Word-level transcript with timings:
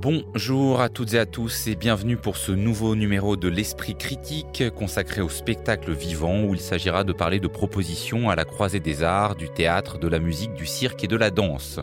Bonjour 0.00 0.80
à 0.80 0.88
toutes 0.88 1.14
et 1.14 1.18
à 1.18 1.26
tous 1.26 1.66
et 1.66 1.74
bienvenue 1.74 2.16
pour 2.16 2.36
ce 2.36 2.52
nouveau 2.52 2.94
numéro 2.94 3.36
de 3.36 3.48
l'Esprit 3.48 3.96
critique 3.96 4.62
consacré 4.76 5.22
au 5.22 5.28
spectacle 5.28 5.90
vivant 5.90 6.44
où 6.44 6.54
il 6.54 6.60
s'agira 6.60 7.02
de 7.02 7.12
parler 7.12 7.40
de 7.40 7.48
propositions 7.48 8.30
à 8.30 8.36
la 8.36 8.44
croisée 8.44 8.78
des 8.78 9.02
arts, 9.02 9.34
du 9.34 9.48
théâtre, 9.48 9.98
de 9.98 10.06
la 10.06 10.20
musique, 10.20 10.54
du 10.54 10.66
cirque 10.66 11.02
et 11.02 11.08
de 11.08 11.16
la 11.16 11.32
danse. 11.32 11.80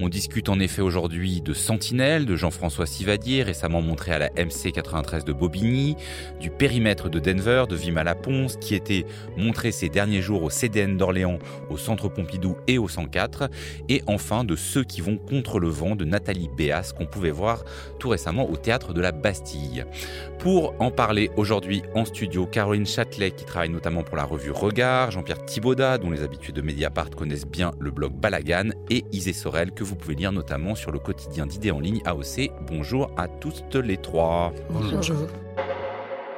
On 0.00 0.08
discute 0.08 0.48
en 0.48 0.60
effet 0.60 0.82
aujourd'hui 0.82 1.40
de 1.40 1.52
Sentinelle 1.52 2.26
de 2.26 2.36
Jean-François 2.36 2.86
Sivadier 2.86 3.42
récemment 3.42 3.82
montré 3.82 4.12
à 4.12 4.20
la 4.20 4.30
MC 4.36 4.70
93 4.72 5.24
de 5.24 5.32
Bobigny, 5.32 5.96
du 6.40 6.50
périmètre 6.50 7.08
de 7.08 7.18
Denver 7.18 7.64
de 7.68 7.74
Vima 7.74 8.04
Laponce 8.04 8.56
qui 8.58 8.76
était 8.76 9.04
montré 9.36 9.72
ces 9.72 9.88
derniers 9.88 10.22
jours 10.22 10.44
au 10.44 10.50
CDN 10.50 10.96
d'Orléans, 10.96 11.40
au 11.70 11.76
Centre 11.76 12.08
Pompidou 12.08 12.56
et 12.68 12.78
au 12.78 12.86
104 12.86 13.50
et 13.88 14.04
enfin 14.06 14.44
de 14.44 14.54
Ceux 14.54 14.84
qui 14.84 15.00
vont 15.00 15.16
contre 15.16 15.58
le 15.58 15.68
vent 15.68 15.96
de 15.96 16.04
Nathalie 16.04 16.48
Béas 16.56 16.92
qu'on 16.96 17.06
pouvait 17.06 17.32
voir 17.32 17.47
tout 17.98 18.08
récemment 18.08 18.48
au 18.48 18.56
théâtre 18.56 18.92
de 18.92 19.00
la 19.00 19.12
Bastille. 19.12 19.84
Pour 20.38 20.74
en 20.78 20.90
parler 20.90 21.30
aujourd'hui 21.36 21.82
en 21.94 22.04
studio, 22.04 22.46
Caroline 22.46 22.86
Châtelet 22.86 23.30
qui 23.32 23.44
travaille 23.44 23.70
notamment 23.70 24.02
pour 24.02 24.16
la 24.16 24.24
revue 24.24 24.50
Regard, 24.50 25.10
Jean-Pierre 25.10 25.44
Thibaudat 25.44 25.98
dont 25.98 26.10
les 26.10 26.22
habitués 26.22 26.52
de 26.52 26.62
Mediapart 26.62 27.10
connaissent 27.10 27.46
bien 27.46 27.72
le 27.78 27.90
blog 27.90 28.12
Balagan 28.12 28.70
et 28.90 29.04
Isée 29.12 29.32
Sorel 29.32 29.72
que 29.72 29.84
vous 29.84 29.96
pouvez 29.96 30.14
lire 30.14 30.32
notamment 30.32 30.74
sur 30.74 30.92
le 30.92 30.98
quotidien 30.98 31.46
d'idées 31.46 31.70
en 31.70 31.80
ligne 31.80 32.00
AOC. 32.04 32.50
Bonjour 32.66 33.10
à 33.16 33.28
toutes 33.28 33.74
les 33.74 33.96
trois. 33.96 34.52
Bonjour. 34.70 35.28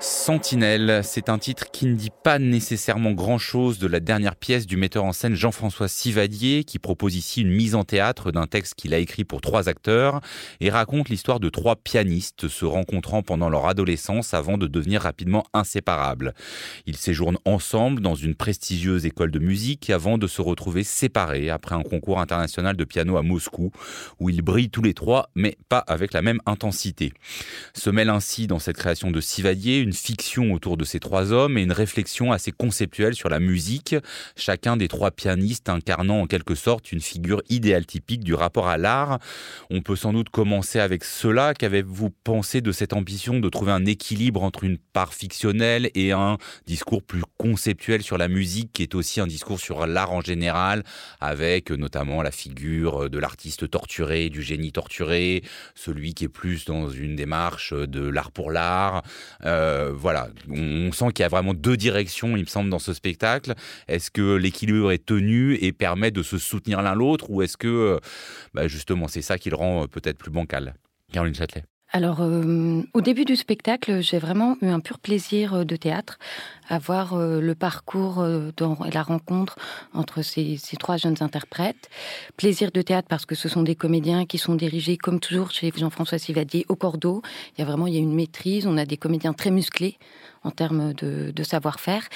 Sentinelle, 0.03 1.03
c'est 1.05 1.29
un 1.29 1.39
titre 1.39 1.71
qui 1.71 1.85
ne 1.85 1.95
dit 1.95 2.09
pas 2.25 2.39
nécessairement 2.39 3.13
grand-chose 3.13 3.79
de 3.79 3.87
la 3.87 4.01
dernière 4.01 4.35
pièce 4.35 4.67
du 4.67 4.79
metteur 4.79 5.05
en 5.05 5.13
scène 5.13 5.35
Jean-François 5.35 5.89
Sivadier, 5.89 6.65
qui 6.65 6.79
propose 6.79 7.17
ici 7.17 7.43
une 7.43 7.51
mise 7.51 7.75
en 7.75 7.85
théâtre 7.85 8.33
d'un 8.33 8.47
texte 8.47 8.77
qu'il 8.77 8.95
a 8.95 8.99
écrit 8.99 9.25
pour 9.25 9.43
trois 9.43 9.69
acteurs 9.69 10.23
et 10.61 10.71
raconte 10.71 11.11
l'histoire 11.11 11.39
de 11.39 11.51
trois 11.51 11.77
pianistes 11.77 12.49
se 12.49 12.65
rencontrant 12.65 13.23
pendant 13.23 13.51
leur 13.51 13.67
adolescence 13.67 14.33
avant 14.33 14.57
de 14.57 14.67
devenir 14.67 15.03
rapidement 15.03 15.45
inséparables. 15.53 16.33
Ils 16.87 16.97
séjournent 16.97 17.39
ensemble 17.45 18.01
dans 18.01 18.15
une 18.15 18.35
prestigieuse 18.35 19.05
école 19.05 19.31
de 19.31 19.39
musique 19.39 19.91
avant 19.91 20.17
de 20.17 20.27
se 20.27 20.41
retrouver 20.41 20.83
séparés 20.83 21.51
après 21.51 21.75
un 21.75 21.83
concours 21.83 22.21
international 22.21 22.75
de 22.75 22.85
piano 22.85 23.19
à 23.19 23.23
Moscou, 23.23 23.71
où 24.19 24.31
ils 24.31 24.41
brillent 24.41 24.71
tous 24.71 24.83
les 24.83 24.95
trois, 24.95 25.29
mais 25.35 25.59
pas 25.69 25.81
avec 25.81 26.15
la 26.15 26.23
même 26.23 26.41
intensité. 26.47 27.13
Se 27.75 27.91
mêle 27.91 28.09
ainsi 28.09 28.47
dans 28.47 28.59
cette 28.59 28.79
création 28.79 29.11
de 29.11 29.21
Sivadier 29.21 29.90
fiction 29.93 30.53
autour 30.53 30.77
de 30.77 30.85
ces 30.85 31.01
trois 31.01 31.33
hommes 31.33 31.59
et 31.59 31.63
une 31.63 31.73
réflexion 31.73 32.33
assez 32.33 32.53
conceptuelle 32.53 33.15
sur 33.15 33.29
la 33.29 33.41
musique, 33.41 33.97
chacun 34.37 34.77
des 34.77 34.89
trois 34.89 35.11
pianistes 35.11 35.69
incarnant 35.69 36.21
en 36.21 36.27
quelque 36.27 36.55
sorte 36.55 36.93
une 36.93 37.01
figure 37.01 37.43
idéale 37.49 37.87
typique 37.87 38.25
du 38.25 38.35
rapport 38.35 38.69
à 38.69 38.79
l'art. 38.79 39.19
On 39.71 39.81
peut 39.81 39.97
sans 39.97 40.13
doute 40.13 40.31
commencer 40.31 40.79
avec 40.79 41.05
cela. 41.05 41.55
Qu'avez-vous 41.55 42.11
pensé 42.11 42.61
de 42.61 42.73
cette 42.73 42.93
ambition 42.93 43.41
de 43.41 43.49
trouver 43.49 43.73
un 43.73 43.87
équilibre 43.87 44.43
entre 44.43 44.65
une 44.65 44.79
part 44.79 45.15
fictionnelle 45.15 45.91
et 45.95 46.13
un 46.13 46.37
discours 46.67 47.03
plus 47.03 47.23
conceptuel 47.39 48.03
sur 48.03 48.19
la 48.19 48.29
musique 48.29 48.73
qui 48.73 48.83
est 48.83 48.95
aussi 48.95 49.21
un 49.21 49.27
discours 49.27 49.61
sur 49.61 49.87
l'art 49.87 50.13
en 50.13 50.21
général, 50.21 50.85
avec 51.21 51.71
notamment 51.71 52.23
la 52.23 52.31
figure 52.31 53.09
de 53.09 53.19
l'artiste 53.19 53.71
torturé, 53.71 54.29
du 54.29 54.43
génie 54.43 54.73
torturé, 54.73 55.43
celui 55.75 56.15
qui 56.15 56.25
est 56.25 56.29
plus 56.29 56.65
dans 56.65 56.91
une 56.91 57.17
démarche 57.17 57.73
de 57.73 58.09
l'art 58.09 58.33
pour 58.33 58.51
l'art. 58.51 59.03
Euh, 59.45 59.80
euh, 59.81 59.93
voilà, 59.93 60.29
on 60.49 60.93
sent 60.93 61.13
qu'il 61.15 61.23
y 61.23 61.27
a 61.27 61.29
vraiment 61.29 61.55
deux 61.55 61.77
directions, 61.77 62.37
il 62.37 62.43
me 62.43 62.49
semble, 62.49 62.71
dans 62.71 62.79
ce 62.79 62.93
spectacle. 62.93 63.55
Est-ce 63.89 64.11
que 64.11 64.37
l'équilibre 64.37 64.93
est 64.93 65.05
tenu 65.05 65.55
et 65.61 65.73
permet 65.73 66.11
de 66.11 66.23
se 66.23 66.39
soutenir 66.39 66.83
l'un 66.83 66.95
l'autre, 66.95 67.31
ou 67.31 67.43
est-ce 67.43 67.57
que, 67.57 67.69
euh, 67.69 67.99
bah, 68.55 68.69
justement, 68.69 69.09
c'est 69.09 69.23
ça 69.23 69.39
qui 69.39 69.51
le 69.51 69.57
rend 69.57 69.85
euh, 69.85 69.87
peut-être 69.87 70.19
plus 70.19 70.31
bancal? 70.31 70.75
Caroline 71.13 71.35
Châtelet. 71.35 71.65
Alors, 71.93 72.21
au 72.21 73.01
début 73.01 73.25
du 73.25 73.35
spectacle, 73.35 74.01
j'ai 74.01 74.19
vraiment 74.19 74.57
eu 74.63 74.69
un 74.69 74.79
pur 74.79 75.01
plaisir 75.01 75.67
de 75.67 75.75
théâtre, 75.75 76.21
à 76.69 76.79
voir 76.79 77.19
le 77.19 77.55
parcours 77.57 78.25
dans 78.57 78.79
la 78.93 79.03
rencontre 79.03 79.57
entre 79.93 80.23
ces, 80.23 80.57
ces, 80.57 80.77
trois 80.77 80.99
jeunes 80.99 81.17
interprètes. 81.19 81.91
Plaisir 82.37 82.71
de 82.71 82.81
théâtre 82.81 83.09
parce 83.09 83.27
que 83.27 83.35
ce 83.35 83.49
sont 83.49 83.65
des 83.65 83.75
comédiens 83.75 84.25
qui 84.25 84.39
sont 84.39 84.55
dirigés, 84.55 84.97
comme 84.97 85.19
toujours 85.19 85.51
chez 85.51 85.73
Jean-François 85.77 86.19
Sivadier, 86.19 86.65
au 86.69 86.77
cordeau. 86.77 87.23
Il 87.57 87.61
y 87.61 87.63
a 87.63 87.67
vraiment 87.67 87.89
il 87.89 87.95
y 87.95 87.99
a 87.99 88.01
une 88.01 88.15
maîtrise, 88.15 88.69
on 88.69 88.77
a 88.77 88.85
des 88.85 88.97
comédiens 88.97 89.33
très 89.33 89.51
musclés 89.51 89.99
en 90.43 90.51
termes 90.51 90.95
de, 90.95 91.43
savoir-faire. 91.43 92.07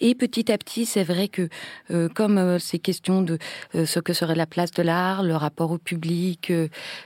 Et 0.00 0.14
petit 0.14 0.52
à 0.52 0.58
petit, 0.58 0.86
c'est 0.86 1.04
vrai 1.04 1.28
que 1.28 1.48
euh, 1.90 2.08
comme 2.08 2.38
euh, 2.38 2.58
ces 2.58 2.78
questions 2.78 3.22
de 3.22 3.38
euh, 3.74 3.86
ce 3.86 3.98
que 3.98 4.12
serait 4.12 4.34
la 4.34 4.46
place 4.46 4.70
de 4.72 4.82
l'art, 4.82 5.22
le 5.22 5.34
rapport 5.34 5.70
au 5.70 5.78
public, 5.78 6.52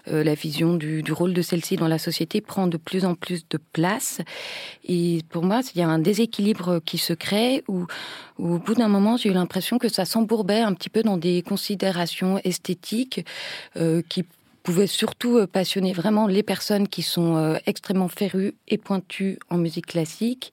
la 0.06 0.34
vision 0.34 0.74
du, 0.74 1.02
du 1.02 1.12
rôle 1.12 1.32
de 1.32 1.42
celle-ci 1.42 1.76
dans 1.76 1.88
la 1.88 1.98
société 1.98 2.40
prend 2.40 2.66
de 2.66 2.76
plus 2.76 3.04
en 3.04 3.14
plus 3.14 3.48
de 3.48 3.58
place. 3.72 4.20
Et 4.84 5.22
pour 5.30 5.44
moi, 5.44 5.60
il 5.74 5.78
y 5.78 5.82
a 5.82 5.88
un 5.88 5.98
déséquilibre 5.98 6.80
qui 6.84 6.98
se 6.98 7.12
crée 7.12 7.64
où, 7.68 7.86
où 8.38 8.54
au 8.54 8.58
bout 8.58 8.74
d'un 8.74 8.88
moment, 8.88 9.16
j'ai 9.16 9.30
eu 9.30 9.32
l'impression 9.32 9.78
que 9.78 9.88
ça 9.88 10.04
s'embourbait 10.04 10.60
un 10.60 10.74
petit 10.74 10.90
peu 10.90 11.02
dans 11.02 11.16
des 11.16 11.42
considérations 11.42 12.40
esthétiques 12.44 13.24
qui 14.08 14.24
pouvait 14.68 14.86
surtout 14.86 15.38
euh, 15.38 15.46
passionner 15.46 15.94
vraiment 15.94 16.26
les 16.26 16.42
personnes 16.42 16.88
qui 16.88 17.00
sont 17.00 17.36
euh, 17.36 17.56
extrêmement 17.64 18.08
férues 18.08 18.52
et 18.68 18.76
pointues 18.76 19.38
en 19.48 19.56
musique 19.56 19.86
classique, 19.86 20.52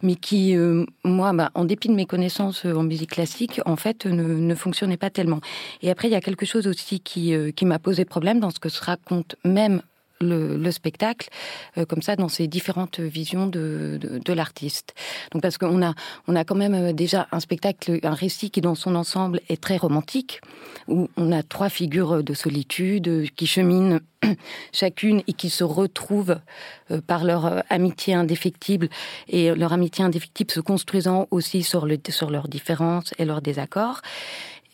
mais 0.00 0.14
qui, 0.14 0.56
euh, 0.56 0.86
moi, 1.04 1.34
bah, 1.34 1.50
en 1.52 1.66
dépit 1.66 1.88
de 1.88 1.92
mes 1.92 2.06
connaissances 2.06 2.64
en 2.64 2.82
musique 2.82 3.10
classique, 3.10 3.60
en 3.66 3.76
fait, 3.76 4.06
ne, 4.06 4.22
ne 4.22 4.54
fonctionnaient 4.54 4.96
pas 4.96 5.10
tellement. 5.10 5.40
Et 5.82 5.90
après, 5.90 6.08
il 6.08 6.12
y 6.12 6.14
a 6.14 6.22
quelque 6.22 6.46
chose 6.46 6.66
aussi 6.66 7.00
qui, 7.00 7.34
qui 7.54 7.66
m'a 7.66 7.78
posé 7.78 8.06
problème 8.06 8.40
dans 8.40 8.48
ce 8.48 8.60
que 8.60 8.70
se 8.70 8.82
raconte 8.82 9.36
même 9.44 9.82
le, 10.20 10.56
le 10.56 10.70
spectacle 10.70 11.28
euh, 11.78 11.84
comme 11.84 12.02
ça 12.02 12.16
dans 12.16 12.28
ces 12.28 12.46
différentes 12.46 13.00
visions 13.00 13.46
de, 13.46 13.98
de, 14.00 14.18
de 14.18 14.32
l'artiste. 14.32 14.94
Donc 15.32 15.42
parce 15.42 15.58
qu'on 15.58 15.82
a 15.82 15.94
on 16.26 16.36
a 16.36 16.44
quand 16.44 16.54
même 16.54 16.74
euh, 16.74 16.92
déjà 16.92 17.26
un 17.32 17.40
spectacle, 17.40 17.98
un 18.02 18.14
récit 18.14 18.50
qui 18.50 18.60
dans 18.60 18.74
son 18.74 18.94
ensemble 18.94 19.40
est 19.48 19.60
très 19.60 19.76
romantique 19.76 20.40
où 20.88 21.08
on 21.16 21.32
a 21.32 21.42
trois 21.42 21.68
figures 21.68 22.22
de 22.22 22.34
solitude 22.34 23.30
qui 23.34 23.46
cheminent 23.46 24.00
chacune 24.72 25.22
et 25.26 25.32
qui 25.32 25.50
se 25.50 25.64
retrouvent 25.64 26.38
euh, 26.90 27.00
par 27.00 27.24
leur 27.24 27.62
amitié 27.70 28.14
indéfectible 28.14 28.88
et 29.28 29.54
leur 29.54 29.72
amitié 29.72 30.04
indéfectible 30.04 30.50
se 30.50 30.60
construisant 30.60 31.28
aussi 31.30 31.62
sur, 31.62 31.86
le, 31.86 31.98
sur 32.08 32.30
leurs 32.30 32.48
différences 32.48 33.14
et 33.18 33.24
leurs 33.24 33.40
désaccords. 33.40 34.02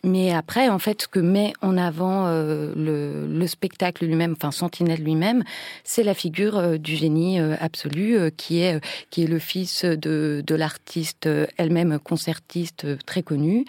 Mais 0.06 0.32
après, 0.32 0.68
en 0.68 0.78
fait, 0.78 1.02
ce 1.02 1.08
que 1.08 1.18
met 1.18 1.52
en 1.62 1.76
avant 1.76 2.28
euh, 2.28 2.72
le, 2.76 3.26
le, 3.26 3.46
spectacle 3.48 4.06
lui-même, 4.06 4.34
enfin 4.36 4.52
Sentinelle 4.52 5.02
lui-même, 5.02 5.42
c'est 5.82 6.04
la 6.04 6.14
figure 6.14 6.56
euh, 6.58 6.78
du 6.78 6.94
génie 6.94 7.40
euh, 7.40 7.56
absolu, 7.58 8.16
euh, 8.16 8.30
qui 8.30 8.60
est 8.60 8.80
qui 9.10 9.24
est 9.24 9.26
le 9.26 9.40
fils 9.40 9.84
de, 9.84 10.44
de 10.46 10.54
l'artiste 10.54 11.26
euh, 11.26 11.46
elle-même 11.56 11.98
concertiste 11.98 12.84
euh, 12.84 12.96
très 13.04 13.24
connue. 13.24 13.64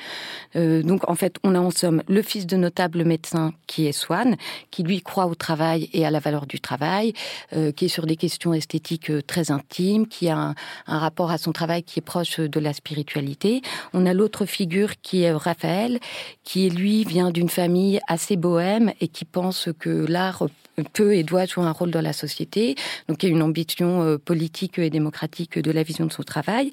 donc, 0.55 1.09
en 1.09 1.15
fait, 1.15 1.37
on 1.43 1.55
a 1.55 1.59
en 1.59 1.71
somme 1.71 2.03
le 2.07 2.21
fils 2.21 2.45
de 2.45 2.55
notable 2.55 3.03
médecin 3.03 3.53
qui 3.65 3.87
est 3.87 3.91
Swann, 3.91 4.35
qui 4.69 4.83
lui 4.83 5.01
croit 5.01 5.25
au 5.25 5.33
travail 5.33 5.89
et 5.93 6.05
à 6.05 6.11
la 6.11 6.19
valeur 6.19 6.45
du 6.45 6.59
travail, 6.59 7.13
qui 7.75 7.85
est 7.85 7.87
sur 7.87 8.05
des 8.05 8.15
questions 8.15 8.53
esthétiques 8.53 9.11
très 9.25 9.51
intimes, 9.51 10.07
qui 10.07 10.29
a 10.29 10.37
un, 10.37 10.55
un 10.87 10.99
rapport 10.99 11.31
à 11.31 11.37
son 11.37 11.51
travail 11.51 11.83
qui 11.83 11.99
est 11.99 12.01
proche 12.01 12.39
de 12.39 12.59
la 12.59 12.73
spiritualité. 12.73 13.61
On 13.93 14.05
a 14.05 14.13
l'autre 14.13 14.45
figure 14.45 14.99
qui 15.01 15.23
est 15.23 15.31
Raphaël 15.31 15.99
qui 16.43 16.69
lui 16.69 17.03
vient 17.03 17.31
d'une 17.31 17.49
famille 17.49 17.99
assez 18.07 18.35
bohème 18.35 18.91
et 19.01 19.07
qui 19.07 19.25
pense 19.25 19.69
que 19.79 20.05
l'art 20.07 20.47
peut 20.83 21.15
et 21.15 21.23
doit 21.23 21.45
jouer 21.45 21.63
un 21.63 21.71
rôle 21.71 21.91
dans 21.91 22.01
la 22.01 22.13
société. 22.13 22.75
Donc 23.07 23.23
il 23.23 23.29
y 23.29 23.31
a 23.31 23.35
une 23.35 23.41
ambition 23.41 24.03
euh, 24.03 24.17
politique 24.17 24.77
et 24.77 24.89
démocratique 24.89 25.57
de 25.57 25.71
la 25.71 25.83
vision 25.83 26.05
de 26.05 26.11
son 26.11 26.23
travail. 26.23 26.71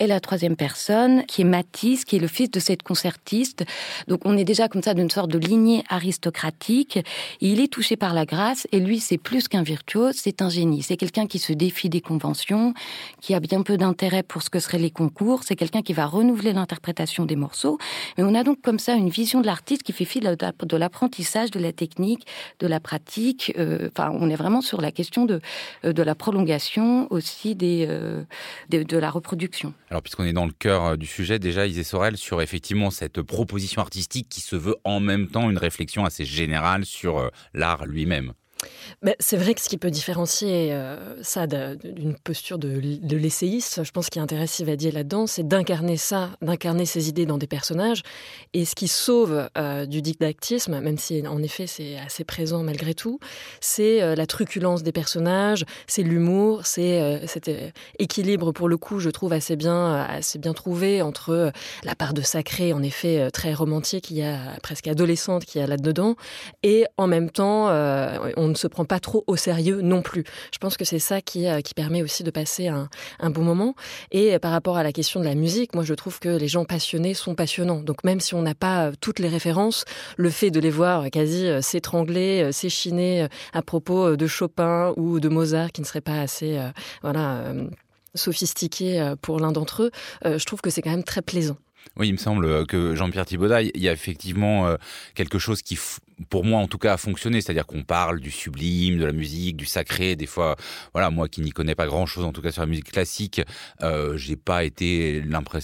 Et 0.00 0.06
la 0.06 0.18
troisième 0.20 0.56
personne, 0.56 1.24
qui 1.26 1.42
est 1.42 1.44
Matisse, 1.44 2.04
qui 2.04 2.16
est 2.16 2.18
le 2.18 2.26
fils 2.26 2.50
de 2.50 2.58
cette 2.58 2.82
concertiste. 2.82 3.64
Donc 4.08 4.20
on 4.24 4.36
est 4.36 4.44
déjà 4.44 4.68
comme 4.68 4.82
ça 4.82 4.94
d'une 4.94 5.10
sorte 5.10 5.30
de 5.30 5.38
lignée 5.38 5.84
aristocratique. 5.88 6.98
il 7.40 7.60
est 7.60 7.72
touché 7.72 7.96
par 7.96 8.14
la 8.14 8.26
grâce 8.26 8.66
et 8.72 8.80
lui 8.80 8.98
c'est 8.98 9.18
plus 9.18 9.46
qu'un 9.46 9.62
virtuose, 9.62 10.16
c'est 10.16 10.42
un 10.42 10.48
génie. 10.48 10.82
C'est 10.82 10.96
quelqu'un 10.96 11.26
qui 11.26 11.38
se 11.38 11.52
défie 11.52 11.88
des 11.88 12.00
conventions, 12.00 12.74
qui 13.20 13.34
a 13.34 13.40
bien 13.40 13.62
peu 13.62 13.76
d'intérêt 13.76 14.24
pour 14.24 14.42
ce 14.42 14.50
que 14.50 14.58
seraient 14.58 14.78
les 14.78 14.90
concours. 14.90 15.44
C'est 15.44 15.56
quelqu'un 15.56 15.82
qui 15.82 15.92
va 15.92 16.06
renouveler 16.06 16.52
l'interprétation 16.52 17.26
des 17.26 17.36
morceaux. 17.36 17.78
Mais 18.18 18.24
on 18.24 18.34
a 18.34 18.42
donc 18.42 18.60
comme 18.60 18.80
ça 18.80 18.94
une 18.94 19.08
vision 19.08 19.40
de 19.40 19.46
l'artiste 19.46 19.84
qui 19.84 19.92
fait 19.92 20.04
fi 20.04 20.18
de 20.20 20.76
l'apprentissage, 20.76 21.50
de 21.52 21.60
la 21.60 21.72
technique, 21.72 22.26
de 22.58 22.66
la 22.66 22.80
pratique 22.80 23.35
musique. 23.36 23.54
Enfin, 23.88 24.10
on 24.12 24.30
est 24.30 24.36
vraiment 24.36 24.60
sur 24.60 24.80
la 24.80 24.92
question 24.92 25.24
de, 25.24 25.40
de 25.84 26.02
la 26.02 26.14
prolongation 26.14 27.06
aussi 27.10 27.54
de, 27.54 28.24
de, 28.70 28.96
la 28.98 29.10
reproduction. 29.10 29.74
Alors, 29.90 30.02
puisqu'on 30.02 30.24
est 30.24 30.32
dans 30.32 30.46
le 30.46 30.52
cœur 30.52 30.96
du 30.96 31.06
sujet, 31.06 31.38
déjà, 31.38 31.66
Isée 31.66 31.84
Sorel, 31.84 32.16
sur 32.16 32.42
effectivement 32.42 32.90
cette 32.90 33.22
proposition 33.22 33.82
artistique 33.82 34.28
qui 34.28 34.40
se 34.40 34.56
veut 34.56 34.76
en 34.84 35.00
même 35.00 35.28
temps 35.28 35.50
une 35.50 35.58
réflexion 35.58 36.04
assez 36.04 36.24
générale 36.24 36.84
sur 36.84 37.30
l'art 37.54 37.86
lui-même. 37.86 38.32
C'est 39.20 39.36
vrai 39.36 39.54
que 39.54 39.60
ce 39.60 39.68
qui 39.68 39.76
peut 39.76 39.90
différencier 39.90 40.72
euh, 40.72 41.22
ça 41.22 41.46
d'une 41.46 42.16
posture 42.24 42.58
de, 42.58 42.68
l'essayiste, 43.16 43.84
je 43.84 43.90
pense 43.90 44.08
qu'il 44.08 44.22
intéresse 44.22 44.52
Sivadier 44.52 44.90
là-dedans, 44.90 45.26
c'est 45.26 45.46
d'incarner 45.46 45.96
ça, 45.96 46.30
d'incarner 46.40 46.86
ses 46.86 47.08
idées 47.08 47.26
dans 47.26 47.38
des 47.38 47.46
personnages. 47.46 48.02
Et 48.54 48.64
ce 48.64 48.74
qui 48.74 48.88
sauve 48.88 49.48
euh, 49.58 49.86
du 49.86 50.00
didactisme, 50.00 50.80
même 50.80 50.96
si 50.96 51.26
en 51.26 51.42
effet 51.42 51.66
c'est 51.66 51.98
assez 51.98 52.24
présent 52.24 52.62
malgré 52.62 52.94
tout, 52.94 53.18
c'est 53.60 54.02
euh, 54.02 54.14
la 54.14 54.26
truculence 54.26 54.82
des 54.82 54.92
personnages, 54.92 55.64
c'est 55.86 56.02
l'humour, 56.02 56.64
c'est 56.64 57.26
cet 57.26 57.50
équilibre 57.98 58.52
pour 58.52 58.68
le 58.68 58.76
coup, 58.76 58.98
je 58.98 59.10
trouve 59.10 59.32
assez 59.32 59.56
bien, 59.56 59.94
assez 60.02 60.38
bien 60.38 60.54
trouvé 60.54 61.02
entre 61.02 61.52
la 61.84 61.94
part 61.94 62.14
de 62.14 62.22
sacré, 62.22 62.72
en 62.72 62.82
effet 62.82 63.30
très 63.30 63.52
romantique, 63.52 64.10
il 64.10 64.16
y 64.16 64.22
a 64.22 64.58
presque 64.62 64.88
adolescente 64.88 65.44
qui 65.44 65.60
a 65.60 65.66
là-dedans, 65.66 66.16
et 66.62 66.86
en 66.96 67.06
même 67.06 67.30
temps, 67.30 67.66
on 68.36 68.45
ne 68.48 68.54
se 68.54 68.66
prend 68.66 68.84
pas 68.84 69.00
trop 69.00 69.24
au 69.26 69.36
sérieux 69.36 69.80
non 69.80 70.02
plus. 70.02 70.24
Je 70.52 70.58
pense 70.58 70.76
que 70.76 70.84
c'est 70.84 70.98
ça 70.98 71.20
qui, 71.20 71.46
euh, 71.46 71.60
permet 71.74 72.02
aussi 72.02 72.22
de 72.22 72.30
passer 72.30 72.68
un, 72.68 72.88
bon 73.30 73.42
moment. 73.42 73.74
Et 74.10 74.38
par 74.38 74.50
rapport 74.50 74.78
à 74.78 74.82
la 74.82 74.92
question 74.92 75.20
de 75.20 75.26
la 75.26 75.34
musique, 75.34 75.74
moi 75.74 75.84
je 75.84 75.92
trouve 75.92 76.20
que 76.20 76.28
les 76.28 76.48
gens 76.48 76.64
passionnés 76.64 77.12
sont 77.12 77.34
passionnants. 77.34 77.82
Donc 77.82 78.02
même 78.02 78.18
si 78.20 78.34
on 78.34 78.40
n'a 78.40 78.54
pas 78.54 78.86
euh, 78.86 78.92
toutes 78.98 79.18
les 79.18 79.28
références, 79.28 79.84
le 80.16 80.30
fait 80.30 80.50
de 80.50 80.58
les 80.58 80.70
voir 80.70 81.10
quasi 81.10 81.46
euh, 81.46 81.60
s'étrangler, 81.60 82.50
s'échiner 82.52 83.26
à 83.52 83.62
propos 83.62 84.16
de 84.16 84.26
Chopin 84.26 84.94
ou 84.96 85.20
de 85.20 85.28
Mozart 85.28 85.72
qui 85.72 85.82
ne 85.82 85.86
serait 85.86 86.00
pas 86.00 86.20
assez 86.20 86.58
voilà 87.02 87.44
sophistiqué 88.14 89.14
pour 89.20 89.40
l'un 89.40 89.52
d'entre 89.52 89.84
eux, 89.84 89.90
je 90.24 90.44
trouve 90.44 90.60
que 90.60 90.70
c'est 90.70 90.82
quand 90.82 90.90
même 90.90 91.04
très 91.04 91.22
plaisant. 91.22 91.56
Oui, 91.96 92.08
il 92.08 92.12
me 92.12 92.18
semble 92.18 92.66
que 92.66 92.94
Jean-Pierre 92.94 93.26
Thibaudat, 93.26 93.62
il 93.62 93.80
y 93.80 93.88
a 93.88 93.92
effectivement 93.92 94.76
quelque 95.14 95.38
chose 95.38 95.62
qui 95.62 95.76
pour 96.30 96.44
moi 96.44 96.60
en 96.60 96.66
tout 96.66 96.78
cas, 96.78 96.94
a 96.94 96.96
fonctionné. 96.96 97.40
C'est-à-dire 97.40 97.66
qu'on 97.66 97.82
parle 97.82 98.20
du 98.20 98.30
sublime, 98.30 98.98
de 98.98 99.04
la 99.04 99.12
musique, 99.12 99.56
du 99.56 99.66
sacré. 99.66 100.16
Des 100.16 100.26
fois, 100.26 100.56
voilà, 100.92 101.10
moi 101.10 101.28
qui 101.28 101.40
n'y 101.40 101.50
connais 101.50 101.74
pas 101.74 101.86
grand-chose, 101.86 102.24
en 102.24 102.32
tout 102.32 102.42
cas 102.42 102.52
sur 102.52 102.62
la 102.62 102.66
musique 102.66 102.90
classique, 102.90 103.40
euh, 103.82 104.16
j'ai 104.16 104.36
pas 104.36 104.64
été 104.64 105.22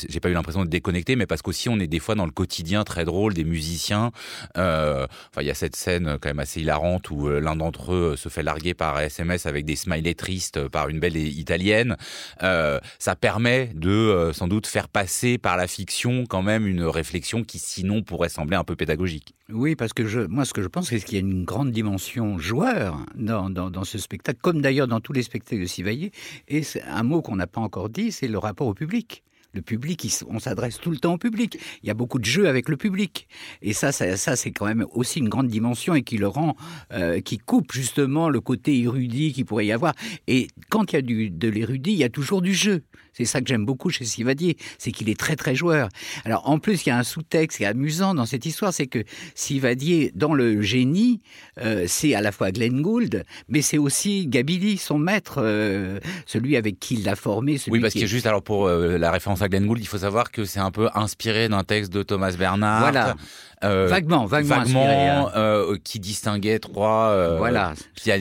j'ai 0.08 0.20
pas 0.20 0.28
eu 0.28 0.34
l'impression 0.34 0.64
de 0.64 0.70
déconnecter, 0.70 1.16
mais 1.16 1.26
parce 1.26 1.42
qu'aussi 1.42 1.68
on 1.68 1.78
est 1.78 1.86
des 1.86 2.00
fois 2.00 2.14
dans 2.14 2.26
le 2.26 2.32
quotidien 2.32 2.84
très 2.84 3.04
drôle 3.04 3.34
des 3.34 3.44
musiciens. 3.44 4.12
Euh, 4.56 5.06
enfin, 5.30 5.42
il 5.42 5.46
y 5.46 5.50
a 5.50 5.54
cette 5.54 5.76
scène 5.76 6.18
quand 6.20 6.28
même 6.28 6.40
assez 6.40 6.60
hilarante 6.60 7.10
où 7.10 7.28
euh, 7.28 7.40
l'un 7.40 7.56
d'entre 7.56 7.92
eux 7.92 8.16
se 8.16 8.28
fait 8.28 8.42
larguer 8.42 8.74
par 8.74 9.00
SMS 9.00 9.46
avec 9.46 9.64
des 9.64 9.76
smileys 9.76 10.14
tristes 10.14 10.68
par 10.68 10.88
une 10.88 11.00
belle 11.00 11.16
italienne. 11.16 11.96
Euh, 12.42 12.80
ça 12.98 13.16
permet 13.16 13.70
de 13.74 13.90
euh, 13.90 14.32
sans 14.32 14.48
doute 14.48 14.66
faire 14.66 14.88
passer 14.88 15.38
par 15.38 15.56
la 15.56 15.66
fiction 15.66 16.24
quand 16.26 16.42
même 16.42 16.66
une 16.66 16.84
réflexion 16.84 17.44
qui 17.44 17.58
sinon 17.58 18.02
pourrait 18.02 18.28
sembler 18.28 18.56
un 18.56 18.64
peu 18.64 18.76
pédagogique. 18.76 19.34
Oui, 19.52 19.76
parce 19.76 19.92
que 19.92 20.06
je, 20.06 20.20
moi, 20.20 20.44
ce 20.44 20.54
que 20.54 20.62
je 20.62 20.68
pense, 20.68 20.88
c'est 20.88 21.00
qu'il 21.00 21.14
y 21.14 21.16
a 21.18 21.20
une 21.20 21.44
grande 21.44 21.72
dimension 21.72 22.38
joueur 22.38 23.04
dans, 23.14 23.50
dans, 23.50 23.84
ce 23.84 23.98
spectacle, 23.98 24.38
comme 24.40 24.62
d'ailleurs 24.62 24.88
dans 24.88 25.00
tous 25.00 25.12
les 25.12 25.22
spectacles 25.22 25.62
de 25.62 25.66
Sivaillé. 25.66 26.10
Et 26.48 26.62
un 26.86 27.02
mot 27.02 27.20
qu'on 27.20 27.36
n'a 27.36 27.46
pas 27.46 27.60
encore 27.60 27.90
dit, 27.90 28.12
c'est 28.12 28.28
le 28.28 28.38
rapport 28.38 28.66
au 28.66 28.74
public 28.74 29.22
le 29.54 29.60
public, 29.60 30.10
on 30.28 30.38
s'adresse 30.38 30.78
tout 30.80 30.90
le 30.90 30.96
temps 30.96 31.14
au 31.14 31.18
public. 31.18 31.58
Il 31.82 31.86
y 31.86 31.90
a 31.90 31.94
beaucoup 31.94 32.18
de 32.18 32.24
jeux 32.24 32.48
avec 32.48 32.70
le 32.70 32.76
public. 32.78 33.28
Et 33.60 33.72
ça, 33.74 33.92
ça, 33.92 34.16
ça 34.16 34.34
c'est 34.34 34.50
quand 34.50 34.64
même 34.64 34.86
aussi 34.92 35.18
une 35.18 35.28
grande 35.28 35.48
dimension 35.48 35.94
et 35.94 36.02
qui 36.02 36.16
le 36.16 36.26
rend, 36.26 36.56
euh, 36.92 37.20
qui 37.20 37.38
coupe 37.38 37.72
justement 37.72 38.30
le 38.30 38.40
côté 38.40 38.80
érudit 38.80 39.32
qui 39.32 39.44
pourrait 39.44 39.66
y 39.66 39.72
avoir. 39.72 39.94
Et 40.26 40.48
quand 40.70 40.92
il 40.92 40.96
y 40.96 40.98
a 40.98 41.02
du, 41.02 41.30
de 41.30 41.48
l'érudit, 41.48 41.92
il 41.92 41.98
y 41.98 42.04
a 42.04 42.08
toujours 42.08 42.40
du 42.40 42.54
jeu. 42.54 42.82
C'est 43.12 43.24
ça 43.24 43.40
que 43.40 43.46
j'aime 43.48 43.64
beaucoup 43.64 43.90
chez 43.90 44.04
Sivadier, 44.04 44.56
c'est 44.78 44.92
qu'il 44.92 45.08
est 45.08 45.18
très 45.18 45.36
très 45.36 45.54
joueur. 45.54 45.88
Alors 46.24 46.48
en 46.48 46.58
plus, 46.58 46.86
il 46.86 46.88
y 46.88 46.92
a 46.92 46.98
un 46.98 47.02
sous-texte 47.02 47.58
qui 47.58 47.64
est 47.64 47.66
amusant 47.66 48.14
dans 48.14 48.26
cette 48.26 48.46
histoire, 48.46 48.72
c'est 48.72 48.86
que 48.86 49.04
Sivadier, 49.34 50.12
dans 50.14 50.34
le 50.34 50.62
génie, 50.62 51.20
euh, 51.60 51.84
c'est 51.86 52.14
à 52.14 52.20
la 52.20 52.32
fois 52.32 52.50
Glenn 52.52 52.80
Gould, 52.80 53.24
mais 53.48 53.62
c'est 53.62 53.78
aussi 53.78 54.26
Gabili, 54.26 54.78
son 54.78 54.98
maître, 54.98 55.36
euh, 55.38 55.98
celui 56.26 56.56
avec 56.56 56.78
qui 56.80 56.94
il 56.94 57.04
l'a 57.04 57.16
formé. 57.16 57.58
oui, 57.68 57.80
parce 57.80 57.94
que 57.94 58.06
juste 58.06 58.26
alors 58.26 58.42
pour 58.42 58.66
euh, 58.66 58.96
la 58.98 59.10
référence 59.10 59.42
à 59.42 59.48
Glenn 59.48 59.66
Gould, 59.66 59.80
il 59.80 59.86
faut 59.86 59.98
savoir 59.98 60.30
que 60.30 60.44
c'est 60.44 60.60
un 60.60 60.70
peu 60.70 60.88
inspiré 60.94 61.48
d'un 61.48 61.64
texte 61.64 61.92
de 61.92 62.02
Thomas 62.02 62.32
Bernard. 62.32 62.80
Voilà. 62.80 63.16
Euh, 63.64 63.86
vaguement, 63.88 64.26
vaguement, 64.26 64.56
vaguement 64.56 64.88
hein. 64.88 65.30
euh, 65.36 65.76
qui 65.84 66.00
distinguait 66.00 66.58
trois, 66.58 67.10
euh, 67.10 67.36
voilà, 67.38 67.74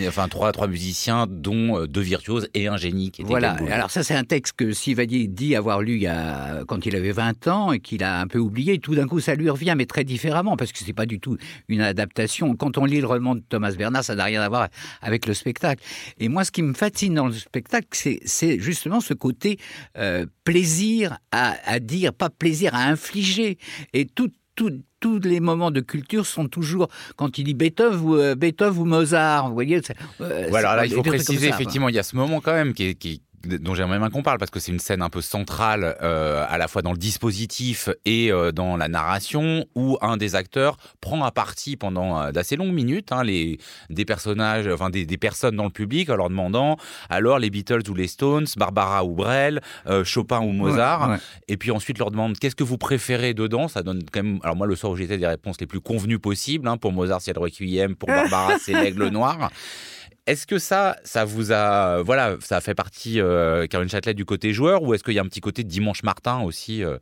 enfin 0.08 0.28
trois, 0.28 0.52
trois 0.52 0.68
musiciens, 0.68 1.26
dont 1.28 1.86
deux 1.88 2.02
virtuoses 2.02 2.48
et 2.54 2.68
un 2.68 2.78
génie. 2.78 3.10
Qui 3.10 3.22
était 3.24 3.30
voilà. 3.30 3.58
Alors 3.72 3.90
ça, 3.90 4.04
c'est 4.04 4.14
un 4.14 4.24
texte 4.24 4.54
que 4.56 4.72
Sivadier 4.81 5.28
dit 5.28 5.56
avoir 5.56 5.81
lu 5.81 5.95
il 5.95 6.01
y 6.01 6.07
a, 6.07 6.63
quand 6.68 6.86
il 6.86 6.95
avait 6.95 7.12
20 7.12 7.48
ans 7.48 7.72
et 7.72 7.80
qu'il 7.80 8.04
a 8.04 8.19
un 8.19 8.28
peu 8.28 8.39
oublié. 8.39 8.80
Tout 8.80 8.95
d'un 8.95 9.07
coup, 9.07 9.19
ça 9.19 9.36
lui 9.36 9.50
revient, 9.50 9.75
mais 9.78 9.86
très 9.86 10.04
différemment, 10.04 10.57
parce 10.57 10.72
que 10.72 10.80
c'est 10.80 10.94
pas 10.94 11.06
du 11.06 11.19
tout 11.19 11.38
une 11.68 11.81
adaptation. 11.81 12.56
Quand 12.56 12.78
on 12.78 12.86
lit 12.86 13.00
le 13.00 13.07
roman 13.07 13.36
de 13.36 13.44
Thomas 13.48 13.74
Bernard, 13.74 14.04
ça 14.04 14.16
n'a 14.16 14.24
rien 14.24 14.42
à 14.42 14.50
voir 14.50 14.69
avec 15.01 15.28
le 15.28 15.33
spectacle. 15.33 15.83
Et 16.19 16.30
moi, 16.30 16.44
ce 16.44 16.51
qui 16.51 16.63
me 16.63 16.74
fascine 16.74 17.13
dans 17.13 17.28
le 17.28 17.33
spectacle, 17.33 17.88
c'est 17.92 18.60
justement 18.60 19.01
ce 19.01 19.13
côté 19.13 19.60
euh, 19.98 20.25
plaisir 20.44 21.18
à, 21.31 21.56
à 21.66 21.80
dire, 21.80 22.12
pas 22.12 22.30
plaisir 22.30 22.74
à 22.74 22.86
infliger. 22.86 23.60
Et 23.94 24.06
tout, 24.06 24.31
tout, 24.56 24.72
tous 25.00 25.19
les 25.19 25.39
moments 25.39 25.72
de 25.72 25.81
culture 25.81 26.25
sont 26.25 26.48
toujours, 26.48 26.88
quand 27.18 27.38
il 27.38 27.44
dit 27.44 27.54
Beethoven 27.54 28.00
ou, 28.00 28.16
euh, 28.16 28.36
Beethoven 28.36 28.81
ou 28.81 28.86
Mozart, 28.86 29.48
vous 29.48 29.54
voyez. 29.54 29.80
Euh, 30.22 30.48
voilà, 30.50 30.75
là, 30.75 30.86
il 30.88 30.94
faut 30.94 31.04
préciser, 31.04 31.50
effectivement, 31.50 31.89
il 31.89 31.95
y 31.95 32.00
a 32.00 32.04
ce 32.04 32.16
moment 32.16 32.42
quand 32.42 32.54
même 32.54 32.74
qui, 32.74 32.95
qui 32.95 33.22
dont 33.46 33.76
j'aimerais 33.76 34.00
bien 34.00 34.10
qu'on 34.10 34.24
parle 34.24 34.38
parce 34.38 34.52
que 34.52 34.60
c'est 34.60 34.72
une 34.72 34.80
scène 34.80 35.02
un 35.02 35.10
peu 35.10 35.22
centrale 35.22 35.96
euh, 36.02 36.46
à 36.48 36.58
la 36.58 36.68
fois 36.68 36.82
dans 36.82 36.92
le 36.92 36.98
dispositif 36.98 37.90
et 38.06 38.32
euh, 38.32 38.52
dans 38.52 38.78
la 38.78 38.88
narration 38.88 39.66
où 39.76 39.98
un 40.02 40.18
des 40.18 40.36
acteurs 40.36 40.78
prend 41.00 41.24
à 41.24 41.32
partie 41.32 41.78
pendant 41.78 42.22
euh, 42.22 42.32
d'assez 42.32 42.56
longues 42.56 42.74
minutes 42.74 43.12
hein, 43.12 43.24
les 43.24 43.60
des 43.90 44.06
personnages 44.06 44.68
enfin 44.68 44.90
des, 44.90 45.06
des, 45.06 45.18
personnes 45.18 45.56
dans 45.56 45.64
le 45.64 45.70
public 45.70 46.10
en 46.10 46.16
leur 46.16 46.30
demandant 46.30 46.78
alors 47.10 47.40
les 47.40 47.50
Beatles 47.50 47.90
ou 47.90 47.94
les 47.94 48.08
Stones 48.08 48.48
Barbara 48.58 49.04
ou 49.04 49.16
Brel 49.16 49.62
euh, 49.88 50.04
Chopin 50.04 50.40
ou 50.40 50.52
Mozart 50.52 51.02
ouais, 51.02 51.16
ouais. 51.16 51.22
et 51.48 51.58
puis 51.58 51.72
ensuite 51.72 51.98
leur 51.98 52.12
demande 52.12 52.38
qu'est-ce 52.38 52.56
que 52.56 52.64
vous 52.64 52.78
préférez 52.78 53.34
dedans? 53.34 53.68
Ça 53.68 53.84
donne 53.84 54.04
quand 54.12 54.24
même 54.24 54.40
alors 54.44 54.56
moi 54.56 54.68
le 54.68 54.76
soir 54.76 54.92
où 54.92 54.96
j'étais 54.96 55.18
des 55.18 55.28
réponses 55.28 55.60
les 55.60 55.68
plus 55.68 55.82
convenues 55.82 56.20
possibles 56.20 56.68
hein, 56.68 56.78
pour 56.78 56.92
Mozart 56.92 57.22
c'est 57.22 57.34
le 57.34 57.40
Requiem 57.40 57.96
pour 57.96 58.08
Barbara 58.08 58.58
c'est 58.60 58.74
l'aigle 58.74 59.08
noir 59.08 59.50
est-ce 60.28 60.46
que 60.46 60.60
ça, 60.60 60.98
ça 61.04 61.26
vous 61.26 61.52
a, 61.52 62.02
voilà, 62.04 62.38
ça 62.42 62.62
fait 62.62 62.76
partie, 62.76 63.20
euh, 63.20 63.66
Caroline 63.68 63.90
Châtelet, 63.90 64.14
du 64.14 64.26
côté 64.26 64.54
joueur, 64.54 64.84
ou 64.84 64.94
est-ce 64.94 65.04
qu'il 65.04 65.14
y 65.14 65.20
a 65.20 65.22
un 65.22 65.28
petit 65.28 65.42
côté 65.42 65.64
Dimanche 65.64 66.04
Martin 66.04 66.42
aussi 66.42 66.84
euh, 66.84 66.98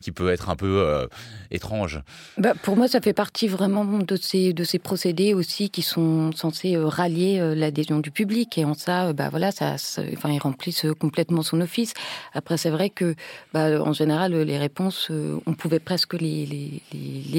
qui 0.00 0.12
peut 0.12 0.30
être 0.30 0.48
un 0.48 0.56
peu 0.56 0.80
euh, 0.80 1.06
étrange? 1.50 2.00
Bah, 2.38 2.54
Pour 2.62 2.76
moi, 2.76 2.88
ça 2.88 3.00
fait 3.00 3.12
partie 3.12 3.48
vraiment 3.48 3.84
de 3.84 4.16
ces, 4.16 4.52
de 4.52 4.64
ces 4.64 4.78
procédés 4.78 5.34
aussi 5.34 5.68
qui 5.68 5.82
sont 5.82 6.32
censés 6.32 6.74
euh, 6.74 6.86
rallier 6.86 7.38
euh, 7.38 7.54
l'adhésion 7.54 7.98
du 7.98 8.10
public. 8.10 8.56
Et 8.56 8.64
en 8.64 8.74
ça, 8.74 9.08
euh, 9.08 9.12
bah, 9.12 9.28
voilà, 9.28 9.52
ça, 9.52 9.76
enfin, 10.14 10.30
ils 10.30 10.38
remplissent 10.38 10.86
complètement 10.98 11.42
son 11.42 11.60
office. 11.60 11.92
Après, 12.32 12.56
c'est 12.56 12.70
vrai 12.70 12.88
que, 12.88 13.14
bah, 13.52 13.82
en 13.82 13.92
général, 13.92 14.34
les 14.34 14.58
réponses, 14.58 15.08
euh, 15.10 15.38
on 15.46 15.52
pouvait 15.52 15.80
presque 15.80 16.14
les, 16.14 16.82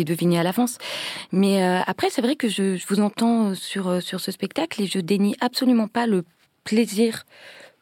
deviner 0.06 0.40
à 0.40 0.44
l'avance. 0.44 0.78
Mais 1.32 1.64
euh, 1.64 1.80
après, 1.88 2.10
c'est 2.12 2.22
vrai 2.22 2.36
que 2.36 2.48
je, 2.48 2.76
je 2.76 2.86
vous 2.88 3.02
entends 3.02 3.56
sur, 3.56 4.02
sur 4.04 4.20
ce 4.20 4.32
spectacle 4.32 4.82
et 4.82 4.88
je 4.88 5.00
dénie 5.02 5.36
absolument 5.42 5.88
pas 5.88 6.08
le 6.08 6.24
plaisir 6.64 7.24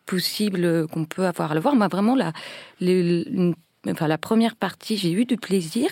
possible 0.06 0.88
qu'on 0.88 1.06
peut 1.06 1.26
avoir 1.26 1.52
à 1.52 1.56
le 1.56 1.60
voir. 1.60 1.76
Moi, 1.76 1.88
vraiment, 1.88 2.16
la, 2.16 2.34
la 2.80 4.18
première 4.18 4.56
partie, 4.56 4.98
j'ai 4.98 5.12
eu 5.12 5.26
du 5.26 5.38
plaisir, 5.38 5.90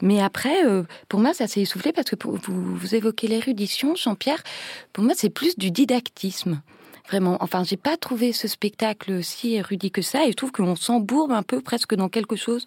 mais 0.00 0.20
après, 0.20 0.66
euh, 0.66 0.84
pour 1.08 1.20
moi, 1.20 1.34
ça 1.34 1.46
s'est 1.46 1.60
essoufflé 1.60 1.92
parce 1.92 2.10
que 2.10 2.16
vous 2.26 2.94
évoquez 2.94 3.28
l'érudition, 3.28 3.94
Jean-Pierre. 3.94 4.42
Pour 4.92 5.04
moi, 5.04 5.12
c'est 5.14 5.30
plus 5.30 5.56
du 5.58 5.70
didactisme. 5.70 6.62
Vraiment. 7.08 7.38
Enfin, 7.40 7.64
j'ai 7.64 7.78
pas 7.78 7.96
trouvé 7.96 8.32
ce 8.32 8.48
spectacle 8.48 9.22
si 9.24 9.54
érudit 9.54 9.90
que 9.90 10.02
ça, 10.02 10.26
et 10.26 10.30
je 10.30 10.36
trouve 10.36 10.52
qu'on 10.52 10.76
s'embourbe 10.76 11.32
un 11.32 11.42
peu 11.42 11.62
presque 11.62 11.94
dans 11.94 12.10
quelque 12.10 12.36
chose 12.36 12.66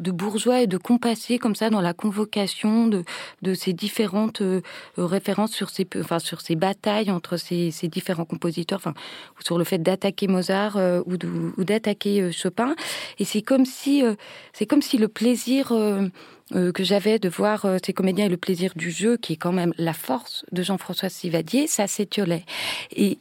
de 0.00 0.10
bourgeois 0.10 0.62
et 0.62 0.66
de 0.66 0.76
compassé 0.76 1.38
comme 1.38 1.54
ça 1.54 1.70
dans 1.70 1.80
la 1.80 1.94
convocation 1.94 2.88
de, 2.88 3.04
de 3.42 3.54
ces 3.54 3.72
différentes 3.72 4.42
euh, 4.42 4.60
références 4.98 5.52
sur 5.52 5.70
ces, 5.70 5.86
enfin, 6.00 6.18
sur 6.18 6.40
ces 6.40 6.56
batailles 6.56 7.12
entre 7.12 7.36
ces, 7.36 7.70
ces 7.70 7.86
différents 7.86 8.24
compositeurs, 8.24 8.78
enfin, 8.78 8.94
sur 9.38 9.56
le 9.56 9.62
fait 9.62 9.78
d'attaquer 9.78 10.26
Mozart 10.26 10.76
euh, 10.76 11.02
ou, 11.06 11.16
d'attaquer 11.62 12.22
euh, 12.22 12.32
Chopin. 12.32 12.74
Et 13.20 13.24
c'est 13.24 13.42
comme 13.42 13.64
si, 13.64 14.02
c'est 14.52 14.66
comme 14.66 14.82
si 14.82 14.98
le 14.98 15.08
plaisir 15.08 15.72
euh, 16.54 16.70
que 16.70 16.84
j'avais 16.84 17.18
de 17.18 17.28
voir 17.28 17.64
euh, 17.64 17.78
ces 17.84 17.92
comédiens 17.92 18.26
et 18.26 18.28
le 18.28 18.36
plaisir 18.36 18.72
du 18.76 18.92
jeu, 18.92 19.16
qui 19.16 19.32
est 19.32 19.36
quand 19.36 19.50
même 19.50 19.74
la 19.78 19.92
force 19.92 20.44
de 20.52 20.62
Jean-François 20.62 21.08
Sivadier, 21.08 21.66
ça 21.66 21.88
s'étiolait. 21.88 22.44
Et, 22.94 23.18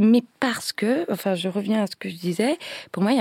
mais 0.00 0.24
parce 0.40 0.72
que, 0.72 1.10
enfin, 1.10 1.36
je 1.36 1.48
reviens 1.48 1.84
à 1.84 1.86
ce 1.86 1.94
que 1.94 2.08
je 2.08 2.16
disais, 2.16 2.58
pour 2.90 3.04
moi, 3.04 3.12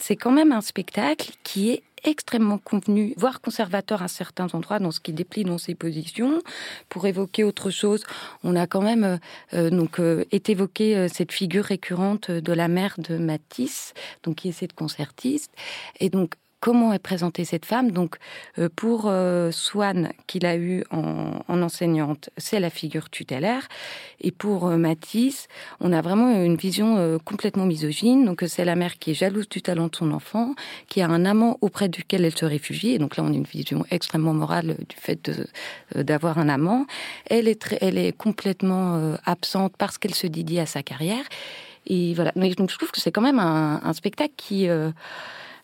c'est 0.00 0.16
quand 0.16 0.32
même 0.32 0.52
un 0.52 0.60
spectacle 0.60 1.30
qui 1.44 1.70
est 1.70 1.82
extrêmement 2.04 2.58
convenu, 2.58 3.14
voire 3.16 3.40
conservateur 3.40 4.02
à 4.02 4.08
certains 4.08 4.48
endroits 4.52 4.78
dans 4.78 4.90
ce 4.90 5.00
qui 5.00 5.14
déplie 5.14 5.44
dans 5.44 5.58
ses 5.58 5.74
positions. 5.74 6.42
Pour 6.90 7.06
évoquer 7.06 7.42
autre 7.42 7.70
chose, 7.70 8.04
on 8.44 8.54
a 8.54 8.66
quand 8.66 8.82
même 8.82 9.18
euh, 9.54 9.70
donc 9.70 9.98
euh, 9.98 10.26
été 10.30 10.52
évoqué 10.52 11.08
cette 11.08 11.32
figure 11.32 11.64
récurrente 11.64 12.30
de 12.30 12.52
la 12.52 12.68
mère 12.68 12.96
de 12.98 13.16
Matisse, 13.16 13.94
donc 14.24 14.36
qui 14.36 14.50
est 14.50 14.52
cette 14.52 14.74
concertiste, 14.74 15.52
et 16.00 16.10
donc 16.10 16.34
comment 16.60 16.92
est 16.92 16.98
présentée 16.98 17.44
cette 17.44 17.64
femme. 17.64 17.90
Donc, 17.90 18.16
euh, 18.58 18.68
pour 18.74 19.04
euh, 19.06 19.50
Swann, 19.50 20.12
qu'il 20.26 20.46
a 20.46 20.56
eu 20.56 20.84
en, 20.90 21.40
enseignante, 21.48 22.30
c'est 22.36 22.60
la 22.60 22.70
figure 22.70 23.10
tutélaire. 23.10 23.66
Et 24.20 24.30
pour 24.30 24.66
euh, 24.66 24.76
Matisse, 24.76 25.48
on 25.80 25.92
a 25.92 26.02
vraiment 26.02 26.30
une 26.30 26.56
vision 26.56 27.18
complètement 27.24 27.64
misogyne. 27.64 28.24
Donc, 28.24 28.44
c'est 28.46 28.64
la 28.64 28.76
mère 28.76 28.98
qui 28.98 29.12
est 29.12 29.14
jalouse 29.14 29.48
du 29.48 29.62
talent 29.62 29.88
de 29.88 29.96
son 29.96 30.12
enfant, 30.12 30.54
qui 30.88 31.00
a 31.00 31.08
un 31.08 31.24
amant 31.24 31.56
auprès 31.62 31.88
duquel 31.88 32.24
elle 32.24 32.36
se 32.36 32.44
réfugie. 32.44 32.90
Et 32.90 32.98
donc 32.98 33.16
là, 33.16 33.24
on 33.24 33.32
a 33.32 33.34
une 33.34 33.44
vision 33.44 33.84
extrêmement 33.90 34.34
morale 34.34 34.76
du 34.88 34.96
fait 34.96 35.30
d'avoir 35.94 36.38
un 36.38 36.48
amant. 36.48 36.86
Elle 37.26 37.48
est, 37.48 37.76
elle 37.80 37.96
est 37.96 38.12
complètement 38.12 39.14
absente 39.24 39.74
parce 39.78 39.96
qu'elle 39.96 40.14
se 40.14 40.26
dédie 40.26 40.58
à 40.58 40.66
sa 40.66 40.82
carrière. 40.82 41.24
Et 41.86 42.12
voilà. 42.14 42.32
Donc, 42.34 42.70
je 42.70 42.76
trouve 42.76 42.90
que 42.90 43.00
c'est 43.00 43.12
quand 43.12 43.22
même 43.22 43.38
un, 43.38 43.80
un 43.82 43.92
spectacle 43.92 44.34
qui 44.36 44.68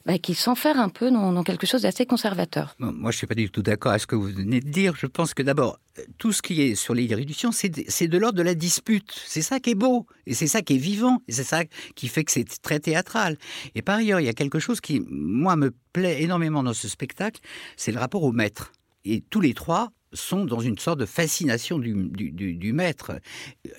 bah, 0.06 0.18
qui 0.18 0.34
s'enferme 0.34 0.78
un 0.78 0.88
peu 0.88 1.10
dans, 1.10 1.42
quelque 1.42 1.66
chose 1.66 1.82
d'assez 1.82 2.06
conservateur. 2.06 2.76
Moi, 2.78 3.10
je 3.10 3.18
suis 3.18 3.26
pas 3.26 3.34
du 3.34 3.50
tout 3.50 3.62
d'accord 3.62 3.90
avec 3.90 4.02
ce 4.02 4.06
que 4.06 4.14
vous 4.14 4.28
venez 4.28 4.60
de 4.60 4.70
dire. 4.70 4.94
Je 4.96 5.06
pense 5.06 5.34
que 5.34 5.42
d'abord, 5.42 5.80
tout 6.18 6.32
ce 6.32 6.42
qui 6.42 6.62
est 6.62 6.76
sur 6.76 6.94
l'érudition, 6.94 7.50
c'est 7.50 7.68
de, 7.68 8.18
l'ordre 8.18 8.38
de 8.38 8.42
la 8.42 8.54
dispute. 8.54 9.20
C'est 9.26 9.42
ça 9.42 9.58
qui 9.58 9.70
est 9.70 9.74
beau, 9.74 10.06
et 10.26 10.34
c'est 10.34 10.46
ça 10.46 10.62
qui 10.62 10.76
est 10.76 10.78
vivant, 10.78 11.22
et 11.26 11.32
c'est 11.32 11.44
ça 11.44 11.64
qui 11.96 12.06
fait 12.06 12.22
que 12.22 12.30
c'est 12.30 12.46
très 12.62 12.78
théâtral. 12.78 13.36
Et 13.74 13.82
par 13.82 13.96
ailleurs, 13.96 14.20
il 14.20 14.26
y 14.26 14.28
a 14.28 14.34
quelque 14.34 14.60
chose 14.60 14.80
qui, 14.80 15.02
moi, 15.10 15.56
me 15.56 15.74
plaît 15.92 16.22
énormément 16.22 16.62
dans 16.62 16.74
ce 16.74 16.86
spectacle, 16.86 17.40
c'est 17.76 17.90
le 17.90 17.98
rapport 17.98 18.22
au 18.22 18.30
maître. 18.30 18.70
Et 19.04 19.22
tous 19.28 19.40
les 19.40 19.54
trois, 19.54 19.90
sont 20.12 20.44
dans 20.44 20.60
une 20.60 20.78
sorte 20.78 20.98
de 20.98 21.06
fascination 21.06 21.78
du, 21.78 21.94
du, 21.94 22.72
maître. 22.72 23.12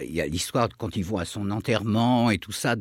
Il 0.01 0.13
y 0.13 0.22
a 0.22 0.27
l'histoire 0.27 0.69
quand 0.77 0.96
ils 0.96 1.03
vont 1.03 1.17
à 1.17 1.25
son 1.25 1.51
enterrement 1.51 2.29
et 2.31 2.38
tout 2.38 2.51
ça. 2.51 2.75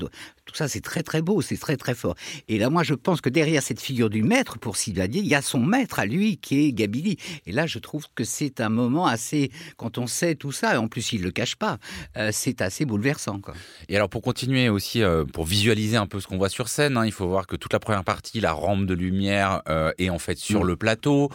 Tout 0.47 0.55
ça, 0.55 0.69
c'est 0.69 0.81
très 0.81 1.03
très 1.03 1.23
beau, 1.23 1.43
c'est 1.43 1.57
très 1.57 1.77
très 1.77 1.95
fort. 1.95 2.15
Et 2.47 2.59
là, 2.59 2.71
moi, 2.71 2.85
je 2.85 2.95
pense 2.95 3.21
que 3.21 3.29
derrière 3.29 3.63
cette 3.63 3.81
figure 3.81 4.09
du 4.09 4.23
maître, 4.23 4.59
pour 4.59 4.77
Sylvadier, 4.77 5.21
il 5.21 5.27
y 5.27 5.35
a 5.35 5.43
son 5.43 5.59
maître 5.59 5.99
à 5.99 6.07
lui 6.07 6.37
qui 6.37 6.65
est 6.65 6.73
Gabili. 6.73 7.17
Et 7.47 7.53
là, 7.53 7.67
je 7.67 7.81
trouve 7.81 8.07
que 8.15 8.23
c'est 8.23 8.61
un 8.61 8.69
moment 8.69 9.07
assez, 9.07 9.51
quand 9.77 9.99
on 9.99 10.07
sait 10.07 10.37
tout 10.37 10.53
ça, 10.53 10.75
et 10.75 10.77
en 10.77 10.87
plus 10.87 11.13
il 11.13 11.23
le 11.23 11.33
cache 11.33 11.57
pas, 11.57 11.79
euh, 12.17 12.31
c'est 12.33 12.63
assez 12.63 12.85
bouleversant. 12.85 13.41
Quoi. 13.41 13.55
Et 13.89 13.97
alors 13.97 14.09
pour 14.09 14.23
continuer 14.23 14.69
aussi, 14.69 15.03
euh, 15.03 15.25
pour 15.25 15.45
visualiser 15.45 15.97
un 15.97 16.07
peu 16.07 16.21
ce 16.21 16.29
qu'on 16.29 16.39
voit 16.39 16.49
sur 16.49 16.69
scène, 16.69 16.97
hein, 16.97 17.05
il 17.05 17.13
faut 17.13 17.27
voir 17.27 17.49
que 17.49 17.57
toute 17.57 17.73
la 17.73 17.81
première 17.81 18.05
partie, 18.05 18.41
la 18.41 18.53
rampe 18.53 18.87
de 18.87 18.95
lumière 18.95 19.63
euh, 19.69 19.91
est 19.99 20.11
en 20.11 20.21
fait 20.21 20.39
sur 20.39 20.63
mm. 20.63 20.67
le 20.69 20.77
plateau, 20.77 21.31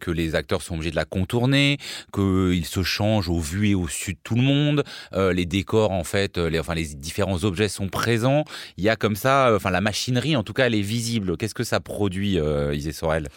que 0.00 0.10
les 0.10 0.34
acteurs 0.34 0.62
sont 0.62 0.74
obligés 0.74 0.90
de 0.90 0.96
la 0.96 1.04
contourner, 1.04 1.78
qu'ils 2.12 2.66
se 2.66 2.82
changent 2.82 3.28
au 3.28 3.38
vu 3.38 3.68
et 3.68 3.74
au 3.74 3.86
su 3.86 4.14
de 4.14 4.18
tout 4.22 4.34
le 4.34 4.42
monde, 4.42 4.84
les 5.14 5.46
décors 5.46 5.92
en 5.92 6.04
fait, 6.04 6.38
les, 6.38 6.58
enfin 6.58 6.74
les 6.74 6.94
différents 6.94 7.44
objets 7.44 7.68
sont 7.68 7.88
présents 7.88 8.44
il 8.76 8.84
y 8.84 8.88
a 8.88 8.96
comme 8.96 9.16
ça, 9.16 9.48
euh, 9.48 9.56
enfin 9.56 9.70
la 9.70 9.80
machinerie 9.80 10.36
en 10.36 10.42
tout 10.42 10.52
cas, 10.52 10.66
elle 10.66 10.74
est 10.74 10.82
visible. 10.82 11.36
Qu'est-ce 11.36 11.54
que 11.54 11.64
ça 11.64 11.80
produit, 11.80 12.38
euh, 12.38 12.74
Isée 12.74 12.92
Sorel 12.92 13.28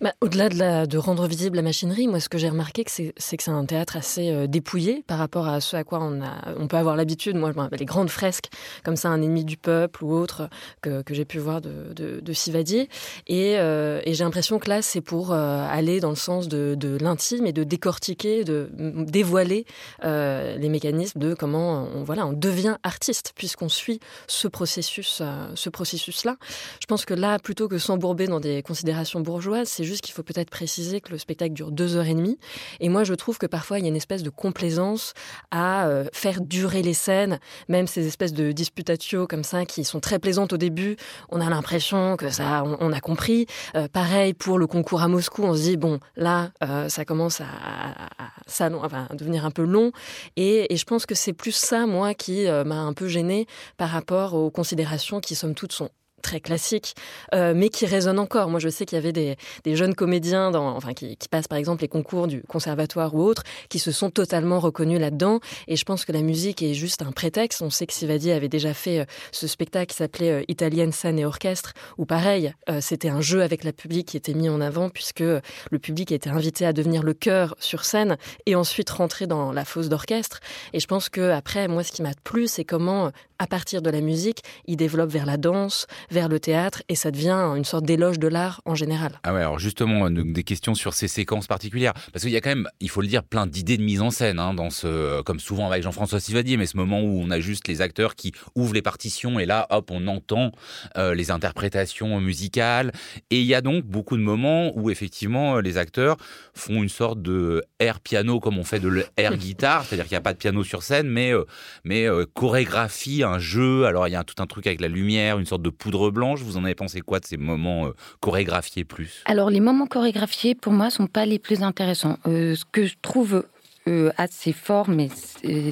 bah, 0.00 0.14
Au-delà 0.20 0.86
de, 0.86 0.98
rendre 0.98 1.26
visible 1.26 1.56
la 1.56 1.62
machinerie, 1.62 2.08
moi, 2.08 2.20
ce 2.20 2.28
que 2.28 2.38
j'ai 2.38 2.48
remarqué, 2.48 2.84
c'est 2.86 3.12
que 3.12 3.42
c'est 3.42 3.50
un 3.50 3.64
théâtre 3.64 3.96
assez 3.96 4.30
euh, 4.30 4.46
dépouillé 4.46 5.04
par 5.06 5.18
rapport 5.18 5.48
à 5.48 5.60
ce 5.60 5.76
à 5.76 5.84
quoi 5.84 6.00
on, 6.00 6.68
peut 6.68 6.76
avoir 6.76 6.96
l'habitude. 6.96 7.36
Moi, 7.36 7.52
les 7.72 7.84
grandes 7.84 8.10
fresques, 8.10 8.48
comme 8.84 8.96
ça, 8.96 9.08
un 9.08 9.20
ennemi 9.20 9.44
du 9.44 9.56
peuple 9.56 10.04
ou 10.04 10.14
autre, 10.14 10.48
que, 10.80 11.02
j'ai 11.10 11.24
pu 11.24 11.38
voir 11.38 11.60
de, 11.60 12.32
Sivadier. 12.32 12.88
Et, 13.26 13.58
euh, 13.58 14.00
et 14.04 14.14
j'ai 14.14 14.24
l'impression 14.24 14.58
que 14.58 14.68
là, 14.68 14.82
c'est 14.82 15.00
pour 15.00 15.32
euh, 15.32 15.66
aller 15.68 16.00
dans 16.00 16.10
le 16.10 16.16
sens 16.16 16.48
de, 16.48 16.98
l'intime 17.00 17.46
et 17.46 17.52
de 17.52 17.64
décortiquer, 17.64 18.44
de 18.44 18.70
dévoiler 18.74 19.66
les 20.02 20.68
mécanismes 20.68 21.18
de 21.18 21.34
comment 21.34 21.88
on, 21.94 22.32
devient 22.32 22.76
artiste, 22.82 23.32
puisqu'on 23.36 23.68
suit 23.68 24.00
ce 24.26 24.48
processus, 24.48 25.22
ce 25.54 25.68
processus-là. 25.68 26.36
Je 26.80 26.86
pense 26.86 27.04
que 27.04 27.14
là, 27.14 27.38
plutôt 27.38 27.68
que 27.68 27.78
s'embourber 27.78 28.26
dans 28.26 28.40
des 28.40 28.62
considérations 28.62 29.20
bourgeoises, 29.20 29.68
juste 29.90 30.04
qu'il 30.04 30.14
faut 30.14 30.22
peut-être 30.22 30.50
préciser 30.50 31.00
que 31.00 31.10
le 31.10 31.18
spectacle 31.18 31.52
dure 31.52 31.72
deux 31.72 31.96
heures 31.96 32.06
et 32.06 32.14
demie. 32.14 32.38
Et 32.78 32.88
moi, 32.88 33.02
je 33.02 33.12
trouve 33.14 33.38
que 33.38 33.46
parfois, 33.46 33.78
il 33.80 33.82
y 33.82 33.86
a 33.86 33.88
une 33.88 33.96
espèce 33.96 34.22
de 34.22 34.30
complaisance 34.30 35.14
à 35.50 35.88
euh, 35.88 36.04
faire 36.12 36.40
durer 36.40 36.82
les 36.82 36.94
scènes, 36.94 37.40
même 37.68 37.88
ces 37.88 38.06
espèces 38.06 38.32
de 38.32 38.52
disputatio 38.52 39.26
comme 39.26 39.42
ça, 39.42 39.66
qui 39.66 39.82
sont 39.82 39.98
très 39.98 40.20
plaisantes 40.20 40.52
au 40.52 40.56
début. 40.56 40.96
On 41.28 41.40
a 41.40 41.50
l'impression 41.50 42.16
que 42.16 42.30
ça, 42.30 42.62
on, 42.64 42.92
a 42.92 43.00
compris. 43.00 43.46
Euh, 43.74 43.88
pareil 43.88 44.32
pour 44.32 44.58
le 44.58 44.68
concours 44.68 45.02
à 45.02 45.08
Moscou, 45.08 45.42
on 45.42 45.54
se 45.54 45.62
dit, 45.62 45.76
bon, 45.76 45.98
là, 46.16 46.52
euh, 46.62 46.88
ça 46.88 47.04
commence 47.04 47.40
à, 47.40 47.46
à, 47.46 49.14
devenir 49.14 49.44
un 49.44 49.50
peu 49.50 49.64
long. 49.64 49.90
Et, 50.36 50.72
et 50.72 50.76
je 50.76 50.84
pense 50.84 51.04
que 51.04 51.16
c'est 51.16 51.32
plus 51.32 51.52
ça, 51.52 51.86
moi, 51.86 52.14
qui 52.14 52.46
m'a 52.46 52.80
un 52.80 52.92
peu 52.92 53.08
gêné 53.08 53.46
par 53.76 53.88
rapport 53.88 54.34
aux 54.34 54.50
considérations 54.50 55.18
qui, 55.20 55.34
somme 55.34 55.54
toute, 55.54 55.72
sont 55.72 55.90
très 56.20 56.40
classique, 56.40 56.94
euh, 57.34 57.52
mais 57.54 57.68
qui 57.68 57.86
résonne 57.86 58.18
encore. 58.18 58.48
Moi, 58.48 58.60
je 58.60 58.68
sais 58.68 58.86
qu'il 58.86 58.96
y 58.96 58.98
avait 58.98 59.12
des, 59.12 59.36
jeunes 59.76 59.94
comédiens, 59.94 60.50
dans, 60.50 60.76
enfin, 60.76 60.92
qui, 60.94 61.16
passent 61.30 61.48
par 61.48 61.58
exemple 61.58 61.82
les 61.82 61.88
concours 61.88 62.26
du 62.26 62.42
conservatoire 62.42 63.14
ou 63.14 63.22
autres, 63.22 63.44
qui 63.68 63.78
se 63.78 63.92
sont 63.92 64.10
totalement 64.10 64.58
reconnus 64.58 65.00
là-dedans. 65.00 65.40
Et 65.68 65.76
je 65.76 65.84
pense 65.84 66.04
que 66.04 66.12
la 66.12 66.22
musique 66.22 66.62
est 66.62 66.74
juste 66.74 67.02
un 67.02 67.12
prétexte. 67.12 67.62
On 67.62 67.70
sait 67.70 67.86
que 67.86 67.92
Sivadi 67.92 68.32
avait 68.32 68.48
déjà 68.48 68.74
fait 68.74 69.00
euh, 69.00 69.04
ce 69.32 69.46
spectacle 69.46 69.86
qui 69.86 69.96
s'appelait 69.96 70.30
euh, 70.30 70.44
Italienne 70.48 70.92
scène 70.92 71.18
et 71.18 71.24
orchestre, 71.24 71.72
où 71.98 72.04
pareil, 72.04 72.52
c'était 72.80 73.08
un 73.08 73.20
jeu 73.20 73.42
avec 73.42 73.64
la 73.64 73.72
public 73.72 74.08
qui 74.08 74.16
était 74.16 74.34
mis 74.34 74.48
en 74.48 74.60
avant, 74.60 74.88
puisque 74.88 75.20
le 75.20 75.78
public 75.78 76.12
était 76.12 76.30
invité 76.30 76.66
à 76.66 76.72
devenir 76.72 77.02
le 77.02 77.14
chœur 77.14 77.54
sur 77.58 77.84
scène 77.84 78.16
et 78.46 78.54
ensuite 78.54 78.90
rentrer 78.90 79.26
dans 79.26 79.52
la 79.52 79.64
fosse 79.64 79.88
d'orchestre. 79.88 80.40
Et 80.72 80.80
je 80.80 80.86
pense 80.86 81.08
que 81.08 81.30
après, 81.30 81.68
moi, 81.68 81.82
ce 81.82 81.92
qui 81.92 82.02
m'a 82.02 82.14
plu, 82.24 82.46
c'est 82.46 82.64
comment 82.64 83.10
à 83.40 83.46
partir 83.46 83.80
de 83.80 83.88
la 83.88 84.02
musique, 84.02 84.42
il 84.66 84.76
développe 84.76 85.10
vers 85.10 85.24
la 85.24 85.38
danse, 85.38 85.86
vers 86.10 86.28
le 86.28 86.40
théâtre, 86.40 86.82
et 86.88 86.94
ça 86.94 87.10
devient 87.10 87.52
une 87.56 87.64
sorte 87.64 87.84
d'éloge 87.84 88.18
de 88.18 88.28
l'art 88.28 88.60
en 88.64 88.74
général. 88.74 89.20
Ah 89.22 89.32
ouais, 89.32 89.40
alors 89.40 89.58
justement, 89.58 90.10
des 90.10 90.42
questions 90.42 90.74
sur 90.74 90.94
ces 90.94 91.08
séquences 91.08 91.46
particulières, 91.46 91.92
parce 92.12 92.24
qu'il 92.24 92.32
y 92.32 92.36
a 92.36 92.40
quand 92.40 92.50
même, 92.50 92.68
il 92.80 92.90
faut 92.90 93.00
le 93.00 93.06
dire, 93.06 93.22
plein 93.22 93.46
d'idées 93.46 93.76
de 93.76 93.82
mise 93.82 94.02
en 94.02 94.10
scène, 94.10 94.38
hein, 94.38 94.54
dans 94.54 94.70
ce, 94.70 95.22
comme 95.22 95.40
souvent 95.40 95.66
avec 95.66 95.82
Jean-François 95.82 96.20
Sivadier, 96.20 96.56
mais 96.56 96.66
ce 96.66 96.76
moment 96.76 97.00
où 97.00 97.20
on 97.20 97.30
a 97.30 97.40
juste 97.40 97.68
les 97.68 97.80
acteurs 97.80 98.14
qui 98.14 98.32
ouvrent 98.54 98.74
les 98.74 98.82
partitions, 98.82 99.38
et 99.38 99.46
là, 99.46 99.66
hop, 99.70 99.90
on 99.90 100.06
entend 100.06 100.52
euh, 100.96 101.14
les 101.14 101.30
interprétations 101.30 102.20
musicales, 102.20 102.92
et 103.30 103.40
il 103.40 103.46
y 103.46 103.54
a 103.54 103.60
donc 103.60 103.84
beaucoup 103.84 104.16
de 104.16 104.22
moments 104.22 104.72
où 104.76 104.90
effectivement 104.90 105.60
les 105.60 105.78
acteurs 105.78 106.16
font 106.54 106.82
une 106.82 106.88
sorte 106.88 107.22
de 107.22 107.62
air 107.78 108.00
piano 108.00 108.40
comme 108.40 108.58
on 108.58 108.64
fait 108.64 108.80
de 108.80 108.88
l'air 108.88 109.36
guitare, 109.36 109.84
c'est-à-dire 109.84 110.06
qu'il 110.06 110.14
n'y 110.14 110.18
a 110.18 110.22
pas 110.22 110.32
de 110.32 110.38
piano 110.38 110.64
sur 110.64 110.82
scène, 110.82 111.08
mais, 111.08 111.32
euh, 111.32 111.44
mais 111.84 112.06
euh, 112.06 112.24
chorégraphie 112.34 113.22
un 113.22 113.38
jeu. 113.38 113.84
Alors 113.84 114.08
il 114.08 114.12
y 114.12 114.16
a 114.16 114.24
tout 114.24 114.42
un 114.42 114.46
truc 114.46 114.66
avec 114.66 114.80
la 114.80 114.88
lumière, 114.88 115.38
une 115.38 115.46
sorte 115.46 115.62
de 115.62 115.70
poudre 115.70 115.99
blanche. 116.08 116.40
Vous 116.40 116.56
en 116.56 116.64
avez 116.64 116.74
pensé 116.74 117.00
quoi 117.02 117.20
de 117.20 117.26
ces 117.26 117.36
moments 117.36 117.86
euh, 117.86 117.94
chorégraphiés 118.20 118.84
plus? 118.84 119.22
Alors 119.26 119.50
les 119.50 119.60
moments 119.60 119.86
chorégraphiés 119.86 120.54
pour 120.54 120.72
moi 120.72 120.88
sont 120.90 121.06
pas 121.06 121.26
les 121.26 121.38
plus 121.38 121.62
intéressants. 121.62 122.16
Euh, 122.26 122.54
ce 122.54 122.64
que 122.64 122.86
je 122.86 122.94
trouve 123.02 123.44
euh, 123.88 124.10
assez 124.16 124.52
fort, 124.52 124.88
mais 124.88 125.08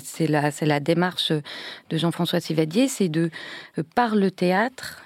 c'est 0.03 0.27
la, 0.27 0.51
la 0.61 0.81
démarche 0.81 1.33
de 1.33 1.97
Jean-François 1.97 2.41
Sivadier, 2.41 2.89
c'est 2.89 3.09
de, 3.09 3.31
par 3.95 4.17
le 4.17 4.31
théâtre, 4.31 5.03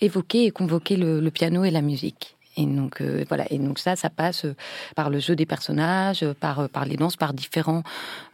évoquer 0.00 0.44
et 0.44 0.50
convoquer 0.50 0.96
le, 0.96 1.30
piano 1.30 1.64
et 1.64 1.70
la 1.70 1.82
musique. 1.82 2.35
Et 2.56 2.64
donc 2.66 3.00
euh, 3.00 3.24
voilà. 3.28 3.44
Et 3.50 3.58
donc 3.58 3.78
ça, 3.78 3.96
ça 3.96 4.10
passe 4.10 4.44
euh, 4.44 4.54
par 4.94 5.10
le 5.10 5.18
jeu 5.18 5.36
des 5.36 5.46
personnages, 5.46 6.22
euh, 6.22 6.34
par 6.34 6.68
par 6.68 6.86
les 6.86 6.96
danses, 6.96 7.16
par 7.16 7.34
différents 7.34 7.82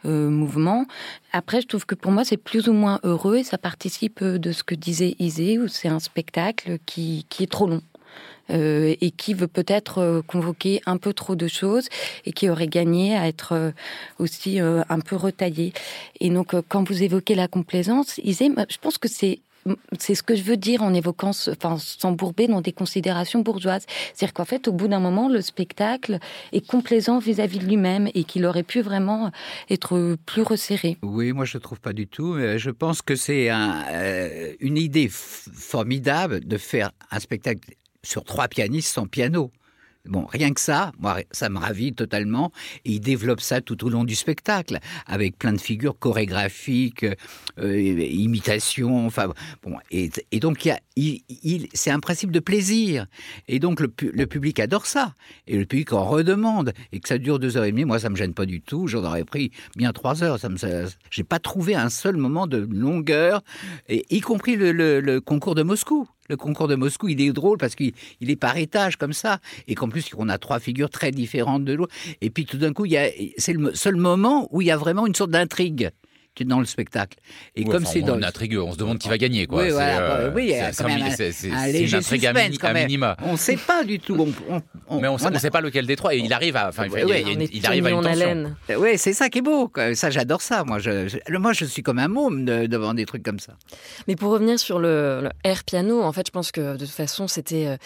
mouvements. 0.03 0.85
Après, 1.31 1.61
je 1.61 1.67
trouve 1.67 1.85
que 1.85 1.95
pour 1.95 2.11
moi, 2.11 2.25
c'est 2.25 2.37
plus 2.37 2.67
ou 2.67 2.73
moins 2.73 2.99
heureux 3.03 3.37
et 3.37 3.43
ça 3.43 3.57
participe 3.57 4.23
de 4.23 4.51
ce 4.51 4.63
que 4.63 4.75
disait 4.75 5.15
Isée, 5.19 5.57
où 5.59 5.67
c'est 5.67 5.87
un 5.87 5.99
spectacle 5.99 6.77
qui 6.85 7.25
qui 7.29 7.43
est 7.43 7.51
trop 7.51 7.67
long. 7.67 7.81
et 8.49 9.11
qui 9.15 9.33
veut 9.33 9.47
peut-être 9.47 10.21
convoquer 10.27 10.81
un 10.85 10.97
peu 10.97 11.13
trop 11.13 11.35
de 11.35 11.47
choses 11.47 11.87
et 12.25 12.33
qui 12.33 12.49
aurait 12.49 12.67
gagné 12.67 13.15
à 13.15 13.27
être 13.27 13.73
aussi 14.19 14.59
un 14.59 14.99
peu 14.99 15.15
retaillé. 15.15 15.73
Et 16.19 16.29
donc, 16.29 16.53
quand 16.67 16.83
vous 16.89 17.01
évoquez 17.03 17.35
la 17.35 17.47
complaisance, 17.47 18.19
Isée, 18.23 18.51
je 18.69 18.77
pense 18.77 18.97
que 18.97 19.07
c'est 19.07 19.39
c'est 19.99 20.15
ce 20.15 20.23
que 20.23 20.35
je 20.35 20.43
veux 20.43 20.57
dire 20.57 20.83
en 20.83 20.93
évoquant, 20.93 21.29
enfin, 21.29 21.77
s'embourber 21.77 22.47
dans 22.47 22.61
des 22.61 22.71
considérations 22.73 23.41
bourgeoises. 23.41 23.85
C'est-à-dire 24.13 24.33
qu'en 24.33 24.45
fait, 24.45 24.67
au 24.67 24.73
bout 24.73 24.87
d'un 24.87 24.99
moment, 24.99 25.29
le 25.29 25.41
spectacle 25.41 26.19
est 26.51 26.65
complaisant 26.65 27.19
vis-à-vis 27.19 27.59
de 27.59 27.65
lui-même 27.65 28.09
et 28.13 28.23
qu'il 28.23 28.45
aurait 28.45 28.63
pu 28.63 28.81
vraiment 28.81 29.31
être 29.69 30.17
plus 30.25 30.43
resserré. 30.43 30.97
Oui, 31.01 31.31
moi 31.31 31.45
je 31.45 31.57
ne 31.57 31.61
trouve 31.61 31.79
pas 31.79 31.93
du 31.93 32.07
tout. 32.07 32.37
Je 32.37 32.69
pense 32.69 33.01
que 33.01 33.15
c'est 33.15 33.49
euh, 33.51 34.53
une 34.59 34.77
idée 34.77 35.09
formidable 35.09 36.45
de 36.45 36.57
faire 36.57 36.91
un 37.11 37.19
spectacle 37.19 37.73
sur 38.03 38.23
trois 38.23 38.47
pianistes 38.47 38.93
sans 38.93 39.07
piano. 39.07 39.51
Bon, 40.05 40.25
rien 40.25 40.53
que 40.53 40.59
ça, 40.59 40.91
moi, 40.99 41.19
ça 41.31 41.47
me 41.47 41.57
ravit 41.57 41.93
totalement. 41.93 42.51
Et 42.83 42.91
il 42.93 42.99
développe 42.99 43.39
ça 43.39 43.61
tout 43.61 43.85
au 43.85 43.89
long 43.89 44.03
du 44.03 44.15
spectacle, 44.15 44.79
avec 45.07 45.37
plein 45.37 45.53
de 45.53 45.61
figures 45.61 45.97
chorégraphiques, 45.97 47.05
euh, 47.57 47.79
imitations. 47.79 49.05
Enfin, 49.05 49.31
bon, 49.63 49.77
et, 49.91 50.11
donc 50.41 50.69
il, 50.97 51.67
c'est 51.73 51.89
un 51.89 52.01
principe 52.01 52.31
de 52.31 52.41
plaisir. 52.41 53.05
Et 53.47 53.59
donc 53.59 53.79
le, 53.79 53.87
public 53.87 54.59
adore 54.59 54.87
ça, 54.87 55.13
et 55.47 55.57
le 55.57 55.65
public 55.65 55.93
en 55.93 56.03
redemande. 56.03 56.73
Et 56.91 56.99
que 56.99 57.07
ça 57.07 57.17
dure 57.17 57.39
deux 57.39 57.55
heures 57.55 57.63
et 57.63 57.71
demie, 57.71 57.85
moi, 57.85 57.99
ça 57.99 58.09
me 58.09 58.17
gêne 58.17 58.33
pas 58.33 58.45
du 58.45 58.59
tout. 58.59 58.87
J'en 58.87 59.05
aurais 59.05 59.23
pris 59.23 59.51
bien 59.77 59.93
trois 59.93 60.21
heures. 60.21 60.37
Ça 60.37 60.49
me, 60.49 60.57
j'ai 61.11 61.23
pas 61.23 61.39
trouvé 61.39 61.75
un 61.75 61.89
seul 61.89 62.17
moment 62.17 62.45
de 62.45 62.57
longueur, 62.57 63.41
et 63.87 64.05
y 64.09 64.19
compris 64.19 64.57
le 64.57 65.19
concours 65.19 65.55
de 65.55 65.63
Moscou. 65.63 66.09
Le 66.33 66.37
concours 66.37 66.67
de 66.67 66.73
Moscou, 66.73 67.09
il 67.09 67.21
est 67.21 67.31
drôle 67.31 67.59
parce 67.59 67.75
qu'il 67.75 67.93
est 68.21 68.35
par 68.35 68.57
étage 68.57 68.95
comme 68.97 69.13
ça, 69.13 69.37
et 69.67 69.75
qu'en 69.75 69.87
plus 69.87 70.09
on 70.17 70.29
a 70.29 70.39
trois 70.39 70.59
figures 70.59 70.89
très 70.89 71.11
différentes 71.11 71.63
de 71.63 71.73
l'autre. 71.73 71.93
Et 72.21 72.31
puis 72.31 72.45
tout 72.47 72.57
d'un 72.57 72.73
coup, 72.73 72.87
c'est 73.37 73.53
le 73.53 73.75
seul 73.75 73.97
moment 73.97 74.47
où 74.49 74.59
il 74.59 74.65
y 74.65 74.71
a 74.71 74.77
vraiment 74.77 75.05
une 75.05 75.13
sorte 75.13 75.29
d'intrigue 75.29 75.91
dans 76.41 76.59
le 76.59 76.65
spectacle. 76.65 77.19
Et 77.55 77.63
comme 77.63 77.85
c'est 77.85 78.01
dans 78.01 78.21
intrigue, 78.21 78.57
on 78.57 78.71
se 78.71 78.77
demande 78.77 78.97
qui 78.97 79.09
va 79.09 79.17
gagner 79.17 79.45
quoi. 79.45 79.63
Oui, 79.63 79.69
voilà, 79.69 80.31
oui, 80.33 80.53
c'est 80.71 80.83
un, 80.83 81.67
léger 81.67 82.01
suspense 82.01 82.57
quand 82.59 82.73
même. 82.73 82.87
minima. 82.87 83.15
On 83.23 83.33
ne 83.33 83.37
sait 83.37 83.57
pas 83.57 83.83
du 83.83 83.99
tout. 83.99 84.15
mais 84.89 85.07
on 85.07 85.17
ne 85.17 85.37
sait 85.37 85.51
pas 85.51 85.61
lequel 85.61 85.85
des 85.85 85.95
trois. 85.95 86.15
Et 86.15 86.19
il 86.19 86.33
arrive 86.33 86.55
à, 86.55 86.69
enfin, 86.69 86.85
il, 86.87 87.65
arrive 87.65 87.85
à 87.85 87.91
une 87.91 88.01
tension. 88.01 88.55
Oui, 88.77 88.97
c'est 88.97 89.13
ça 89.13 89.29
qui 89.29 89.39
est 89.39 89.41
beau. 89.41 89.71
Ça, 89.93 90.09
j'adore 90.09 90.41
ça. 90.41 90.63
Moi, 90.63 90.79
je, 90.79 91.07
moi, 91.37 91.53
je 91.53 91.65
suis 91.65 91.83
comme 91.83 91.99
un 91.99 92.07
môme 92.07 92.45
devant 92.45 92.93
des 92.93 93.05
trucs 93.05 93.23
comme 93.23 93.39
ça. 93.39 93.53
Mais 94.07 94.15
pour 94.15 94.31
revenir 94.31 94.59
sur 94.59 94.79
le, 94.79 95.29
air 95.43 95.63
piano, 95.63 96.01
en 96.01 96.11
fait, 96.11 96.27
je 96.27 96.31
pense 96.31 96.51
que 96.51 96.73
de 96.73 96.85
toute 96.85 96.89
façon, 96.89 97.27
c'était 97.27 97.67
euh, 97.67 97.77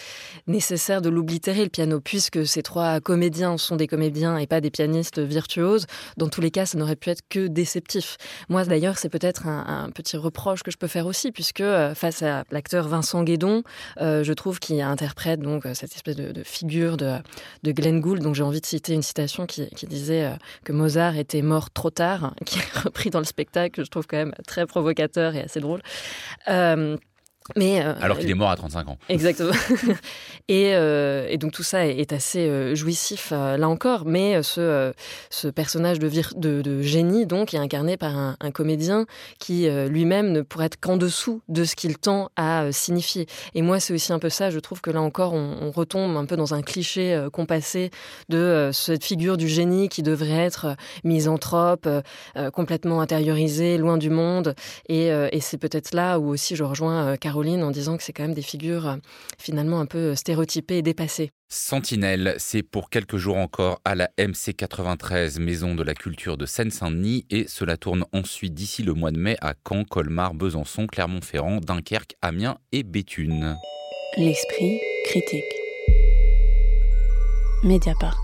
nécessaire 0.46 1.02
de 1.02 1.08
l'oblitérer 1.08 1.62
le 1.62 1.70
piano, 1.70 2.00
puisque 2.00 2.46
ces 2.46 2.62
trois 2.62 3.00
comédiens 3.00 3.58
sont 3.58 3.76
des 3.76 3.86
comédiens 3.86 4.38
et 4.38 4.46
pas 4.46 4.60
des 4.60 4.70
pianistes 4.70 5.18
virtuoses. 5.18 5.86
Dans 6.16 6.28
tous 6.28 6.40
les 6.40 6.50
cas, 6.50 6.66
ça 6.66 6.78
n'aurait 6.78 6.96
pu 6.96 7.10
être 7.10 7.22
que 7.28 7.46
déceptif. 7.46 8.16
Moi, 8.48 8.64
d'ailleurs, 8.64 8.98
c'est 8.98 9.08
peut-être 9.08 9.46
un, 9.46 9.90
petit 9.90 10.16
reproche 10.16 10.62
que 10.62 10.70
je 10.70 10.76
peux 10.76 10.86
faire 10.86 11.06
aussi, 11.06 11.32
puisque 11.32 11.60
euh, 11.60 11.94
face 11.94 12.22
à 12.22 12.44
l'acteur 12.50 12.88
Vincent 12.88 13.22
Guédon, 13.22 13.62
euh, 14.00 14.22
je 14.22 14.32
trouve 14.32 14.58
qu'il 14.58 14.80
interprète 14.80 15.40
donc 15.40 15.66
euh, 15.66 15.74
cette 15.74 15.94
espèce 15.94 16.16
de, 16.16 16.42
figure 16.42 16.96
de, 16.96 17.16
de, 17.62 17.72
Glenn 17.72 18.00
Gould. 18.00 18.22
Donc, 18.22 18.34
j'ai 18.34 18.42
envie 18.42 18.60
de 18.60 18.66
citer 18.66 18.94
une 18.94 19.02
citation 19.02 19.46
qui, 19.46 19.68
disait 19.88 20.32
que 20.64 20.72
Mozart 20.72 21.16
était 21.16 21.42
mort 21.42 21.70
trop 21.70 21.90
tard, 21.90 22.34
qui 22.44 22.58
est 22.58 22.78
repris 22.78 23.10
dans 23.10 23.20
le 23.20 23.24
spectacle, 23.24 23.76
que 23.76 23.84
je 23.84 23.90
trouve 23.90 24.06
quand 24.06 24.18
même 24.18 24.34
très 24.46 24.66
provocateur 24.66 25.34
et 25.34 25.42
assez 25.42 25.60
drôle. 25.60 25.80
Mais, 27.56 27.82
euh, 27.82 27.94
Alors 28.00 28.18
qu'il 28.18 28.30
est 28.30 28.34
mort 28.34 28.50
à 28.50 28.56
35 28.56 28.88
ans. 28.88 28.98
Exactement. 29.08 29.52
et, 30.48 30.74
euh, 30.74 31.26
et, 31.28 31.38
donc 31.38 31.52
tout 31.52 31.62
ça 31.62 31.86
est, 31.86 32.12
assez 32.12 32.46
euh, 32.46 32.74
jouissif 32.74 33.30
là 33.30 33.68
encore, 33.68 34.04
mais 34.04 34.42
ce, 34.42 34.92
ce 35.30 35.48
personnage 35.48 35.98
de, 35.98 36.10
de, 36.36 36.62
de, 36.62 36.82
génie 36.82 37.26
donc 37.26 37.54
est 37.54 37.58
incarné 37.58 37.96
par 37.96 38.16
un, 38.16 38.36
un 38.40 38.50
comédien 38.50 39.06
qui 39.38 39.68
lui-même 39.68 40.32
ne 40.32 40.42
pourrait 40.42 40.66
être 40.66 40.80
qu'en 40.80 40.96
dessous 40.96 41.42
de 41.48 41.64
ce 41.64 41.76
qu'il 41.76 41.98
tend 41.98 42.30
à 42.36 42.72
signifier. 42.72 43.26
Et 43.54 43.62
moi 43.62 43.80
c'est 43.80 43.92
aussi 43.92 44.12
un 44.12 44.18
peu 44.18 44.30
ça, 44.30 44.50
je 44.50 44.58
trouve 44.58 44.80
que 44.80 44.90
là 44.90 45.00
encore 45.00 45.34
on, 45.34 45.56
on 45.60 45.70
retombe 45.70 46.16
un 46.16 46.24
peu 46.24 46.36
dans 46.36 46.54
un 46.54 46.62
cliché 46.62 47.26
compassé 47.32 47.90
de 48.28 48.70
cette 48.72 49.04
figure 49.04 49.36
du 49.36 49.48
génie 49.48 49.88
qui 49.88 50.02
devrait 50.02 50.44
être 50.44 50.76
misanthrope, 51.04 51.88
complètement 52.52 53.00
intériorisé, 53.00 53.78
loin 53.78 53.98
du 53.98 54.10
monde. 54.10 54.54
Et, 54.88 55.08
et 55.08 55.40
c'est 55.40 55.58
peut-être 55.58 55.94
là 55.94 56.18
où 56.18 56.28
aussi 56.28 56.56
je 56.56 56.64
rejoins 56.64 57.16
Caroline 57.38 57.62
en 57.62 57.70
disant 57.70 57.96
que 57.96 58.02
c'est 58.02 58.12
quand 58.12 58.24
même 58.24 58.34
des 58.34 58.42
figures 58.42 58.88
euh, 58.88 58.96
finalement 59.38 59.78
un 59.78 59.86
peu 59.86 59.98
euh, 59.98 60.14
stéréotypées 60.16 60.78
et 60.78 60.82
dépassées. 60.82 61.30
Sentinelle, 61.48 62.34
c'est 62.38 62.64
pour 62.64 62.90
quelques 62.90 63.16
jours 63.16 63.36
encore 63.36 63.80
à 63.84 63.94
la 63.94 64.10
MC 64.18 64.54
93, 64.56 65.38
Maison 65.38 65.76
de 65.76 65.84
la 65.84 65.94
Culture 65.94 66.36
de 66.36 66.46
Seine-Saint-Denis, 66.46 67.26
et 67.30 67.46
cela 67.46 67.76
tourne 67.76 68.04
ensuite 68.12 68.54
d'ici 68.54 68.82
le 68.82 68.92
mois 68.92 69.12
de 69.12 69.18
mai 69.18 69.36
à 69.40 69.54
Caen, 69.66 69.84
Colmar, 69.84 70.34
Besançon, 70.34 70.88
Clermont-Ferrand, 70.88 71.60
Dunkerque, 71.60 72.16
Amiens 72.22 72.58
et 72.72 72.82
Béthune. 72.82 73.56
L'esprit 74.16 74.80
critique. 75.04 75.44
Mediapart. 77.62 78.18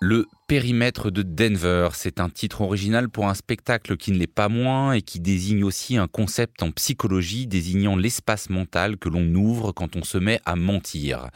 Le 0.00 0.26
Périmètre 0.48 1.10
de 1.10 1.22
Denver, 1.22 1.88
c'est 1.94 2.20
un 2.20 2.28
titre 2.28 2.60
original 2.60 3.08
pour 3.08 3.26
un 3.26 3.34
spectacle 3.34 3.96
qui 3.96 4.12
ne 4.12 4.18
l'est 4.18 4.28
pas 4.28 4.48
moins 4.48 4.92
et 4.92 5.02
qui 5.02 5.18
désigne 5.18 5.64
aussi 5.64 5.96
un 5.96 6.06
concept 6.06 6.62
en 6.62 6.70
psychologie 6.70 7.48
désignant 7.48 7.96
l'espace 7.96 8.48
mental 8.48 8.96
que 8.96 9.08
l'on 9.08 9.26
ouvre 9.34 9.72
quand 9.72 9.96
on 9.96 10.04
se 10.04 10.18
met 10.18 10.38
à 10.44 10.54
mentir. 10.54 11.30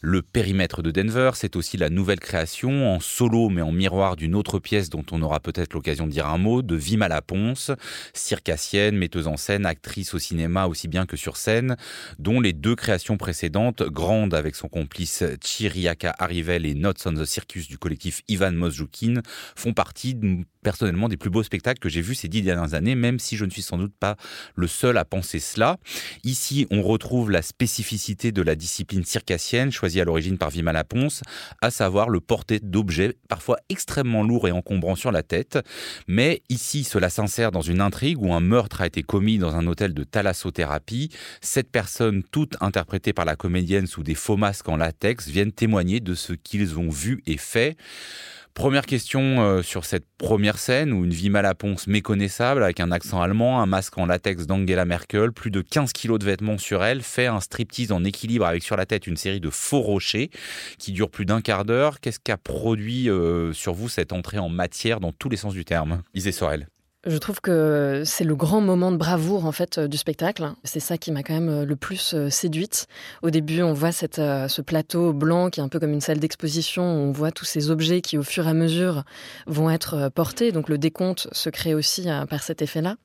Le 0.00 0.22
Périmètre 0.22 0.82
de 0.82 0.90
Denver, 0.90 1.30
c'est 1.34 1.54
aussi 1.54 1.76
la 1.76 1.88
nouvelle 1.88 2.18
création 2.18 2.92
en 2.92 2.98
solo 2.98 3.48
mais 3.48 3.62
en 3.62 3.70
miroir 3.70 4.16
d'une 4.16 4.34
autre 4.34 4.58
pièce 4.58 4.90
dont 4.90 5.06
on 5.12 5.22
aura 5.22 5.38
peut-être 5.38 5.72
l'occasion 5.72 6.08
de 6.08 6.10
dire 6.10 6.26
un 6.26 6.38
mot, 6.38 6.60
de 6.60 6.74
Vima 6.74 7.06
Laponce, 7.06 7.70
circassienne, 8.12 8.96
metteuse 8.96 9.28
en 9.28 9.36
scène, 9.36 9.66
actrice 9.66 10.14
au 10.14 10.18
cinéma 10.18 10.66
aussi 10.66 10.88
bien 10.88 11.06
que 11.06 11.16
sur 11.16 11.36
scène, 11.36 11.76
dont 12.18 12.40
les 12.40 12.54
deux 12.54 12.74
créations 12.74 13.18
précédentes, 13.18 13.84
Grande 13.84 14.34
avec 14.34 14.56
son 14.56 14.66
complice 14.66 15.22
Chiriaka 15.44 16.12
Arrivel 16.18 16.66
et 16.66 16.74
Notes 16.74 17.06
on 17.06 17.14
the 17.14 17.24
Circus 17.24 17.68
du 17.68 17.78
collectif 17.78 18.22
Ivan 18.26 18.47
Ivan 18.52 19.22
font 19.56 19.72
partie 19.72 20.16
personnellement 20.62 21.08
des 21.08 21.16
plus 21.16 21.30
beaux 21.30 21.42
spectacles 21.42 21.78
que 21.78 21.88
j'ai 21.88 22.00
vus 22.00 22.14
ces 22.14 22.28
dix 22.28 22.42
dernières 22.42 22.74
années, 22.74 22.94
même 22.94 23.18
si 23.18 23.36
je 23.36 23.44
ne 23.44 23.50
suis 23.50 23.62
sans 23.62 23.78
doute 23.78 23.94
pas 23.98 24.16
le 24.54 24.66
seul 24.66 24.98
à 24.98 25.04
penser 25.04 25.38
cela. 25.38 25.78
Ici, 26.24 26.66
on 26.70 26.82
retrouve 26.82 27.30
la 27.30 27.42
spécificité 27.42 28.32
de 28.32 28.42
la 28.42 28.54
discipline 28.54 29.04
circassienne, 29.04 29.70
choisie 29.70 30.00
à 30.00 30.04
l'origine 30.04 30.36
par 30.36 30.50
Vima 30.50 30.72
Laponce, 30.72 31.22
à 31.62 31.70
savoir 31.70 32.08
le 32.08 32.20
porter 32.20 32.60
d'objets 32.60 33.14
parfois 33.28 33.56
extrêmement 33.68 34.22
lourds 34.22 34.48
et 34.48 34.52
encombrants 34.52 34.96
sur 34.96 35.12
la 35.12 35.22
tête. 35.22 35.58
Mais 36.06 36.42
ici, 36.48 36.84
cela 36.84 37.08
s'insère 37.08 37.52
dans 37.52 37.62
une 37.62 37.80
intrigue 37.80 38.20
où 38.20 38.32
un 38.32 38.40
meurtre 38.40 38.80
a 38.80 38.86
été 38.86 39.02
commis 39.02 39.38
dans 39.38 39.54
un 39.54 39.66
hôtel 39.66 39.94
de 39.94 40.04
thalassothérapie. 40.04 41.10
Sept 41.40 41.70
personnes, 41.70 42.22
toutes 42.30 42.56
interprétées 42.60 43.12
par 43.12 43.24
la 43.24 43.36
comédienne 43.36 43.86
sous 43.86 44.02
des 44.02 44.14
faux 44.14 44.36
masques 44.36 44.68
en 44.68 44.76
latex, 44.76 45.28
viennent 45.28 45.52
témoigner 45.52 46.00
de 46.00 46.14
ce 46.14 46.32
qu'ils 46.32 46.78
ont 46.78 46.90
vu 46.90 47.22
et 47.26 47.36
fait. 47.36 47.76
Première 48.58 48.86
question 48.86 49.40
euh, 49.40 49.62
sur 49.62 49.84
cette 49.84 50.04
première 50.18 50.58
scène 50.58 50.92
où 50.92 51.04
une 51.04 51.12
vie 51.12 51.30
malaponce 51.30 51.86
méconnaissable 51.86 52.64
avec 52.64 52.80
un 52.80 52.90
accent 52.90 53.22
allemand, 53.22 53.62
un 53.62 53.66
masque 53.66 53.96
en 53.98 54.06
latex 54.06 54.48
d'Angela 54.48 54.84
Merkel, 54.84 55.30
plus 55.30 55.52
de 55.52 55.60
15 55.62 55.92
kilos 55.92 56.18
de 56.18 56.24
vêtements 56.24 56.58
sur 56.58 56.82
elle, 56.82 57.02
fait 57.02 57.26
un 57.26 57.38
striptease 57.38 57.92
en 57.92 58.02
équilibre 58.02 58.44
avec 58.44 58.64
sur 58.64 58.76
la 58.76 58.84
tête 58.84 59.06
une 59.06 59.16
série 59.16 59.38
de 59.38 59.48
faux 59.48 59.80
rochers 59.80 60.32
qui 60.76 60.90
dure 60.90 61.08
plus 61.08 61.24
d'un 61.24 61.40
quart 61.40 61.64
d'heure. 61.64 62.00
Qu'est-ce 62.00 62.18
qu'a 62.18 62.36
produit 62.36 63.08
euh, 63.08 63.52
sur 63.52 63.74
vous 63.74 63.88
cette 63.88 64.12
entrée 64.12 64.38
en 64.38 64.48
matière 64.48 64.98
dans 64.98 65.12
tous 65.12 65.28
les 65.28 65.36
sens 65.36 65.54
du 65.54 65.64
terme? 65.64 66.02
Isée 66.14 66.32
Sorel. 66.32 66.66
Je 67.08 67.16
trouve 67.16 67.40
que 67.40 68.02
c'est 68.04 68.24
le 68.24 68.36
grand 68.36 68.60
moment 68.60 68.92
de 68.92 68.98
bravoure 68.98 69.46
en 69.46 69.52
fait 69.52 69.80
du 69.80 69.96
spectacle. 69.96 70.52
C'est 70.62 70.78
ça 70.78 70.98
qui 70.98 71.10
m'a 71.10 71.22
quand 71.22 71.32
même 71.32 71.62
le 71.62 71.76
plus 71.76 72.12
euh, 72.12 72.28
séduite. 72.28 72.86
Au 73.22 73.30
début, 73.30 73.62
on 73.62 73.72
voit 73.72 73.92
cette, 73.92 74.18
euh, 74.18 74.46
ce 74.46 74.60
plateau 74.60 75.14
blanc 75.14 75.48
qui 75.48 75.60
est 75.60 75.62
un 75.62 75.68
peu 75.68 75.80
comme 75.80 75.94
une 75.94 76.02
salle 76.02 76.18
d'exposition. 76.18 76.82
On 76.82 77.10
voit 77.10 77.30
tous 77.30 77.46
ces 77.46 77.70
objets 77.70 78.02
qui, 78.02 78.18
au 78.18 78.22
fur 78.22 78.46
et 78.46 78.50
à 78.50 78.52
mesure, 78.52 79.04
vont 79.46 79.70
être 79.70 79.94
euh, 79.94 80.10
portés. 80.10 80.52
Donc 80.52 80.68
le 80.68 80.76
décompte 80.76 81.28
se 81.32 81.48
crée 81.48 81.72
aussi 81.72 82.08
par 82.28 82.42
cet 82.42 82.60
effet-là. 82.60 82.96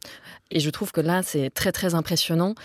Et 0.51 0.59
je 0.59 0.69
trouve 0.69 0.91
que 0.91 0.99
là, 0.99 1.21
c'est 1.23 1.49
très 1.49 1.71
très 1.71 1.95
impressionnant 1.95 2.55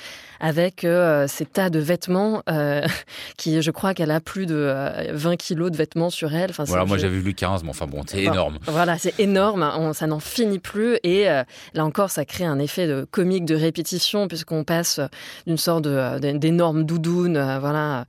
avec 0.40 0.86
ces 1.26 1.46
tas 1.46 1.70
de 1.70 1.78
vêtements 1.78 2.42
qui, 3.38 3.62
je 3.62 3.70
crois 3.70 3.94
qu'elle 3.94 4.10
a 4.10 4.20
plus 4.20 4.44
de 4.44 4.72
20 5.12 5.36
kilos 5.36 5.70
de 5.70 5.76
vêtements 5.76 6.10
sur 6.10 6.34
elle. 6.34 6.50
Enfin, 6.50 6.64
voilà, 6.64 6.84
moi 6.84 6.98
j'avais 6.98 7.18
vu 7.18 7.32
15, 7.32 7.64
mais 7.64 7.70
enfin 7.70 7.86
bon, 7.86 8.02
c'est 8.06 8.22
énorme. 8.22 8.58
Voilà, 8.66 8.98
c'est 8.98 9.18
énorme. 9.18 9.68
On, 9.76 9.94
ça 9.94 10.06
n'en 10.06 10.20
finit 10.20 10.58
plus. 10.58 10.98
Et 11.02 11.27
euh, 11.27 11.27
là 11.74 11.84
encore, 11.84 12.10
ça 12.10 12.24
crée 12.24 12.44
un 12.44 12.58
effet 12.58 12.86
de 12.86 13.06
comique 13.10 13.44
de 13.44 13.54
répétition 13.54 14.28
puisqu'on 14.28 14.64
passe 14.64 15.00
d'une 15.46 15.56
sorte 15.56 15.86
euh, 15.86 16.18
d'énorme 16.18 16.84
doudoune, 16.84 17.36
euh, 17.36 17.58
voilà, 17.58 18.06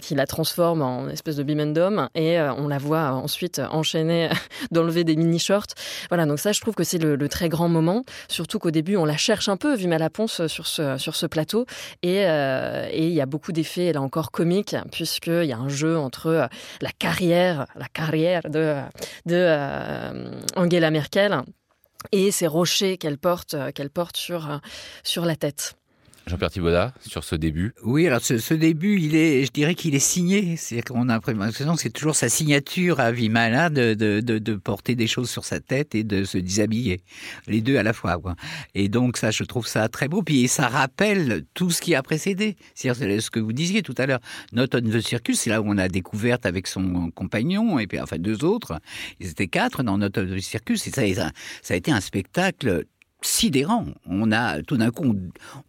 qui 0.00 0.14
la 0.14 0.26
transforme 0.26 0.82
en 0.82 1.08
espèce 1.08 1.36
de 1.36 1.42
bimendum 1.42 2.08
et 2.14 2.40
on 2.40 2.68
la 2.68 2.78
voit 2.78 3.12
ensuite 3.12 3.60
enchaîner, 3.70 4.28
d'enlever 4.70 5.04
des 5.04 5.16
mini 5.16 5.38
shorts. 5.38 5.74
Voilà, 6.08 6.26
donc 6.26 6.38
ça, 6.38 6.52
je 6.52 6.60
trouve 6.60 6.74
que 6.74 6.84
c'est 6.84 6.98
le, 6.98 7.26
très 7.28 7.48
grand 7.48 7.68
moment. 7.68 8.04
Surtout 8.28 8.58
qu'au 8.58 8.70
début, 8.70 8.96
on 8.96 9.04
la 9.04 9.16
cherche 9.16 9.48
un 9.48 9.56
peu, 9.56 9.74
vu 9.74 9.88
Malaponce 9.88 10.46
sur 10.46 10.66
ce 10.66 10.96
sur 10.96 11.16
ce 11.16 11.26
plateau 11.26 11.66
et 12.02 12.22
il 12.22 13.12
y 13.12 13.20
a 13.20 13.26
beaucoup 13.26 13.52
d'effets 13.52 13.92
là 13.92 14.00
encore 14.00 14.30
comiques 14.30 14.76
puisqu'il 14.92 15.44
y 15.44 15.52
a 15.52 15.58
un 15.58 15.68
jeu 15.68 15.98
entre 15.98 16.48
la 16.80 16.90
carrière, 16.98 17.66
la 17.74 17.88
carrière 17.88 18.42
de 18.48 18.76
Angela 20.56 20.90
Merkel 20.90 21.42
et 22.12 22.30
ces 22.30 22.46
rochers 22.46 22.98
qu'elle 22.98 23.18
porte, 23.18 23.54
euh, 23.54 23.70
qu'elle 23.72 23.90
porte 23.90 24.16
sur, 24.16 24.50
euh, 24.50 24.58
sur 25.02 25.24
la 25.24 25.36
tête. 25.36 25.76
Jean-Pierre 26.28 26.50
Thibaudat, 26.50 26.92
sur 27.06 27.22
ce 27.22 27.36
début 27.36 27.72
Oui, 27.84 28.04
alors 28.08 28.20
ce, 28.20 28.38
ce 28.38 28.52
début, 28.52 28.98
il 29.00 29.14
est, 29.14 29.44
je 29.44 29.52
dirais 29.52 29.76
qu'il 29.76 29.94
est 29.94 30.00
signé. 30.00 30.56
C'est-à-dire 30.56 30.92
qu'on 30.92 31.08
a 31.08 31.20
l'impression 31.24 31.76
c'est 31.76 31.90
toujours 31.90 32.16
sa 32.16 32.28
signature 32.28 32.98
à 32.98 33.12
Vimala 33.12 33.70
de, 33.70 33.94
de, 33.94 34.20
de, 34.20 34.38
de, 34.38 34.54
porter 34.54 34.96
des 34.96 35.06
choses 35.06 35.30
sur 35.30 35.44
sa 35.44 35.60
tête 35.60 35.94
et 35.94 36.02
de 36.02 36.24
se 36.24 36.36
déshabiller. 36.36 37.00
Les 37.46 37.60
deux 37.60 37.76
à 37.76 37.84
la 37.84 37.92
fois. 37.92 38.18
Quoi. 38.18 38.34
Et 38.74 38.88
donc 38.88 39.18
ça, 39.18 39.30
je 39.30 39.44
trouve 39.44 39.68
ça 39.68 39.88
très 39.88 40.08
beau. 40.08 40.20
Puis 40.22 40.48
ça 40.48 40.66
rappelle 40.66 41.44
tout 41.54 41.70
ce 41.70 41.80
qui 41.80 41.94
a 41.94 42.02
précédé. 42.02 42.56
C'est-à-dire 42.74 43.22
ce 43.22 43.30
que 43.30 43.38
vous 43.38 43.52
disiez 43.52 43.82
tout 43.82 43.94
à 43.96 44.06
l'heure. 44.06 44.20
Not 44.52 44.74
on 44.74 44.80
the 44.80 45.00
Circus, 45.00 45.38
c'est 45.38 45.50
là 45.50 45.62
où 45.62 45.66
on 45.68 45.78
a 45.78 45.86
découvert 45.88 46.38
avec 46.42 46.66
son 46.66 47.12
compagnon, 47.12 47.78
et 47.78 47.86
puis 47.86 48.00
enfin 48.00 48.18
deux 48.18 48.44
autres. 48.44 48.80
Ils 49.20 49.28
étaient 49.28 49.46
quatre 49.46 49.84
dans 49.84 49.96
Not 49.96 50.18
on 50.18 50.26
the 50.26 50.40
Circus. 50.40 50.88
Et 50.88 50.90
ça, 50.90 51.30
ça 51.62 51.74
a 51.74 51.76
été 51.76 51.92
un 51.92 52.00
spectacle 52.00 52.84
sidérant. 53.26 53.86
On 54.06 54.32
a 54.32 54.62
tout 54.62 54.76
d'un 54.76 54.90
coup, 54.90 55.14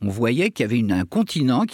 on, 0.01 0.09
voyait 0.09 0.51
qu'il 0.51 0.63
y 0.63 0.65
avait 0.65 0.93
un 0.93 1.05
continent 1.05 1.65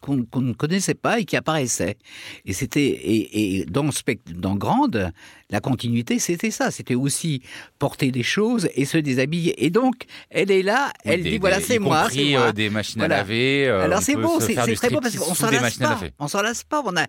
qu'on 0.00 0.40
ne 0.40 0.52
connaissait 0.52 0.94
pas 0.94 1.20
et 1.20 1.24
qui 1.24 1.36
apparaissait. 1.36 1.96
Et 2.44 2.52
c'était 2.52 2.80
et, 2.82 3.66
dans 3.66 4.56
Grande, 4.56 5.12
la 5.52 5.60
continuité, 5.60 6.18
c'était 6.18 6.50
ça. 6.50 6.70
C'était 6.70 6.94
aussi 6.94 7.42
porter 7.78 8.10
des 8.10 8.22
choses 8.22 8.68
et 8.74 8.86
se 8.86 8.96
déshabiller. 8.96 9.64
Et 9.64 9.70
donc, 9.70 10.06
elle 10.30 10.50
est 10.50 10.62
là, 10.62 10.90
elle 11.04 11.22
des, 11.22 11.30
dit 11.32 11.38
voilà, 11.38 11.60
c'est 11.60 11.78
moi, 11.78 12.08
c'est 12.10 12.30
moi. 12.32 12.40
Euh, 12.40 12.52
des 12.52 12.70
machines 12.70 12.98
voilà. 12.98 13.16
à 13.16 13.18
laver. 13.18 13.68
Euh, 13.68 13.84
Alors 13.84 14.00
c'est 14.00 14.16
beau, 14.16 14.40
c'est 14.40 14.54
très 14.54 14.88
beau 14.88 15.00
parce 15.00 15.14
qu'on 15.14 15.34
s'en 15.34 15.50
lasse 15.50 15.76
pas. 15.76 16.00
On 16.18 16.26
s'en 16.26 16.42
lasse 16.42 16.64
pas. 16.64 16.82
On 16.84 16.96
a, 16.96 17.06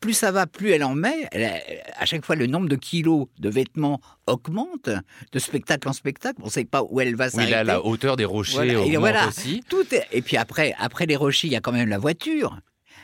plus 0.00 0.14
ça 0.14 0.32
va, 0.32 0.46
plus 0.46 0.70
elle 0.70 0.82
en 0.82 0.94
met. 0.94 1.28
Elle 1.30 1.44
a, 1.44 1.60
à 1.98 2.06
chaque 2.06 2.24
fois, 2.24 2.36
le 2.36 2.46
nombre 2.46 2.68
de 2.68 2.76
kilos 2.76 3.26
de 3.38 3.50
vêtements 3.50 4.00
augmente 4.26 4.88
de 5.32 5.38
spectacle 5.38 5.86
en 5.86 5.92
spectacle. 5.92 6.40
On 6.40 6.46
ne 6.46 6.50
sait 6.50 6.64
pas 6.64 6.82
où 6.88 7.00
elle 7.00 7.14
va 7.16 7.28
s'arrêter. 7.28 7.50
Oui, 7.50 7.56
là, 7.56 7.64
la 7.64 7.84
hauteur 7.84 8.16
des 8.16 8.24
rochers 8.24 8.54
voilà. 8.54 8.78
augmente 8.78 8.94
et 8.94 8.96
voilà. 8.96 9.28
aussi. 9.28 9.62
Tout 9.68 9.84
est... 9.94 10.06
Et 10.10 10.22
puis 10.22 10.38
après, 10.38 10.74
après 10.78 11.04
les 11.04 11.16
rochers, 11.16 11.48
il 11.48 11.52
y 11.52 11.56
a 11.56 11.60
quand 11.60 11.72
même 11.72 11.90
la 11.90 11.98
voiture. 11.98 12.58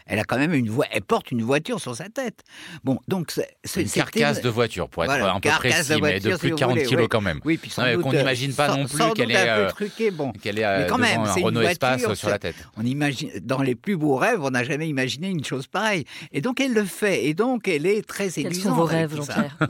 Elle 0.06 0.18
a 0.18 0.24
quand 0.24 0.38
même 0.38 0.54
une 0.54 0.68
voie, 0.68 0.86
elle 0.90 1.02
porte 1.02 1.30
une 1.30 1.42
voiture 1.42 1.80
sur 1.80 1.94
sa 1.94 2.08
tête. 2.08 2.42
Bon, 2.84 2.98
donc 3.08 3.32
c'est 3.64 3.82
une 3.82 3.90
carcasse 3.90 4.40
de 4.40 4.48
voiture 4.48 4.88
pour 4.88 5.04
être 5.04 5.10
voilà, 5.10 5.34
un 5.34 5.40
peu 5.40 5.48
précis, 5.50 5.92
de 5.92 5.98
voiture, 5.98 6.00
mais 6.02 6.20
de 6.20 6.36
plus 6.36 6.50
de 6.50 6.54
40 6.56 6.74
voulez, 6.74 6.86
kilos 6.86 7.02
oui. 7.02 7.08
quand 7.08 7.20
même. 7.20 7.40
Oui, 7.44 7.56
puis 7.56 7.70
sans 7.70 7.82
ouais, 7.82 7.94
doute, 7.94 8.04
qu'on 8.04 8.12
n'imagine 8.12 8.54
pas 8.54 8.68
sans, 8.68 8.78
non 8.78 8.86
plus 8.86 9.12
qu'elle 9.14 9.30
est, 9.30 9.48
euh, 9.48 9.70
bon. 10.12 10.32
qu 10.32 10.48
est 10.48 10.64
euh, 10.64 10.78
mais 10.80 10.86
quand 10.86 10.98
même, 10.98 11.20
un 11.20 11.26
c'est 11.26 11.42
Renault 11.42 11.60
une 11.60 11.68
Espace 11.68 12.00
voiture, 12.00 12.16
sur 12.16 12.28
la 12.28 12.38
tête. 12.38 12.56
On 12.76 12.84
imagine, 12.84 13.30
dans 13.42 13.62
les 13.62 13.74
plus 13.74 13.96
beaux 13.96 14.16
rêves, 14.16 14.40
on 14.42 14.50
n'a 14.50 14.64
jamais 14.64 14.88
imaginé 14.88 15.28
une 15.28 15.44
chose 15.44 15.66
pareille. 15.66 16.04
Et 16.32 16.40
donc 16.40 16.60
elle 16.60 16.72
le 16.72 16.84
fait, 16.84 17.26
et 17.26 17.34
donc 17.34 17.68
elle 17.68 17.86
est 17.86 18.06
très 18.06 18.30
séduisante. 18.30 18.62
Quels 18.62 18.70
sont 18.70 18.76
vos 18.76 18.84
rêves, 18.84 19.14
Jean-Pierre? 19.14 19.56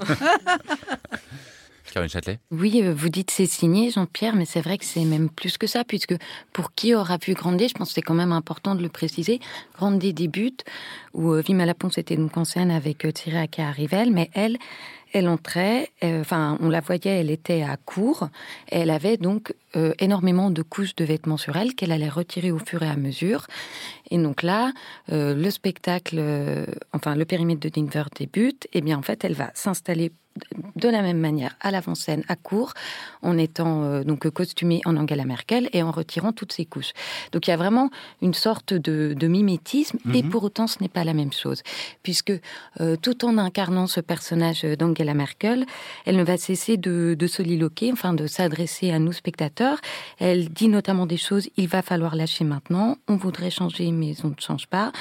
Oui, 2.50 2.82
vous 2.82 3.08
dites 3.08 3.30
c'est 3.30 3.46
signé, 3.46 3.90
Jean-Pierre, 3.90 4.34
mais 4.36 4.44
c'est 4.44 4.60
vrai 4.60 4.78
que 4.78 4.84
c'est 4.84 5.04
même 5.04 5.28
plus 5.28 5.58
que 5.58 5.66
ça, 5.66 5.84
puisque 5.84 6.14
pour 6.52 6.74
qui 6.74 6.94
aura 6.94 7.18
vu 7.18 7.34
Grandet, 7.34 7.68
je 7.68 7.74
pense 7.74 7.88
que 7.88 7.94
c'est 7.94 8.02
quand 8.02 8.14
même 8.14 8.32
important 8.32 8.74
de 8.74 8.82
le 8.82 8.88
préciser. 8.88 9.40
Grandet 9.76 10.12
débute, 10.12 10.64
où 11.14 11.32
euh, 11.32 11.40
Vima 11.40 11.64
Laponce 11.66 11.98
était 11.98 12.16
donc 12.16 12.36
en 12.36 12.44
scène 12.44 12.70
avec 12.70 13.04
euh, 13.04 13.12
Thierry 13.12 13.38
Aka 13.38 13.68
à 13.68 13.70
Rivel, 13.70 14.10
mais 14.12 14.30
elle, 14.34 14.56
elle 15.12 15.28
entrait, 15.28 15.90
euh, 16.04 16.20
enfin, 16.20 16.56
on 16.60 16.68
la 16.68 16.80
voyait, 16.80 17.20
elle 17.20 17.30
était 17.30 17.62
à 17.62 17.76
court, 17.76 18.28
elle 18.68 18.90
avait 18.90 19.16
donc 19.16 19.52
euh, 19.76 19.92
énormément 19.98 20.50
de 20.50 20.62
couches 20.62 20.94
de 20.94 21.04
vêtements 21.04 21.36
sur 21.36 21.56
elle 21.56 21.74
qu'elle 21.74 21.92
allait 21.92 22.08
retirer 22.08 22.52
au 22.52 22.58
fur 22.58 22.82
et 22.82 22.88
à 22.88 22.96
mesure. 22.96 23.46
Et 24.10 24.18
donc 24.18 24.42
là, 24.42 24.72
euh, 25.10 25.34
le 25.34 25.50
spectacle, 25.50 26.20
enfin, 26.92 27.14
le 27.16 27.24
périmètre 27.24 27.60
de 27.60 27.68
Denver 27.68 28.04
débute, 28.16 28.68
et 28.72 28.80
bien 28.80 28.98
en 28.98 29.02
fait, 29.02 29.24
elle 29.24 29.34
va 29.34 29.50
s'installer 29.54 30.12
de 30.76 30.88
la 30.88 31.02
même 31.02 31.18
manière 31.18 31.56
à 31.60 31.72
l'avant-scène, 31.72 32.22
à 32.28 32.36
court, 32.36 32.72
en 33.20 33.36
étant 33.36 34.00
donc 34.04 34.30
costumée 34.30 34.80
en 34.84 34.96
Angela 34.96 35.24
Merkel 35.24 35.68
et 35.72 35.82
en 35.82 35.90
retirant 35.90 36.32
toutes 36.32 36.52
ses 36.52 36.66
couches. 36.66 36.92
Donc 37.32 37.46
il 37.46 37.50
y 37.50 37.52
a 37.52 37.56
vraiment 37.56 37.90
une 38.22 38.32
sorte 38.32 38.72
de, 38.72 39.12
de 39.14 39.26
mimétisme, 39.26 39.98
mm 40.04 40.12
-hmm. 40.12 40.16
et 40.18 40.22
pour 40.22 40.44
autant 40.44 40.68
ce 40.68 40.78
n'est 40.80 40.88
pas 40.88 40.99
la 41.04 41.14
même 41.14 41.32
chose, 41.32 41.62
puisque 42.02 42.32
euh, 42.80 42.96
tout 42.96 43.24
en 43.24 43.38
incarnant 43.38 43.86
ce 43.86 44.00
personnage 44.00 44.62
d'Angela 44.62 45.14
Merkel, 45.14 45.66
elle 46.06 46.16
ne 46.16 46.24
va 46.24 46.36
cesser 46.36 46.76
de, 46.76 47.14
de 47.18 47.26
soliloquer, 47.26 47.92
enfin 47.92 48.14
de 48.14 48.26
s'adresser 48.26 48.90
à 48.90 48.98
nous 48.98 49.12
spectateurs. 49.12 49.78
Elle 50.18 50.48
dit 50.48 50.68
notamment 50.68 51.06
des 51.06 51.16
choses 51.16 51.48
il 51.56 51.68
va 51.68 51.82
falloir 51.82 52.16
lâcher 52.16 52.44
maintenant, 52.44 52.96
on 53.08 53.16
voudrait 53.16 53.50
changer 53.50 53.90
mais 53.92 54.14
on 54.24 54.28
ne 54.28 54.34
change 54.38 54.66
pas, 54.66 54.92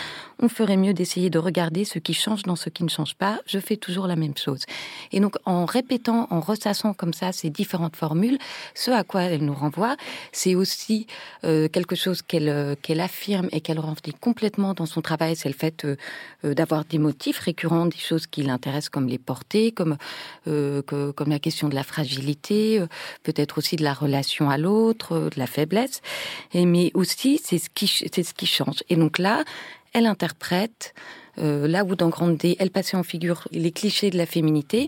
on 0.42 0.50
ferait 0.50 0.78
mieux 0.78 0.94
d'essayer 0.94 1.30
de 1.30 1.40
regarder 1.40 1.86
ce 1.86 2.00
qui 2.00 2.14
change 2.14 2.44
dans 2.44 2.56
ce 2.56 2.70
qui 2.70 2.84
ne 2.84 2.90
change 2.90 3.16
pas. 3.16 3.40
Je 3.46 3.60
fais 3.60 3.78
toujours 3.78 4.08
la 4.08 4.16
même 4.16 4.38
chose. 4.38 4.66
Et 5.12 5.20
donc, 5.20 5.36
en 5.46 5.66
répétant, 5.66 6.28
en 6.30 6.40
ressassant 6.40 6.94
comme 6.94 7.14
ça 7.14 7.32
ces 7.32 7.50
différentes 7.50 7.96
formules, 7.96 8.38
ce 8.74 8.92
à 8.92 9.04
quoi 9.04 9.24
elle 9.24 9.44
nous 9.44 9.54
renvoie, 9.54 9.96
c'est 10.32 10.56
aussi 10.56 11.08
euh, 11.44 11.68
quelque 11.68 11.96
chose 11.96 12.22
qu'elle 12.22 12.50
euh, 12.50 12.76
qu'elle 12.82 13.02
affirme 13.02 13.50
et 13.52 13.62
qu'elle 13.62 13.80
revendique 13.80 14.20
complètement 14.20 14.74
dans 14.74 14.86
son 14.86 15.02
travail, 15.02 15.36
c'est 15.36 15.50
le 15.50 15.56
fait 15.56 15.86
euh, 16.46 16.54
d'avoir 16.54 16.86
des 16.86 16.98
motifs 16.98 17.40
récurrents, 17.40 17.86
des 17.86 17.98
choses 17.98 18.28
qui 18.28 18.44
l'intéressent 18.44 18.90
comme 18.90 19.08
les 19.08 19.18
portées, 19.18 19.72
comme, 19.72 19.98
euh, 20.48 20.82
la 21.28 21.40
question 21.40 21.70
de 21.70 21.76
la 21.76 21.84
fragilité, 21.84 22.80
euh, 22.80 22.88
peut-être 23.24 23.58
aussi 23.58 23.76
de 23.76 23.84
la 23.84 23.94
relation 23.94 24.50
à 24.50 24.58
l'autre, 24.58 25.14
euh, 25.14 25.30
de 25.30 25.40
la 25.40 25.48
faiblesse, 25.48 26.02
et, 26.54 26.66
mais 26.66 26.92
aussi 26.94 27.40
c'est 27.44 27.60
ce, 27.60 27.70
qui, 27.70 27.88
ce 27.88 28.34
qui 28.34 28.46
change. 28.46 28.84
Et 28.90 28.96
donc 28.96 29.20
là, 29.20 29.44
elle 29.94 30.06
interprète 30.06 30.94
euh, 31.38 31.68
là 31.68 31.84
où 31.84 31.96
dans 31.96 32.10
Grande 32.10 32.38
D, 32.38 32.56
elle 32.60 32.72
passait 32.72 32.98
en 32.98 33.04
figure 33.04 33.48
les 33.52 33.72
clichés 33.72 34.10
de 34.10 34.18
la 34.18 34.26
féminité, 34.26 34.88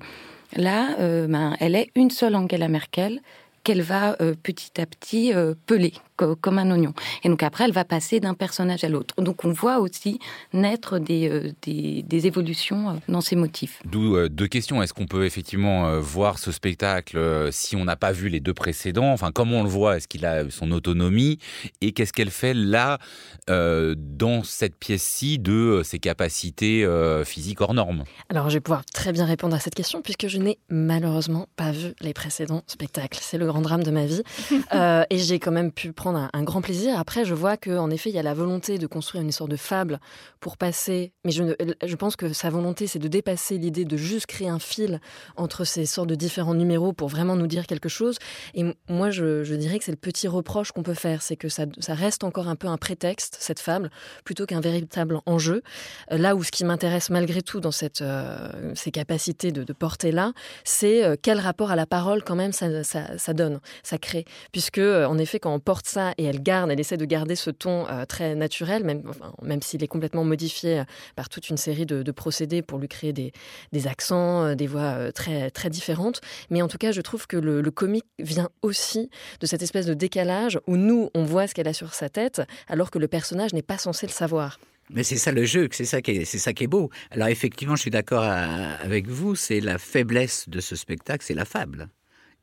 là, 0.56 0.96
euh, 1.00 1.28
ben, 1.28 1.56
elle 1.60 1.76
est 1.76 1.92
une 1.96 2.12
seule 2.12 2.36
Angela 2.36 2.68
Merkel 2.68 3.22
qu'elle 3.64 3.82
va 3.82 4.16
euh, 4.22 4.34
petit 4.42 4.82
à 4.82 4.86
petit 4.86 5.34
euh, 5.34 5.54
peler 5.66 5.94
comme 6.40 6.58
un 6.60 6.70
oignon. 6.72 6.94
Et 7.24 7.30
donc 7.30 7.44
après, 7.44 7.66
elle 7.66 7.72
va 7.72 7.86
passer 7.86 8.20
d'un 8.20 8.34
personnage 8.34 8.84
à 8.84 8.90
l'autre. 8.90 9.16
Donc 9.22 9.46
on 9.46 9.52
voit 9.52 9.80
aussi 9.80 10.20
naître 10.54 11.00
des, 11.00 11.30
euh, 11.30 11.52
des, 11.62 12.04
des 12.04 12.28
évolutions 12.28 13.00
dans 13.08 13.22
ces 13.22 13.36
motifs. 13.36 13.82
D'où 13.86 14.28
deux 14.30 14.48
questions. 14.48 14.82
Est-ce 14.82 14.94
qu'on 14.94 15.08
peut 15.08 15.26
effectivement 15.26 16.00
voir 16.00 16.40
ce 16.40 16.52
spectacle 16.52 17.50
si 17.52 17.76
on 17.76 17.86
n'a 17.86 17.96
pas 17.96 18.12
vu 18.12 18.30
les 18.30 18.40
deux 18.40 18.54
précédents? 18.54 19.12
Enfin, 19.12 19.32
comment 19.32 19.58
on 19.58 19.64
le 19.64 19.70
voit? 19.70 19.98
Est-ce 19.98 20.08
qu'il 20.08 20.26
a 20.26 20.50
son 20.50 20.72
autonomie? 20.72 21.40
Et 21.82 21.92
qu'est-ce 21.92 22.14
qu'elle 22.14 22.32
fait 22.32 22.54
là 22.54 23.00
euh, 23.50 23.96
dans 23.98 24.44
cette 24.44 24.76
pièce-ci 24.76 25.40
de 25.40 25.52
euh, 25.52 25.84
ses 25.84 26.00
capacités 26.00 26.84
euh, 26.84 27.24
physiques 27.24 27.62
hors 27.62 27.74
normes? 27.74 28.04
Alors, 28.30 28.50
je 28.50 28.56
vais 28.56 28.62
pouvoir 28.62 28.86
très 28.86 29.12
bien 29.12 29.26
répondre 29.26 29.56
à 29.56 29.60
cette 29.60 29.76
question 29.76 30.02
puisque 30.02 30.28
je 30.28 30.38
n'ai 30.38 30.60
malheureusement 30.70 31.48
pas 31.56 31.72
vu 31.72 31.94
les 32.02 32.14
précédents 32.14 32.64
spectacles. 32.68 33.20
C'est 33.22 33.38
le 33.38 33.48
grand 33.48 33.62
drame 33.62 33.84
de 33.84 33.92
ma 33.92 34.06
vie. 34.06 34.24
euh, 34.74 35.04
et 35.10 35.18
j'ai 35.18 35.40
quand 35.40 35.52
même 35.52 35.72
pu 35.72 35.92
un, 36.16 36.44
grand 36.44 36.62
plaisir. 36.62 36.98
Après, 36.98 37.26
je 37.26 37.34
vois 37.34 37.58
qu'en 37.58 37.90
effet, 37.90 38.10
il 38.10 38.16
y 38.16 38.20
a 38.20 38.24
la 38.24 38.34
volonté 38.34 38.78
de 38.78 38.88
construire 38.88 39.24
une 39.24 39.32
sorte 39.32 39.52
de 39.52 39.56
fable 39.56 40.00
pour 40.40 40.58
passer. 40.58 41.14
Mais 41.26 41.32
je, 41.32 41.96
pense 41.96 42.16
que 42.16 42.34
sa 42.34 42.50
volonté, 42.50 42.88
c'est 42.88 43.00
de 43.00 43.08
dépasser 43.08 43.58
l'idée 43.58 43.86
de 43.86 43.98
juste 43.98 44.26
créer 44.26 44.50
un 44.50 44.60
fil 44.60 45.00
entre 45.36 45.66
ces 45.66 45.86
sortes 45.86 46.10
de 46.10 46.16
différents 46.16 46.54
numéros 46.54 46.94
pour 46.94 47.08
vraiment 47.08 47.36
nous 47.36 47.48
dire 47.48 47.68
quelque 47.68 47.90
chose. 47.90 48.18
Et 48.54 48.64
moi, 48.90 49.12
je, 49.12 49.56
dirais 49.56 49.80
que 49.80 49.86
c'est 49.86 49.92
le 49.92 49.98
petit 49.98 50.28
reproche 50.28 50.72
qu'on 50.72 50.84
peut 50.84 50.94
faire. 50.94 51.22
C'est 51.22 51.36
que 51.36 51.50
ça, 51.50 51.66
reste 51.90 52.24
encore 52.24 52.48
un 52.48 52.56
peu 52.56 52.68
un 52.68 52.78
prétexte, 52.78 53.38
cette 53.40 53.60
fable, 53.60 53.92
plutôt 54.24 54.46
qu'un 54.46 54.62
véritable 54.62 55.20
enjeu. 55.26 55.62
Là 56.10 56.36
où 56.36 56.44
ce 56.44 56.52
qui 56.52 56.66
m'intéresse 56.66 57.10
malgré 57.10 57.42
tout 57.42 57.60
dans 57.60 57.72
cette, 57.72 58.02
euh, 58.02 58.50
ces 58.76 58.92
capacités 58.92 59.52
de, 59.52 59.74
porter 59.74 60.12
là, 60.12 60.34
c'est 60.64 61.04
euh, 61.04 61.16
quel 61.22 61.40
rapport 61.40 61.72
à 61.72 61.76
la 61.76 61.86
parole 61.86 62.24
quand 62.24 62.36
même 62.36 62.52
ça, 62.52 63.34
donne, 63.34 63.60
ça 63.84 63.98
crée. 63.98 64.26
Puisque, 64.52 64.78
euh, 64.78 65.06
en 65.06 65.18
effet, 65.18 65.40
quand 65.40 65.54
on 65.54 65.60
porte 65.60 65.88
ça 65.88 66.01
et 66.18 66.24
elle 66.24 66.42
garde, 66.42 66.72
elle 66.72 66.80
essaie 66.80 66.98
de 66.98 67.06
garder 67.06 67.36
ce 67.36 67.50
ton 67.50 67.88
euh, 67.88 68.06
très 68.06 68.36
naturel, 68.36 68.84
même, 68.84 69.04
même 69.42 69.62
s'il 69.62 69.84
est 69.84 69.88
complètement 69.88 70.24
modifié 70.24 70.84
par 71.16 71.30
toute 71.30 71.50
une 71.50 71.58
série 71.58 71.86
de, 71.86 72.04
de 72.04 72.12
procédés 72.12 72.62
pour 72.62 72.80
lui 72.80 72.88
créer 72.88 73.14
des, 73.14 73.32
des 73.72 73.88
accents, 73.88 74.44
euh, 74.44 74.56
des 74.56 74.68
voix 74.68 75.12
très, 75.12 75.50
très 75.52 75.70
différentes. 75.70 76.22
Mais 76.50 76.62
en 76.62 76.68
tout 76.68 76.78
cas, 76.78 76.92
je 76.92 77.02
trouve 77.02 77.28
que 77.28 77.38
le, 77.38 77.62
le 77.62 77.72
comique 77.72 78.06
vient 78.20 78.50
aussi 78.62 79.10
de 79.40 79.46
cette 79.46 79.62
espèce 79.62 79.86
de 79.86 79.94
décalage 79.94 80.60
où 80.68 80.78
nous, 80.78 81.10
on 81.14 81.24
voit 81.24 81.48
ce 81.48 81.54
qu'elle 81.54 81.68
a 81.68 81.74
sur 81.74 81.94
sa 81.94 82.10
tête, 82.10 82.42
alors 82.68 82.92
que 82.92 83.00
le 83.00 83.08
personnage 83.08 83.54
n'est 83.54 83.62
pas 83.62 83.78
censé 83.78 84.06
le 84.08 84.12
savoir. 84.12 84.60
Mais 84.90 85.04
c'est 85.04 85.18
ça 85.18 85.32
le 85.32 85.46
jeu, 85.46 85.70
c'est 85.72 85.86
ça 85.86 86.02
qui 86.02 86.12
est, 86.12 86.26
c'est 86.26 86.38
ça 86.40 86.52
qui 86.54 86.66
est 86.66 86.68
beau. 86.68 86.90
Alors 87.12 87.30
effectivement, 87.30 87.76
je 87.76 87.82
suis 87.82 87.92
d'accord 87.92 88.24
avec 88.24 89.08
vous, 89.08 89.36
c'est 89.36 89.62
la 89.62 89.78
faiblesse 89.78 90.50
de 90.50 90.60
ce 90.60 90.76
spectacle, 90.76 91.24
c'est 91.26 91.34
la 91.34 91.46
fable. 91.46 91.88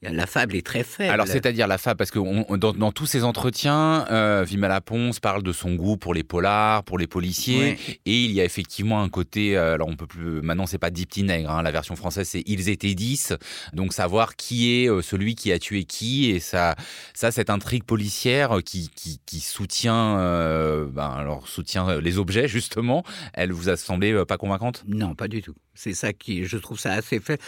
La 0.02 0.26
fable 0.26 0.54
est 0.54 0.64
très 0.64 0.84
faible. 0.84 1.12
Alors, 1.12 1.26
c'est-à-dire 1.26 1.66
la 1.66 1.76
fable, 1.76 1.98
parce 1.98 2.12
que 2.12 2.20
on, 2.20 2.56
dans, 2.56 2.72
dans, 2.72 2.92
tous 2.92 3.06
ces 3.06 3.24
entretiens, 3.24 4.06
euh, 4.10 4.46
Ponce 4.84 5.18
parle 5.18 5.42
de 5.42 5.52
son 5.52 5.74
goût 5.74 5.96
pour 5.96 6.14
les 6.14 6.22
polars, 6.22 6.84
pour 6.84 6.98
les 6.98 7.08
policiers, 7.08 7.76
et 8.06 8.24
il 8.24 8.30
y 8.30 8.40
a 8.40 8.44
effectivement 8.44 9.02
un 9.02 9.08
côté. 9.08 9.56
Euh, 9.56 9.74
alors, 9.74 9.88
on 9.88 9.96
peut 9.96 10.06
plus. 10.06 10.40
Maintenant, 10.40 10.66
c'est 10.66 10.78
pas 10.78 10.90
dix 10.90 11.06
petits 11.06 11.24
nègres. 11.24 11.50
Hein, 11.50 11.62
la 11.62 11.72
version 11.72 11.96
française, 11.96 12.28
c'est 12.28 12.44
ils 12.46 12.68
étaient 12.68 12.94
dix. 12.94 13.32
Donc, 13.72 13.92
savoir 13.92 14.36
qui 14.36 14.72
est 14.72 14.88
euh, 14.88 15.02
celui 15.02 15.34
qui 15.34 15.52
a 15.52 15.58
tué 15.58 15.84
qui, 15.84 16.30
et 16.30 16.40
ça, 16.40 16.76
ça, 17.12 17.32
cette 17.32 17.50
intrigue 17.50 17.84
policière 17.84 18.58
qui, 18.64 18.90
qui, 18.94 19.20
qui 19.26 19.40
soutient, 19.40 20.18
euh, 20.18 20.86
ben, 20.90 21.10
alors 21.10 21.48
soutient 21.48 22.00
les 22.00 22.18
objets 22.18 22.46
justement. 22.46 23.04
Elle 23.34 23.52
vous 23.52 23.68
a 23.68 23.76
semblé 23.76 24.12
euh, 24.12 24.24
pas 24.24 24.36
convaincante? 24.36 24.84
Non, 24.86 25.14
pas 25.14 25.28
du 25.28 25.42
tout. 25.42 25.54
C'est 25.74 25.94
ça 25.94 26.12
qui, 26.12 26.44
je 26.44 26.56
trouve 26.56 26.78
ça 26.78 26.92
assez 26.92 27.20
fait 27.20 27.40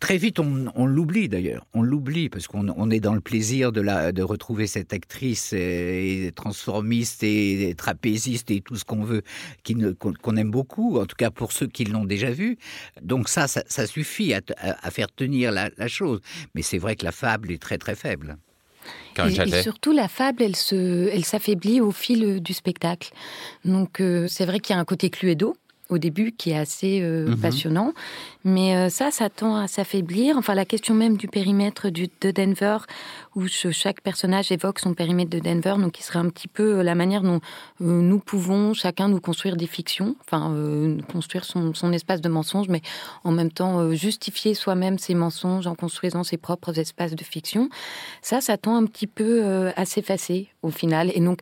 très 0.00 0.16
vite, 0.16 0.38
on, 0.38 0.66
on 0.74 0.86
l'oublie 0.86 1.28
d'ailleurs. 1.28 1.66
On 1.74 1.82
l'oublie 1.82 2.28
parce 2.28 2.46
qu'on 2.46 2.68
on 2.68 2.90
est 2.90 3.00
dans 3.00 3.14
le 3.14 3.20
plaisir 3.20 3.72
de, 3.72 3.80
la, 3.80 4.12
de 4.12 4.22
retrouver 4.22 4.66
cette 4.66 4.92
actrice 4.92 5.52
et 5.52 6.32
transformiste 6.34 7.22
et, 7.22 7.74
trapéziste 7.76 8.50
et 8.50 8.60
tout 8.60 8.76
ce 8.76 8.84
qu'on 8.84 9.02
veut, 9.02 9.22
qu'on 10.22 10.36
aime 10.36 10.50
beaucoup, 10.50 10.98
en 10.98 11.06
tout 11.06 11.16
cas 11.16 11.30
pour 11.30 11.52
ceux 11.52 11.66
qui 11.66 11.84
l'ont 11.84 12.04
déjà 12.04 12.30
vu. 12.30 12.58
Donc 13.02 13.28
ça, 13.28 13.48
ça, 13.48 13.62
ça 13.66 13.86
suffit 13.86 14.34
à, 14.34 14.90
faire 14.90 15.08
tenir 15.14 15.52
la, 15.52 15.70
la 15.76 15.88
chose. 15.88 16.20
Mais 16.54 16.62
c'est 16.62 16.78
vrai 16.78 16.96
que 16.96 17.04
la 17.04 17.12
fable 17.12 17.52
est 17.52 17.60
très 17.60 17.78
très 17.78 17.94
faible. 17.94 18.36
Et, 19.18 19.40
et, 19.40 19.62
surtout, 19.62 19.92
la 19.92 20.08
fable, 20.08 20.42
elle 20.42 20.54
s'affaiblit 21.24 21.80
au 21.80 21.90
fil 21.90 22.40
du 22.40 22.52
spectacle. 22.52 23.10
Donc, 23.64 24.00
euh, 24.00 24.26
c'est 24.28 24.46
vrai 24.46 24.60
qu'il 24.60 24.74
y 24.74 24.78
a 24.78 24.80
un 24.80 24.84
côté 24.84 25.10
cluedo 25.10 25.56
au 25.88 25.98
début 25.98 26.32
qui 26.32 26.50
est 26.50 26.58
assez 26.58 27.00
euh, 27.02 27.28
mmh. 27.28 27.36
passionnant. 27.38 27.92
Mais 28.44 28.76
euh, 28.76 28.88
ça, 28.88 29.10
ça 29.10 29.28
tend 29.28 29.56
à 29.56 29.68
s'affaiblir. 29.68 30.36
Enfin, 30.38 30.54
la 30.54 30.64
question 30.64 30.94
même 30.94 31.16
du 31.16 31.28
périmètre 31.28 31.90
du, 31.90 32.08
de 32.20 32.30
Denver, 32.30 32.78
où 33.34 33.46
chaque 33.46 34.00
personnage 34.00 34.50
évoque 34.52 34.78
son 34.78 34.94
périmètre 34.94 35.30
de 35.30 35.38
Denver, 35.38 35.74
donc 35.78 35.92
qui 35.92 36.02
serait 36.02 36.20
un 36.20 36.28
petit 36.30 36.48
peu 36.48 36.78
euh, 36.78 36.82
la 36.82 36.94
manière 36.94 37.22
dont 37.22 37.40
euh, 37.80 38.00
nous 38.00 38.18
pouvons 38.20 38.74
chacun 38.74 39.08
nous 39.08 39.20
construire 39.20 39.56
des 39.56 39.66
fictions, 39.66 40.16
enfin 40.20 40.54
construire 41.12 41.44
son, 41.44 41.74
son, 41.74 41.92
espace 41.92 42.20
de 42.20 42.28
mensonge, 42.28 42.68
mais 42.68 42.80
en 43.24 43.32
même 43.32 43.50
temps 43.50 43.92
justifier 43.92 44.54
soi-même 44.54 44.98
ses 44.98 45.14
mensonges 45.14 45.66
en 45.66 45.74
construisant 45.74 46.24
ses 46.24 46.36
propres 46.36 46.78
espaces 46.78 47.14
de 47.14 47.24
fiction. 47.24 47.68
Ça, 48.22 48.40
ça 48.40 48.56
tend 48.56 48.76
un 48.76 48.86
petit 48.86 49.06
peu 49.06 49.70
à 49.76 49.84
s'effacer 49.84 50.48
au 50.62 50.70
final. 50.70 51.10
Et 51.14 51.20
donc, 51.20 51.40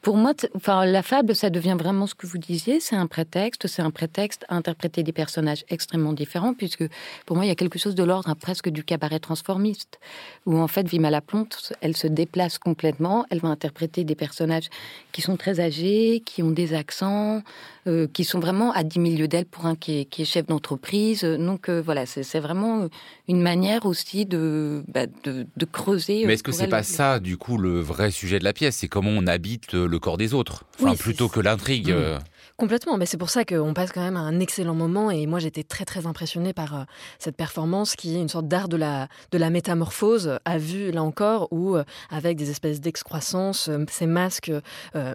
pour 0.00 0.16
moi, 0.16 0.32
enfin, 0.54 0.84
la 0.84 1.02
fable, 1.02 1.34
ça 1.34 1.50
devient 1.50 1.76
vraiment 1.78 2.06
ce 2.06 2.14
que 2.14 2.26
vous 2.26 2.38
disiez, 2.38 2.80
c'est 2.80 2.96
un 2.96 3.06
prétexte, 3.06 3.66
c'est 3.66 3.82
un 3.82 3.90
prétexte 3.90 4.44
à 4.48 4.56
interpréter 4.56 5.02
des 5.02 5.12
personnages 5.12 5.64
extrêmement 5.68 6.12
différents, 6.12 6.54
puisque 6.54 6.84
pour 7.26 7.36
moi, 7.36 7.44
il 7.44 7.48
y 7.48 7.52
a 7.52 7.54
quelque 7.54 7.78
chose 7.78 7.94
de 7.94 8.04
l'ordre 8.04 8.34
presque 8.34 8.68
du 8.68 8.84
cabaret 8.84 9.18
transformiste, 9.20 9.98
où 10.46 10.58
en 10.58 10.68
fait, 10.68 10.86
Vima 10.88 11.10
Laplante, 11.10 11.72
elle 11.80 11.96
se 11.96 12.06
déplace 12.06 12.58
complètement, 12.58 13.26
elle 13.30 13.40
va 13.40 13.48
interpréter 13.48 14.04
des 14.04 14.14
personnages 14.14 14.68
qui 15.12 15.22
sont 15.22 15.36
très 15.36 15.60
âgés, 15.60 16.22
qui 16.24 16.42
ont 16.42 16.50
des 16.50 16.74
accents, 16.74 17.42
euh, 17.86 18.06
qui 18.12 18.24
sont 18.24 18.40
vraiment 18.40 18.72
à 18.72 18.84
10 18.84 18.98
milieux 18.98 19.28
d'elle 19.28 19.46
pour 19.46 19.66
un 19.66 19.74
qui 19.74 20.00
est, 20.00 20.04
qui 20.04 20.22
est 20.22 20.26
chef 20.26 20.46
d'entreprise. 20.46 21.22
Donc 21.22 21.68
euh, 21.68 21.80
voilà, 21.80 22.06
c'est 22.06 22.40
vraiment 22.40 22.88
une 23.26 23.40
manière 23.40 23.86
aussi 23.86 24.26
de, 24.26 24.84
bah, 24.88 25.06
de, 25.24 25.46
de 25.56 25.64
creuser. 25.64 26.26
Mais 26.26 26.34
est-ce 26.34 26.42
que 26.42 26.52
c'est 26.52 26.68
pas 26.68 26.82
ça, 26.82 27.20
du 27.20 27.36
coup, 27.36 27.56
le 27.56 27.80
vrai 27.80 28.10
sujet 28.10 28.38
de 28.38 28.44
la 28.44 28.52
pièce? 28.52 28.76
C'est 28.76 28.88
comment 28.88 29.10
on 29.10 29.26
habite 29.26 29.59
le 29.72 29.98
corps 29.98 30.16
des 30.16 30.34
autres, 30.34 30.64
enfin, 30.78 30.90
Oui, 30.92 30.96
plutôt 30.96 31.28
que 31.28 31.40
l'intrigue. 31.40 31.90
Mmh. 31.92 32.18
Complètement, 32.60 32.98
mais 32.98 33.06
c'est 33.06 33.16
pour 33.16 33.30
ça 33.30 33.46
qu'on 33.46 33.72
passe 33.72 33.90
quand 33.90 34.02
même 34.02 34.18
un 34.18 34.38
excellent 34.38 34.74
moment 34.74 35.10
et 35.10 35.24
moi 35.24 35.38
j'étais 35.38 35.62
très 35.62 35.86
très 35.86 36.06
impressionnée 36.06 36.52
par 36.52 36.74
euh, 36.74 36.84
cette 37.18 37.34
performance 37.34 37.96
qui 37.96 38.16
est 38.16 38.20
une 38.20 38.28
sorte 38.28 38.48
d'art 38.48 38.68
de 38.68 38.76
la, 38.76 39.08
métamorphose 39.50 40.38
à 40.44 40.58
vue 40.58 40.90
là 40.90 41.02
encore 41.02 41.48
où 41.52 41.74
euh, 41.74 41.84
avec 42.10 42.36
des 42.36 42.50
espèces 42.50 42.82
d'excroissance, 42.82 43.68
euh, 43.70 43.86
ces 43.88 44.06
masques 44.06 44.52
bah, 44.92 45.14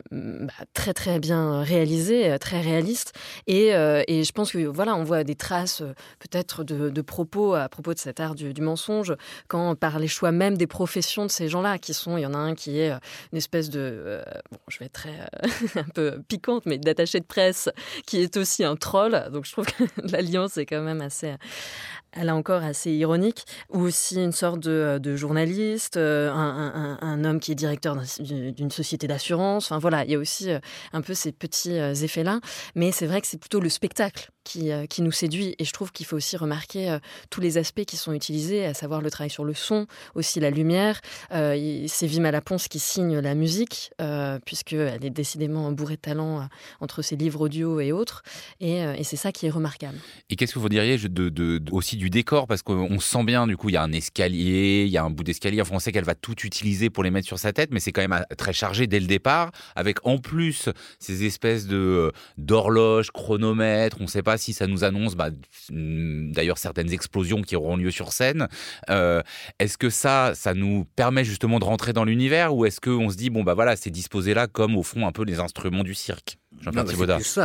très 0.73 0.95
très 0.95 1.19
bien 1.19 1.61
réalisés, 1.61 2.35
très 2.39 2.61
réalistes. 2.61 3.13
Et, 3.45 3.69
je 3.69 4.31
pense 4.31 4.51
que 4.51 4.65
voilà 4.65 4.95
on 4.95 5.03
voit 5.03 5.23
des 5.23 5.35
traces 5.35 5.83
peut-être 6.17 6.63
de, 6.63 7.01
propos 7.01 7.53
à 7.53 7.69
propos 7.69 7.93
de 7.93 7.99
cet 7.99 8.19
art 8.19 8.33
du, 8.33 8.59
mensonge 8.59 9.13
quand 9.47 9.75
par 9.75 9.99
les 9.99 10.07
choix 10.07 10.31
même 10.31 10.57
des 10.57 10.65
professions 10.65 11.27
de 11.27 11.31
ces 11.31 11.47
gens-là 11.47 11.77
qui 11.77 11.93
sont, 11.93 12.17
il 12.17 12.21
y 12.21 12.25
en 12.25 12.33
a 12.33 12.39
un 12.39 12.55
qui 12.55 12.79
est 12.79 12.89
une 13.31 13.37
espèce 13.37 13.69
de, 13.69 14.23
bon 14.51 14.57
je 14.67 14.79
vais 14.79 14.85
être 14.85 14.93
très 14.93 15.19
un 15.79 15.89
peu 15.93 16.19
piquante 16.27 16.65
mais 16.65 16.79
d'attaché 16.79 17.19
de 17.19 17.25
qui 18.05 18.21
est 18.21 18.37
aussi 18.37 18.63
un 18.63 18.75
troll. 18.75 19.29
Donc 19.31 19.45
je 19.45 19.51
trouve 19.51 19.65
que 19.65 19.83
l'alliance 20.11 20.57
est 20.57 20.65
quand 20.65 20.81
même 20.81 21.01
assez, 21.01 21.35
a 22.15 22.35
encore 22.35 22.63
assez 22.63 22.91
ironique, 22.91 23.45
ou 23.71 23.81
aussi 23.81 24.15
une 24.15 24.31
sorte 24.31 24.59
de, 24.59 24.99
de 25.01 25.15
journaliste, 25.15 25.97
euh, 25.97 26.31
un, 26.31 27.23
homme 27.23 27.39
qui 27.39 27.51
est 27.51 27.55
directeur 27.55 27.97
d'une 28.19 28.71
société 28.71 29.07
d'assurance. 29.07 29.71
Enfin 29.71 29.79
voilà, 29.79 30.05
il 30.05 30.11
y 30.11 30.15
a 30.15 30.19
aussi 30.19 30.49
euh, 30.49 30.59
un 30.93 31.01
peu 31.01 31.13
ces 31.13 31.31
petits 31.31 31.77
euh, 31.77 31.93
effets-là. 31.93 32.39
Mais 32.75 32.91
c'est 32.91 33.07
vrai 33.07 33.21
que 33.21 33.27
c'est 33.27 33.39
plutôt 33.39 33.59
le 33.59 33.69
spectacle 33.69 34.29
qui, 34.45 34.71
euh, 34.71 34.85
nous 34.99 35.11
séduit. 35.11 35.55
Et 35.59 35.65
je 35.65 35.73
trouve 35.73 35.91
qu'il 35.91 36.05
faut 36.05 36.15
aussi 36.15 36.37
remarquer 36.37 36.89
euh, 36.89 36.99
tous 37.29 37.41
les 37.41 37.57
aspects 37.57 37.83
qui 37.83 37.97
sont 37.97 38.13
utilisés, 38.13 38.65
à 38.65 38.73
savoir 38.73 39.01
le 39.01 39.11
travail 39.11 39.29
sur 39.29 39.43
le 39.43 39.53
son, 39.53 39.87
aussi 40.13 40.39
la 40.39 40.51
lumière. 40.51 41.01
Euh, 41.33 41.83
c'est 41.87 42.07
Vima 42.07 42.31
Laponce 42.31 42.69
qui 42.69 42.79
signe 42.79 43.19
la 43.19 43.35
musique, 43.35 43.91
euh, 43.99 44.39
puisqu'elle 44.45 45.03
est 45.03 45.09
décidément 45.09 45.69
bourrée 45.73 45.97
de 45.97 46.01
talent 46.01 46.39
euh, 46.39 46.43
entre 46.79 47.01
ses 47.01 47.17
livres 47.17 47.41
audio 47.41 47.81
et 47.81 47.91
autres. 47.91 48.23
Et, 48.61 48.83
euh, 48.83 48.95
c'est 49.03 49.17
ça 49.17 49.31
qui 49.31 49.45
est 49.45 49.49
remarquable. 49.49 49.97
Et 50.29 50.35
qu'est-ce 50.35 50.53
que 50.53 50.59
vous 50.59 50.69
diriez 50.69 50.97
de, 50.97 51.61
aussi 51.71 51.97
du 51.97 52.04
décor 52.09 52.47
Parce 52.47 52.61
qu'on 52.61 52.99
sent 52.99 53.23
bien, 53.23 53.47
du 53.47 53.57
coup, 53.57 53.69
il 53.69 53.73
y 53.73 53.77
a 53.77 53.83
un 53.83 53.91
escalier, 53.91 54.83
il 54.85 54.91
y 54.91 54.97
a 54.97 55.03
un 55.03 55.09
bout 55.09 55.23
d'escalier. 55.23 55.61
Enfin, 55.61 55.75
on 55.75 55.79
sait 55.79 55.91
qu'elle 55.91 56.05
va 56.05 56.15
tout 56.15 56.35
utiliser 56.43 56.89
pour 56.89 57.03
les 57.03 57.11
mettre 57.11 57.27
sur 57.27 57.39
sa 57.39 57.53
tête, 57.53 57.69
mais 57.71 57.79
c'est 57.79 57.91
quand 57.91 58.01
même 58.01 58.13
euh, 58.13 58.35
très 58.35 58.53
chargé 58.53 58.87
dès 58.87 58.99
le 58.99 59.07
départ, 59.07 59.51
avec 59.75 60.05
en 60.05 60.17
plus 60.17 60.69
ces 60.99 61.25
espèces 61.25 61.67
de 61.67 61.77
euh, 61.77 62.11
d'horloges, 62.37 63.11
chronomètres. 63.11 63.97
On 63.99 64.03
ne 64.03 64.09
sait 64.09 64.23
pas 64.23 64.37
si 64.37 64.53
ça 64.53 64.67
nous 64.67 64.83
annonce, 64.83 65.15
bah, 65.15 65.29
d'ailleurs, 65.69 66.57
certaines 66.57 66.91
explosions 66.91 67.41
qui 67.41 67.55
auront 67.55 67.77
lieu 67.77 67.91
sur 67.91 68.11
scène. 68.11 68.47
Euh, 68.89 69.21
est-ce 69.59 69.77
que 69.77 69.89
ça, 69.89 70.33
ça 70.35 70.53
nous 70.53 70.85
permet 70.95 71.23
justement 71.23 71.59
de 71.59 71.65
rentrer 71.65 71.93
dans 71.93 72.05
l'univers, 72.05 72.55
ou 72.55 72.65
est-ce 72.65 72.81
qu'on 72.81 73.09
se 73.09 73.15
dit, 73.15 73.29
bon, 73.29 73.43
bah 73.43 73.53
voilà, 73.53 73.75
c'est 73.75 73.89
disposé 73.89 74.33
là 74.33 74.47
comme 74.47 74.75
au 74.75 74.83
fond 74.83 75.07
un 75.07 75.11
peu 75.11 75.23
les 75.23 75.39
instruments 75.39 75.83
du 75.83 75.93
cirque 75.93 76.37
Jean-Pierre 76.61 76.85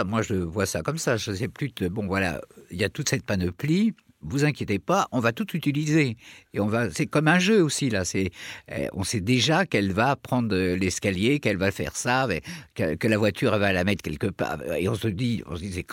moi 0.04 0.22
je 0.22 0.34
vois 0.34 0.66
ça 0.66 0.82
comme 0.82 0.98
ça. 0.98 1.16
Je 1.16 1.32
sais 1.32 1.48
plus. 1.48 1.70
De, 1.76 1.88
bon, 1.88 2.06
voilà, 2.06 2.40
il 2.70 2.78
y 2.78 2.84
a 2.84 2.88
toute 2.88 3.08
cette 3.08 3.24
panoplie 3.24 3.94
vous 4.22 4.44
inquiétez 4.44 4.78
pas, 4.78 5.08
on 5.12 5.20
va 5.20 5.32
tout 5.32 5.56
utiliser 5.56 6.16
et 6.52 6.60
on 6.60 6.66
va. 6.66 6.90
C'est 6.90 7.06
comme 7.06 7.28
un 7.28 7.38
jeu 7.38 7.62
aussi 7.62 7.90
là. 7.90 8.04
C'est, 8.04 8.30
eh, 8.70 8.88
on 8.92 9.04
sait 9.04 9.20
déjà 9.20 9.66
qu'elle 9.66 9.92
va 9.92 10.16
prendre 10.16 10.54
l'escalier, 10.56 11.40
qu'elle 11.40 11.56
va 11.56 11.70
faire 11.70 11.96
ça, 11.96 12.28
que, 12.74 12.94
que, 12.94 13.08
la 13.08 13.18
voiture 13.18 13.56
va 13.58 13.72
la 13.72 13.84
mettre 13.84 14.02
quelque 14.02 14.26
part. 14.26 14.58
Et 14.76 14.88
on 14.88 14.94
se 14.94 15.08
dit, 15.08 15.42
on 15.46 15.56
se 15.56 15.60
dit 15.60 15.72
c'est 15.72 15.86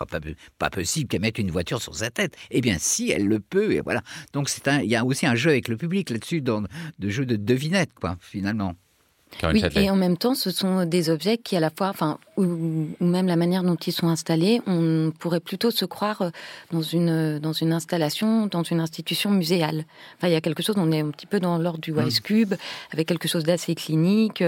pas, 0.58 0.70
possible 0.70 1.08
qu'elle 1.08 1.22
mette 1.22 1.40
une 1.40 1.52
voiture 1.52 1.82
sur 1.82 1.96
sa 1.96 2.10
tête. 2.10 2.36
Eh 2.52 2.62
bien, 2.62 2.78
si 2.80 3.12
elle 3.12 3.28
le 3.28 3.40
peut, 3.40 3.74
et 3.74 3.82
voilà. 3.82 4.02
Donc 4.34 4.50
c'est 4.50 4.68
un, 4.68 4.82
il 4.82 4.90
y 4.90 4.96
a 4.96 5.06
aussi 5.06 5.26
un 5.26 5.36
jeu 5.36 5.52
avec 5.52 5.68
le 5.68 5.78
public 5.78 6.10
là-dessus, 6.10 6.42
de 6.42 7.10
jeu 7.10 7.26
de 7.26 7.36
devinette, 7.36 7.94
quoi, 7.94 8.18
finalement. 8.22 8.76
Oui, 9.44 9.64
et 9.76 9.90
en 9.92 9.96
même 9.96 10.18
temps, 10.18 10.34
ce 10.34 10.50
sont 10.50 10.86
des 10.86 11.10
objets 11.10 11.38
qui, 11.38 11.56
à 11.56 11.60
la 11.60 11.70
fois, 11.70 11.90
enfin, 11.90 12.18
ou, 12.38 12.44
ou, 13.00 13.06
même 13.06 13.28
la 13.28 13.36
manière 13.36 13.64
dont 13.64 13.76
ils 13.76 13.92
sont 13.92 14.08
installés, 14.08 14.62
on 14.66 15.12
pourrait 15.20 15.40
plutôt 15.40 15.70
se 15.70 15.86
croire 15.86 16.32
dans 16.72 16.82
une 16.82 17.38
dans 17.38 17.54
une 17.54 17.72
installation, 17.72 18.48
dans 18.48 18.64
une 18.64 18.80
institution 18.80 19.30
muséale. 19.30 19.86
Enfin, 20.18 20.28
il 20.30 20.34
y 20.34 20.36
a 20.36 20.42
quelque 20.42 20.64
chose, 20.64 20.76
on 20.80 20.92
est 20.92 21.02
un 21.02 21.12
petit 21.12 21.28
peu 21.28 21.40
dans 21.40 21.58
l'ordre 21.58 21.80
du 21.80 21.92
Wise 21.92 22.20
Cube, 22.20 22.56
avec 22.92 23.08
quelque 23.08 23.28
chose 23.28 23.44
d'assez 23.44 23.76
clinique, 23.76 24.44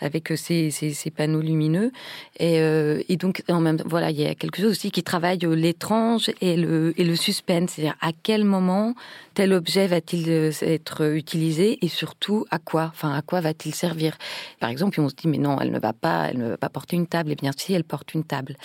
avec 0.00 0.32
ces, 0.36 0.70
ces, 0.70 0.92
ces, 0.92 1.10
panneaux 1.10 1.40
lumineux, 1.40 1.90
et, 2.38 2.60
euh, 2.60 3.02
et 3.08 3.16
donc 3.16 3.42
en 3.48 3.60
même 3.60 3.82
voilà, 3.86 4.10
il 4.10 4.20
y 4.20 4.26
a 4.26 4.34
quelque 4.34 4.60
chose 4.60 4.70
aussi 4.70 4.90
qui 4.90 5.02
travaille 5.02 5.38
l'étrange 5.38 6.30
et 6.40 6.56
le 6.56 6.94
et 7.00 7.04
le 7.04 7.16
suspense, 7.16 7.72
c'est-à-dire 7.72 7.96
à 8.00 8.10
quel 8.22 8.44
moment 8.44 8.94
tel 9.34 9.52
objet 9.52 9.86
va-t-il 9.86 10.28
être 10.62 11.14
utilisé 11.14 11.78
et 11.84 11.88
surtout 11.88 12.44
à 12.50 12.58
quoi, 12.58 12.90
enfin 12.92 13.12
à 13.14 13.22
quoi 13.22 13.40
va-t-il 13.40 13.74
servir? 13.74 14.17
Par 14.60 14.70
exemple, 14.70 15.00
on 15.00 15.08
se 15.08 15.14
dit 15.14 15.28
mais 15.28 15.38
non, 15.38 15.58
elle 15.60 15.70
ne 15.70 15.78
va 15.78 15.92
pas, 15.92 16.28
elle 16.30 16.38
ne 16.38 16.48
va 16.50 16.56
pas 16.56 16.68
porter 16.68 16.96
une 16.96 17.06
table. 17.06 17.30
Eh 17.32 17.36
bien, 17.36 17.52
si 17.56 17.72
elle 17.72 17.84
porte 17.84 18.14
une 18.14 18.24
table. 18.24 18.56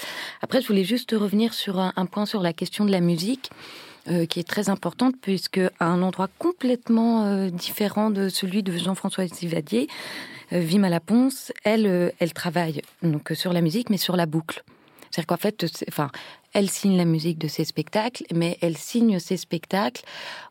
Après, 0.42 0.62
je 0.62 0.68
voulais 0.68 0.84
juste 0.84 1.12
revenir 1.12 1.54
sur 1.54 1.80
un, 1.80 1.94
un 1.96 2.06
point 2.06 2.26
sur 2.26 2.42
la 2.42 2.54
question 2.54 2.86
de 2.86 2.92
la 2.92 3.02
musique. 3.02 3.50
Euh, 4.10 4.26
qui 4.26 4.42
est 4.42 4.44
très 4.44 4.68
importante 4.68 5.16
puisque 5.22 5.62
à 5.80 5.86
un 5.86 6.02
endroit 6.02 6.28
complètement 6.38 7.24
euh, 7.24 7.50
différent 7.50 8.10
de 8.10 8.28
celui 8.28 8.62
de 8.62 8.78
Jean-François 8.78 9.30
Sivadier, 9.30 9.88
euh, 10.52 10.60
Vima 10.60 10.89
Laponce, 10.89 11.54
elle, 11.63 11.88
euh, 11.88 12.10
elle 12.20 12.34
travaille 12.34 12.82
donc 13.02 13.32
sur 13.34 13.54
la 13.54 13.62
musique 13.62 13.89
mais 13.89 13.96
sur 13.96 14.18
la 14.18 14.26
boucle. 14.26 14.62
C'est-à-dire 15.10 15.28
qu'en 15.28 15.38
fait, 15.38 15.66
enfin, 15.88 16.10
elle 16.54 16.70
signe 16.70 16.98
la 16.98 17.06
musique 17.06 17.39
de 17.39 17.48
ses 17.48 17.66
spectacles, 17.66 18.24
mais 18.34 18.58
elle 18.62 18.78
signe 18.78 19.20
ses 19.20 19.38
spectacles 19.38 20.04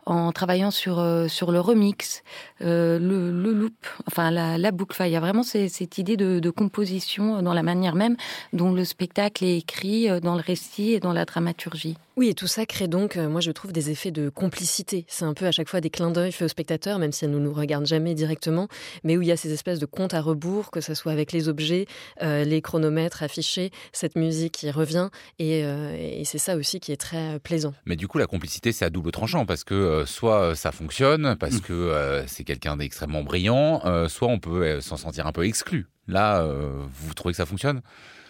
en 0.05 0.33
travaillant 0.33 0.71
sur 0.71 0.99
euh, 0.99 1.29
sur 1.29 1.53
le 1.53 1.61
remix, 1.61 2.23
euh, 2.61 2.99
le, 2.99 3.31
loop, 3.53 3.75
enfin 4.09 4.31
la, 4.31 4.71
boucle. 4.73 4.97
Il 5.01 5.13
y 5.13 5.17
a 5.17 5.21
vraiment 5.21 5.43
cette 5.43 5.99
idée 5.99 6.17
de, 6.17 6.51
composition 6.51 7.41
dans 7.41 7.55
la 7.55 7.63
manière 7.63 7.95
même 7.95 8.17
dont 8.53 8.73
le 8.73 8.85
spectacle 8.85 9.45
est 9.45 9.59
écrit, 9.59 10.11
euh, 10.11 10.21
dans 10.21 10.35
le 10.35 10.43
récit 10.43 10.93
et 10.93 11.01
dans 11.01 11.13
la 11.13 11.25
dramaturgie. 11.25 11.97
Oui, 12.15 12.29
et 12.29 12.35
tout 12.35 12.47
ça 12.47 12.67
crée 12.67 12.89
donc, 12.89 13.17
euh, 13.17 13.27
moi 13.27 13.41
je 13.41 13.51
trouve, 13.51 13.73
des 13.73 13.91
effets 13.91 14.11
de 14.11 14.29
complicité. 14.29 15.07
C'est 15.09 15.25
un 15.25 15.33
peu 15.33 15.47
à 15.47 15.51
chaque 15.51 15.71
fois 15.71 15.81
des 15.81 15.89
clins 15.89 16.11
d'œil 16.11 16.31
faits 16.31 16.45
aux 16.45 16.49
spectateurs, 16.49 16.99
même 16.99 17.11
si 17.11 17.25
elles 17.25 17.31
ne 17.31 17.39
nous 17.39 17.55
regardent 17.55 17.87
jamais 17.87 18.13
directement, 18.15 18.69
mais 19.03 19.17
où 19.17 19.23
il 19.23 19.29
y 19.29 19.33
a 19.33 19.37
ces 19.39 19.51
espèces 19.51 19.79
de 19.79 19.87
comptes 19.87 20.13
à 20.13 20.21
rebours, 20.21 20.71
que 20.71 20.83
ce 20.83 20.93
soit 20.93 21.11
avec 21.11 21.33
les 21.33 21.49
objets, 21.49 21.87
euh, 22.23 22.45
les 22.45 22.61
chronomètres 22.61 23.23
affichés, 23.23 23.71
cette 23.93 24.15
musique 24.17 24.53
qui 24.53 24.71
revient, 24.71 25.09
et, 25.39 25.65
euh, 25.65 25.92
et 25.97 26.25
c'est 26.25 26.39
ça 26.39 26.57
aussi 26.57 26.81
qui 26.81 26.93
est 26.93 26.97
très 26.97 27.39
plaisant. 27.41 27.75
Mais 27.87 27.97
du 27.97 28.09
coup, 28.09 28.19
la 28.19 28.27
complicité, 28.27 28.73
c'est 28.73 28.85
à 28.85 28.91
double 28.91 29.11
tranchant, 29.13 29.47
parce 29.47 29.65
que 29.65 29.75
euh, 29.75 30.07
soit 30.07 30.55
ça 30.55 30.73
fonctionne, 30.73 31.37
parce 31.39 31.61
que 31.61 31.73
euh, 31.73 32.27
c'est 32.27 32.45
quelqu'un 32.45 32.77
d'extrêmement 32.77 33.23
brillant, 33.23 33.83
euh, 33.85 34.09
soit 34.09 34.29
on 34.29 34.39
peut 34.39 34.81
s'en 34.81 34.97
sentir 34.97 35.27
un 35.27 35.33
peu 35.33 35.47
exclu. 35.47 35.87
Là, 36.09 36.43
euh, 36.43 36.85
vous 36.91 37.15
trouvez 37.15 37.33
que 37.33 37.37
ça 37.37 37.47
fonctionne? 37.47 37.81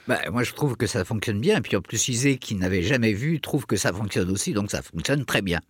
Bah, 0.08 0.18
moi, 0.30 0.42
je 0.42 0.52
trouve 0.52 0.76
que 0.76 0.86
ça 0.86 1.04
fonctionne 1.04 1.40
bien. 1.40 1.58
Et 1.58 1.60
puis 1.60 1.76
en 1.76 1.80
plus, 1.80 2.08
Isée, 2.08 2.36
qui 2.36 2.54
n'avait 2.54 2.82
jamais 2.82 3.12
vu, 3.12 3.40
trouve 3.40 3.66
que 3.66 3.76
ça 3.76 3.92
fonctionne 3.92 4.30
aussi. 4.30 4.52
Donc 4.52 4.70
ça 4.70 4.82
fonctionne 4.82 5.24
très 5.24 5.42
bien. 5.42 5.60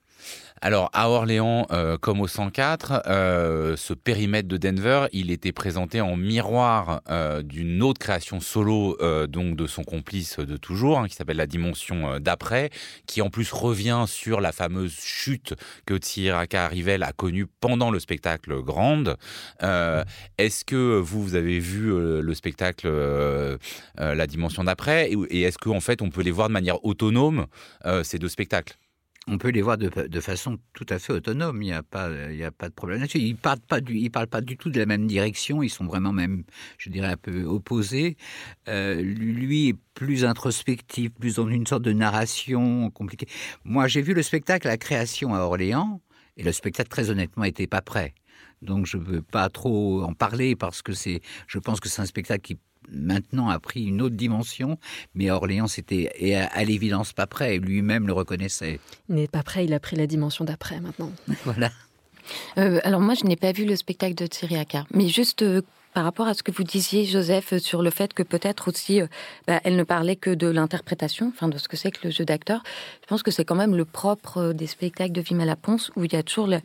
Alors, 0.65 0.91
à 0.93 1.11
Orléans, 1.11 1.67
euh, 1.73 1.99
comme 1.99 2.21
au 2.21 2.29
104, 2.29 3.03
euh, 3.09 3.77
ce 3.77 3.95
périmètre 3.95 4.47
de 4.47 4.57
Denver, 4.57 5.07
il 5.13 5.33
était 5.33 5.51
présenté 5.51 6.01
en 6.01 6.15
miroir 6.15 7.01
euh, 7.11 7.43
d'une 7.43 7.83
autre 7.83 7.99
création 7.99 8.39
solo, 8.39 8.97
donc 9.27 9.57
de 9.57 9.67
son 9.67 9.83
complice 9.83 10.39
de 10.39 10.57
toujours, 10.57 11.01
hein, 11.01 11.09
qui 11.09 11.17
s'appelle 11.17 11.39
La 11.39 11.49
Dimension 11.49 12.21
d'après, 12.21 12.71
qui 13.09 13.23
en 13.23 13.29
plus 13.29 13.51
revient 13.51 14.05
sur 14.07 14.41
la 14.41 14.53
fameuse 14.53 14.93
chute 14.93 15.55
que 15.85 15.97
Tsiraka 15.97 16.69
Rivel 16.69 17.03
a 17.03 17.13
connue 17.13 17.47
pendant 17.61 17.91
le 17.91 17.99
spectacle 17.99 18.63
Grande. 18.63 19.17
est-ce 20.39 20.65
que 20.65 21.01
vous, 21.01 21.25
vous 21.25 21.35
avez 21.35 21.59
vu 21.59 21.91
le 21.91 22.35
spectacle 22.35 22.89
La 23.97 24.27
Dimension 24.29 24.63
d'après, 24.63 25.11
et, 25.11 25.43
est-ce 25.43 25.59
qu'en 25.59 25.81
fait, 25.81 26.03
on 26.03 26.11
peut 26.11 26.23
les 26.23 26.31
voir 26.31 26.47
de 26.47 26.53
manière 26.53 26.85
autonome, 26.85 27.47
ces 28.05 28.21
deux 28.21 28.29
spectacles? 28.29 28.77
On 29.29 29.39
peut 29.39 29.51
les 29.51 29.63
voir 29.63 29.79
de, 29.79 30.21
façon 30.21 30.59
tout 30.73 30.87
à 30.89 30.99
fait 30.99 31.13
autonome. 31.13 31.63
Il 31.63 31.67
n'y 31.67 31.73
a 31.73 31.83
pas, 31.83 32.09
de 32.09 32.75
problème 32.75 33.01
là-dessus. 33.01 33.19
Ils 33.19 33.37
parlent 33.37 33.61
pas 33.61 33.81
du, 33.81 34.11
parlent 34.11 34.27
pas 34.27 34.41
du 34.41 34.57
tout 34.57 34.69
de 34.69 34.79
la 34.79 34.87
même 34.87 35.07
direction. 35.07 35.63
Ils 35.63 35.71
sont 35.71 35.85
vraiment 35.85 36.13
même, 36.13 36.43
je 36.77 36.91
dirais, 36.91 37.07
un 37.07 37.17
peu 37.17 37.45
opposés. 37.45 38.17
Euh, 38.69 39.01
lui 39.01 39.69
est 39.69 39.77
plus 39.95 40.25
introspectif, 40.25 41.11
plus 41.13 41.37
dans 41.37 41.49
une 41.49 41.67
sorte 41.67 41.83
de 41.83 41.93
narration 41.93 42.91
compliquée. 42.91 43.29
Moi, 43.65 43.87
j'ai 43.87 44.03
vu 44.03 44.13
le 44.13 44.23
spectacle 44.23 44.67
La 44.67 44.77
Création 44.77 45.35
à 45.35 45.41
Orléans, 45.41 46.01
et 46.37 46.43
le 46.43 46.53
spectacle, 46.53 46.89
très 46.89 47.11
honnêtement, 47.11 47.45
n'était 47.45 47.69
pas 47.69 47.83
prêt. 47.83 48.15
Donc, 48.61 48.87
je 48.87 48.97
ne 48.97 49.05
veux 49.05 49.23
pas 49.23 49.49
trop 49.51 50.03
en 50.03 50.15
parler 50.15 50.57
parce 50.57 50.83
que 50.83 50.93
c'est, 50.93 51.21
je 51.47 51.59
pense 51.59 51.79
que 51.79 51.89
c'est 51.89 52.03
un 52.03 52.07
spectacle 52.07 52.43
qui 52.43 52.59
maintenant 52.91 53.49
a 53.49 53.59
pris 53.59 53.85
une 53.85 54.03
autre 54.03 54.17
dimension, 54.17 54.79
mais 55.15 55.31
Orléans 55.31 55.67
c'était 55.67 56.11
à, 56.35 56.65
l'évidence 56.65 57.13
pas 57.13 57.27
prêt, 57.27 57.59
lui-même 57.59 58.07
le 58.07 58.13
reconnaissait. 58.13 58.81
Il 59.09 59.17
n'est 59.17 59.29
pas 59.29 59.43
prêt, 59.43 59.65
il 59.65 59.75
a 59.75 59.81
pris 59.81 59.97
la 59.97 60.07
dimension 60.07 60.45
d'après 60.45 60.81
maintenant. 60.81 61.13
voilà. 61.45 61.71
Euh, 62.59 62.81
alors 62.85 63.01
moi, 63.01 63.15
je 63.15 63.25
n'ai 63.25 63.37
pas 63.37 63.53
vu 63.53 63.65
le 63.65 63.77
spectacle 63.77 64.15
de 64.15 64.27
Thierry 64.27 64.57
Accard, 64.57 64.87
mais 64.93 65.09
juste 65.09 65.43
euh, 65.43 65.63
par 65.95 66.05
rapport 66.05 66.27
à 66.27 66.35
ce 66.35 66.43
que 66.43 66.51
vous 66.51 66.65
disiez, 66.65 67.05
Joseph, 67.05 67.57
sur 67.59 67.83
le 67.83 67.91
fait 67.91 68.15
que 68.15 68.23
peut-être 68.23 68.69
aussi, 68.69 69.01
euh, 69.01 69.07
bah, 69.47 69.61
elle 69.65 69.77
ne 69.77 69.83
parlait 69.83 70.17
que 70.17 70.31
de 70.31 70.47
l'interprétation, 70.47 71.33
enfin 71.35 71.49
de 71.49 71.59
ce 71.59 71.69
que 71.69 71.77
c'est 71.77 71.91
que 71.91 72.01
le 72.05 72.11
jeu 72.11 72.25
d'acteur. 72.25 72.63
Je 73.03 73.07
pense 73.07 73.23
que 73.23 73.31
c'est 73.31 73.45
quand 73.45 73.55
même 73.55 73.77
le 73.77 73.85
propre 73.85 74.53
des 74.53 74.67
spectacles 74.67 75.13
de 75.13 75.21
Vimala 75.21 75.57
Ponce, 75.57 75.91
où 75.97 76.05
il 76.05 76.13
y 76.13 76.17
a 76.17 76.23
toujours 76.23 76.47
le, 76.47 76.61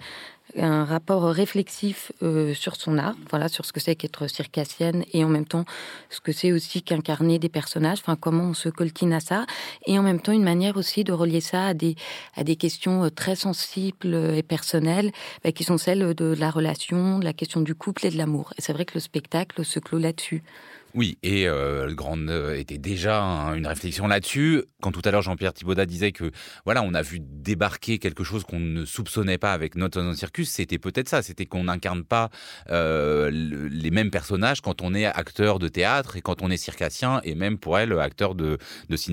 un 0.55 0.85
rapport 0.85 1.23
réflexif 1.23 2.11
euh, 2.23 2.53
sur 2.53 2.75
son 2.75 2.97
art, 2.97 3.15
voilà, 3.29 3.47
sur 3.47 3.65
ce 3.65 3.73
que 3.73 3.79
c'est 3.79 3.95
qu'être 3.95 4.27
circassienne 4.27 5.03
et 5.13 5.23
en 5.23 5.29
même 5.29 5.45
temps 5.45 5.65
ce 6.09 6.19
que 6.21 6.31
c'est 6.31 6.51
aussi 6.51 6.81
qu'incarner 6.81 7.39
des 7.39 7.49
personnages, 7.49 7.99
enfin 7.99 8.15
comment 8.15 8.45
on 8.45 8.53
se 8.53 8.69
coltine 8.69 9.13
à 9.13 9.19
ça, 9.19 9.45
et 9.85 9.99
en 9.99 10.03
même 10.03 10.21
temps 10.21 10.31
une 10.31 10.43
manière 10.43 10.77
aussi 10.77 11.03
de 11.03 11.13
relier 11.13 11.41
ça 11.41 11.67
à 11.67 11.73
des, 11.73 11.95
à 12.35 12.43
des 12.43 12.55
questions 12.55 13.03
euh, 13.03 13.09
très 13.09 13.35
sensibles 13.35 14.15
et 14.35 14.43
personnelles, 14.43 15.11
bah, 15.43 15.51
qui 15.51 15.63
sont 15.63 15.77
celles 15.77 16.13
de 16.13 16.35
la 16.37 16.49
relation, 16.49 17.19
de 17.19 17.25
la 17.25 17.33
question 17.33 17.61
du 17.61 17.75
couple 17.75 18.05
et 18.05 18.09
de 18.09 18.17
l'amour. 18.17 18.53
Et 18.57 18.61
c'est 18.61 18.73
vrai 18.73 18.85
que 18.85 18.93
le 18.95 18.99
spectacle 18.99 19.63
se 19.65 19.79
clôt 19.79 19.99
là-dessus. 19.99 20.43
Oui, 20.97 21.19
et 21.21 21.47
euh, 21.47 21.85
le 21.85 21.93
Grand 21.93 22.17
était 22.55 22.79
déjà 22.79 23.21
une 23.21 23.67
réflexion 23.67 24.07
là-dessus. 24.07 24.63
Quand 24.81 24.91
tout 24.91 25.03
à 25.05 25.11
l'heure 25.11 25.21
Jean-Pierre 25.21 25.53
Thibaudat 25.53 25.85
disait 25.85 26.11
que 26.11 26.31
voilà, 26.65 26.81
on 26.81 26.95
a 26.95 27.03
vu 27.03 27.19
débarquer 27.21 27.99
quelque 27.99 28.23
chose 28.23 28.43
qu'on 28.43 28.59
ne 28.59 28.83
soupçonnait 28.83 29.37
pas 29.37 29.53
avec 29.53 29.75
Not 29.75 29.95
on 29.95 30.15
Circus, 30.15 30.49
c'était 30.49 30.79
peut-être 30.79 31.07
ça. 31.07 31.21
C'était 31.21 31.45
qu'on 31.45 31.65
n'incarne 31.65 32.03
pas 32.03 32.31
euh, 32.71 33.29
les 33.29 33.91
mêmes 33.91 34.09
personnages 34.09 34.61
quand 34.61 34.81
on 34.81 34.95
est 34.95 35.05
acteur 35.05 35.59
de 35.59 35.67
théâtre 35.67 36.15
et 36.15 36.21
quand 36.21 36.41
on 36.41 36.49
est 36.49 36.57
circassien 36.57 37.21
et 37.23 37.35
même 37.35 37.59
pour 37.59 37.77
elle 37.77 37.93
acteur 37.99 38.33
de, 38.33 38.57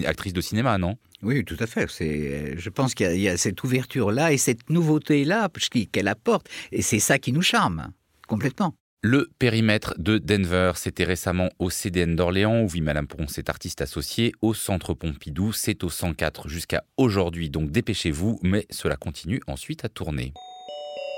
actrice 0.06 0.32
de 0.32 0.40
cinéma, 0.40 0.78
non? 0.78 0.96
Oui, 1.22 1.44
tout 1.44 1.58
à 1.60 1.66
fait. 1.66 1.90
C'est, 1.90 2.54
je 2.56 2.70
pense 2.70 2.94
qu'il 2.94 3.20
y 3.20 3.28
a 3.28 3.36
cette 3.36 3.62
ouverture-là 3.62 4.32
et 4.32 4.38
cette 4.38 4.70
nouveauté-là 4.70 5.50
qu'elle 5.92 6.08
apporte. 6.08 6.48
Et 6.72 6.80
c'est 6.80 6.98
ça 6.98 7.18
qui 7.18 7.30
nous 7.30 7.42
charme, 7.42 7.92
complètement. 8.26 8.74
Le 9.06 9.30
périmètre 9.38 9.92
de 9.98 10.16
Denver, 10.16 10.72
c'était 10.76 11.04
récemment 11.04 11.50
au 11.58 11.68
CDN 11.68 12.16
d'Orléans, 12.16 12.62
où 12.62 12.68
vit 12.68 12.80
Madame 12.80 13.06
Ponce 13.06 13.36
est 13.36 13.50
artiste 13.50 13.82
associée, 13.82 14.32
au 14.40 14.54
Centre 14.54 14.94
Pompidou, 14.94 15.52
c'est 15.52 15.84
au 15.84 15.90
104 15.90 16.48
jusqu'à 16.48 16.84
aujourd'hui, 16.96 17.50
donc 17.50 17.70
dépêchez-vous, 17.70 18.38
mais 18.42 18.66
cela 18.70 18.96
continue 18.96 19.42
ensuite 19.46 19.84
à 19.84 19.90
tourner. 19.90 20.32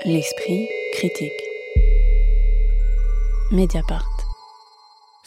L'esprit 0.03 0.67
critique. 0.91 1.31
Mediapart. 3.53 4.16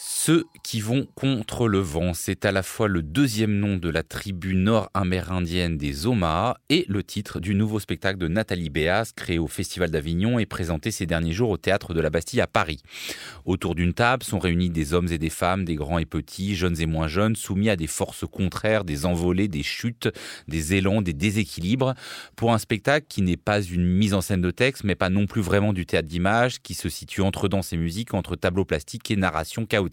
Ceux 0.03 0.47
qui 0.65 0.81
vont 0.81 1.07
contre 1.15 1.69
le 1.69 1.79
vent, 1.79 2.15
c'est 2.15 2.47
à 2.47 2.53
la 2.53 2.63
fois 2.63 2.89
le 2.89 3.03
deuxième 3.03 3.59
nom 3.59 3.77
de 3.77 3.91
la 3.91 4.03
tribu 4.03 4.55
nord-amérindienne 4.55 5.77
des 5.77 6.07
Omaha 6.07 6.57
et 6.71 6.87
le 6.89 7.03
titre 7.03 7.39
du 7.39 7.55
nouveau 7.55 7.81
spectacle 7.81 8.19
de 8.19 8.27
Nathalie 8.27 8.71
Béas, 8.71 9.13
créé 9.15 9.39
au 9.39 9.47
Festival 9.47 9.91
d'Avignon 9.91 10.39
et 10.39 10.47
présenté 10.47 10.91
ces 10.91 11.05
derniers 11.05 11.35
jours 11.35 11.51
au 11.51 11.59
Théâtre 11.59 11.93
de 11.93 12.01
la 12.01 12.09
Bastille 12.09 12.41
à 12.41 12.47
Paris. 12.47 12.81
Autour 13.45 13.75
d'une 13.75 13.93
table 13.93 14.23
sont 14.23 14.39
réunis 14.39 14.71
des 14.71 14.95
hommes 14.95 15.09
et 15.13 15.19
des 15.19 15.29
femmes, 15.29 15.67
des 15.67 15.75
grands 15.75 15.99
et 15.99 16.07
petits, 16.07 16.55
jeunes 16.55 16.81
et 16.81 16.87
moins 16.87 17.09
jeunes, 17.09 17.37
soumis 17.37 17.69
à 17.69 17.77
des 17.77 17.87
forces 17.87 18.25
contraires, 18.27 18.85
des 18.85 19.05
envolées, 19.05 19.49
des 19.49 19.63
chutes, 19.63 20.09
des 20.49 20.77
élans, 20.77 21.03
des 21.03 21.13
déséquilibres, 21.13 21.93
pour 22.37 22.55
un 22.55 22.59
spectacle 22.59 23.05
qui 23.07 23.21
n'est 23.21 23.37
pas 23.37 23.61
une 23.61 23.85
mise 23.85 24.15
en 24.15 24.23
scène 24.23 24.41
de 24.41 24.51
texte, 24.51 24.83
mais 24.83 24.95
pas 24.95 25.11
non 25.11 25.27
plus 25.27 25.43
vraiment 25.43 25.75
du 25.75 25.85
théâtre 25.85 26.09
d'image, 26.09 26.63
qui 26.63 26.73
se 26.73 26.89
situe 26.89 27.21
entre 27.21 27.49
danse 27.49 27.75
et 27.75 27.77
musique, 27.77 28.15
entre 28.15 28.35
tableau 28.35 28.65
plastique 28.65 29.11
et 29.11 29.17
narration 29.17 29.67
chaotique. 29.67 29.90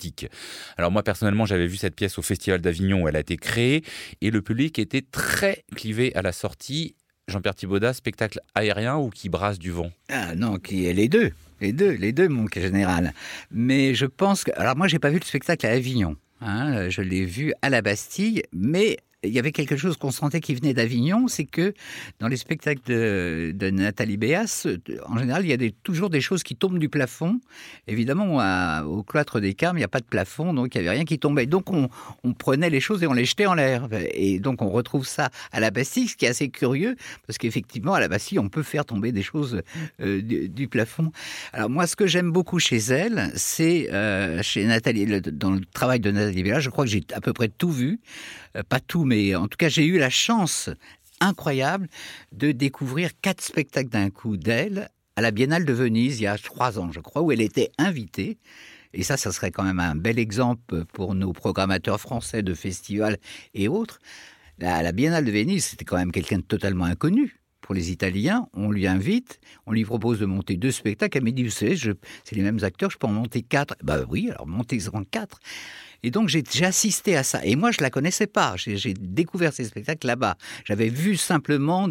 Alors 0.78 0.92
moi 0.92 1.04
personnellement, 1.04 1.46
j'avais 1.46 1.68
vu 1.68 1.78
cette 1.78 1.96
pièce 1.96 2.18
au 2.18 2.22
Festival 2.22 2.62
d'Avignon 2.62 3.04
où 3.04 3.08
elle 3.08 3.16
a 3.16 3.20
été 3.20 3.38
créée 3.38 3.84
et 4.22 4.32
le 4.32 4.42
public 4.42 4.80
était 4.80 5.02
très 5.02 5.64
clivé 5.76 6.16
à 6.16 6.22
la 6.22 6.32
sortie. 6.32 6.96
Jean-Pierre 7.28 7.56
Thibaudat, 7.56 7.94
spectacle 7.94 8.40
aérien 8.56 8.96
ou 8.96 9.10
qui 9.10 9.28
brasse 9.28 9.60
du 9.60 9.70
vent? 9.72 9.92
Ah 10.10 10.34
non, 10.34 10.58
qui 10.60 10.86
est 10.86 10.94
les 10.94 11.10
deux, 11.10 11.34
les 11.60 11.74
deux, 11.74 11.92
les 11.92 12.14
deux, 12.14 12.30
mon 12.30 12.48
général. 12.48 13.14
Mais 13.52 13.96
je 13.96 14.06
pense 14.06 14.46
que, 14.46 14.52
alors 14.56 14.78
moi, 14.78 14.88
j'ai 14.88 15.00
pas 15.00 15.10
vu 15.10 15.20
le 15.20 15.26
spectacle 15.26 15.66
à 15.66 15.72
Avignon. 15.72 16.16
Hein, 16.40 16.90
je 16.90 17.02
l'ai 17.02 17.26
vu 17.26 17.54
à 17.62 17.70
la 17.70 17.82
Bastille, 17.82 18.44
mais 18.54 18.98
il 19.24 19.32
y 19.32 19.40
avait 19.40 19.52
quelque 19.52 19.78
chose 19.78 19.98
qu'on 19.98 20.12
sentait 20.12 20.42
qui 20.42 20.54
venait 20.54 20.76
d'Avignon, 20.76 21.28
c'est 21.28 21.46
que 21.46 21.74
dans 22.20 22.28
les 22.28 22.38
spectacles 22.38 22.82
de, 22.86 23.70
Nathalie 23.72 24.18
Béas, 24.18 24.68
en 25.08 25.18
général, 25.18 25.44
il 25.44 25.50
y 25.50 25.54
a 25.54 25.72
toujours 25.84 26.12
des 26.12 26.22
choses 26.22 26.44
qui 26.44 26.56
tombent 26.56 26.78
du 26.78 26.88
plafond. 26.88 27.40
Évidemment, 27.88 28.38
au 28.86 29.02
cloître 29.02 29.40
des 29.40 29.56
Carmes, 29.56 29.78
il 29.78 29.82
n'y 29.82 29.86
a 29.86 29.90
pas 29.90 30.00
de 30.00 30.06
plafond, 30.06 30.54
donc 30.54 30.76
il 30.76 30.82
n'y 30.82 30.88
avait 30.88 30.98
rien 30.98 31.06
qui 31.06 31.18
tombait. 31.18 31.48
Donc 31.48 31.72
on, 31.72 31.90
prenait 32.38 32.70
les 32.70 32.80
choses 32.80 33.02
et 33.02 33.08
on 33.08 33.14
les 33.14 33.26
jetait 33.26 33.48
en 33.48 33.56
l'air. 33.56 33.88
Et 34.14 34.40
donc 34.40 34.62
on 34.62 34.70
retrouve 34.70 35.08
ça 35.08 35.30
à 35.52 35.60
la 35.60 35.72
Bastille, 35.72 36.08
ce 36.08 36.16
qui 36.16 36.26
est 36.26 36.30
assez 36.30 36.50
curieux, 36.50 36.96
parce 37.26 37.40
qu'effectivement, 37.40 37.96
à 37.96 38.00
la 38.00 38.08
Bastille, 38.08 38.38
on 38.38 38.50
peut 38.50 38.64
faire 38.64 38.86
tomber 38.86 39.12
des 39.12 39.24
choses 39.24 39.62
euh, 40.02 40.22
du, 40.22 40.68
plafond. 40.68 41.12
Alors 41.54 41.70
moi, 41.70 41.88
ce 41.88 41.96
que 41.96 42.06
j'aime 42.06 42.32
beaucoup 42.32 42.60
chez 42.60 42.78
elle, 42.78 43.32
c'est 43.36 43.92
euh, 43.92 44.44
chez 44.44 44.66
Nathalie, 44.66 45.22
dans 45.22 45.52
le 45.52 45.62
travail 45.74 46.00
de 46.00 46.12
Nathalie 46.12 46.44
Béas, 46.44 46.60
je 46.60 46.70
crois 46.70 46.86
que 46.86 46.92
j'ai 46.92 47.04
à 47.14 47.22
peu 47.22 47.34
près 47.34 47.48
tout 47.48 47.72
vu. 47.72 48.00
Euh, 48.58 48.64
pas 48.68 48.80
tout, 48.80 49.06
mais 49.06 49.17
en 49.36 49.48
tout 49.48 49.58
cas, 49.58 49.70
j'ai 49.70 49.86
eu 49.86 49.98
la 49.98 50.10
chance 50.10 50.70
incroyable 51.20 51.88
de 52.32 52.52
découvrir 52.52 53.12
quatre 53.22 53.42
spectacles 53.42 53.90
d'un 53.90 54.10
coup 54.10 54.38
d'elle 54.38 54.90
à 55.16 55.22
la 55.22 55.32
Biennale 55.32 55.66
de 55.66 55.74
Venise 55.74 56.20
il 56.20 56.24
y 56.24 56.28
a 56.28 56.38
trois 56.38 56.78
ans, 56.80 56.92
je 56.92 57.00
crois, 57.00 57.22
où 57.22 57.32
elle 57.32 57.42
était 57.42 57.72
invitée. 57.78 58.38
Et 58.94 59.04
ça, 59.04 59.18
ça 59.18 59.32
serait 59.32 59.52
quand 59.52 59.64
même 59.64 59.80
un 59.80 59.96
bel 59.96 60.20
exemple 60.20 60.86
pour 60.94 61.16
nos 61.16 61.34
programmateurs 61.34 62.00
français 62.00 62.44
de 62.44 62.54
festivals 62.54 63.18
et 63.54 63.68
autres. 63.68 64.00
La, 64.60 64.82
la 64.82 64.92
Biennale 64.92 65.26
de 65.26 65.32
Venise, 65.32 65.66
c'était 65.66 65.86
quand 65.86 65.98
même 65.98 66.12
quelqu'un 66.12 66.38
de 66.38 66.44
totalement 66.44 66.86
inconnu 66.86 67.40
pour 67.68 67.76
les 67.76 67.92
Italiens. 67.92 68.48
On 68.54 68.72
lui 68.72 68.88
invite, 68.88 69.42
on 69.66 69.74
lui 69.74 69.84
propose 69.84 70.20
de 70.20 70.26
monter 70.26 70.56
deux 70.56 70.72
spectacles. 70.72 71.18
Elle 71.18 71.26
me 71.26 71.32
dit, 71.32 71.52
c'est 71.52 71.76
les 72.32 72.42
mêmes 72.42 72.64
acteurs, 72.64 72.90
je 72.90 72.98
peux 72.98 73.08
en 73.08 73.12
monter 73.12 73.42
quatre. 73.42 73.76
Bah 73.84 74.00
oui, 74.10 74.30
alors 74.32 74.48
montez-en 74.48 75.04
quatre. 75.04 75.40
Et 76.02 76.10
donc 76.10 76.30
j'ai 76.30 76.44
assisté 76.62 77.18
à 77.18 77.24
ça. 77.24 77.44
Et 77.44 77.58
moi, 77.58 77.72
je 77.72 77.82
la 77.82 77.90
connaissais 77.90 78.26
pas. 78.26 78.56
J'ai 78.56 78.94
découvert 78.94 79.52
ces 79.52 79.66
spectacles 79.66 80.08
là-bas. 80.08 80.38
J'avais 80.64 80.88
vu 80.88 81.18
simplement 81.18 81.90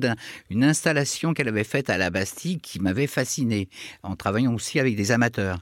une 0.49 0.65
installation 0.65 1.35
qu'elle 1.35 1.49
avait 1.49 1.63
faite 1.63 1.91
à 1.91 1.99
la 1.99 2.09
Bastille 2.09 2.59
qui 2.59 2.81
m'avait 2.81 3.07
fasciné, 3.07 3.69
en 4.03 4.17
travaillant 4.17 4.55
aussi 4.55 4.81
avec 4.81 4.97
des 4.97 5.13
amateurs. 5.13 5.59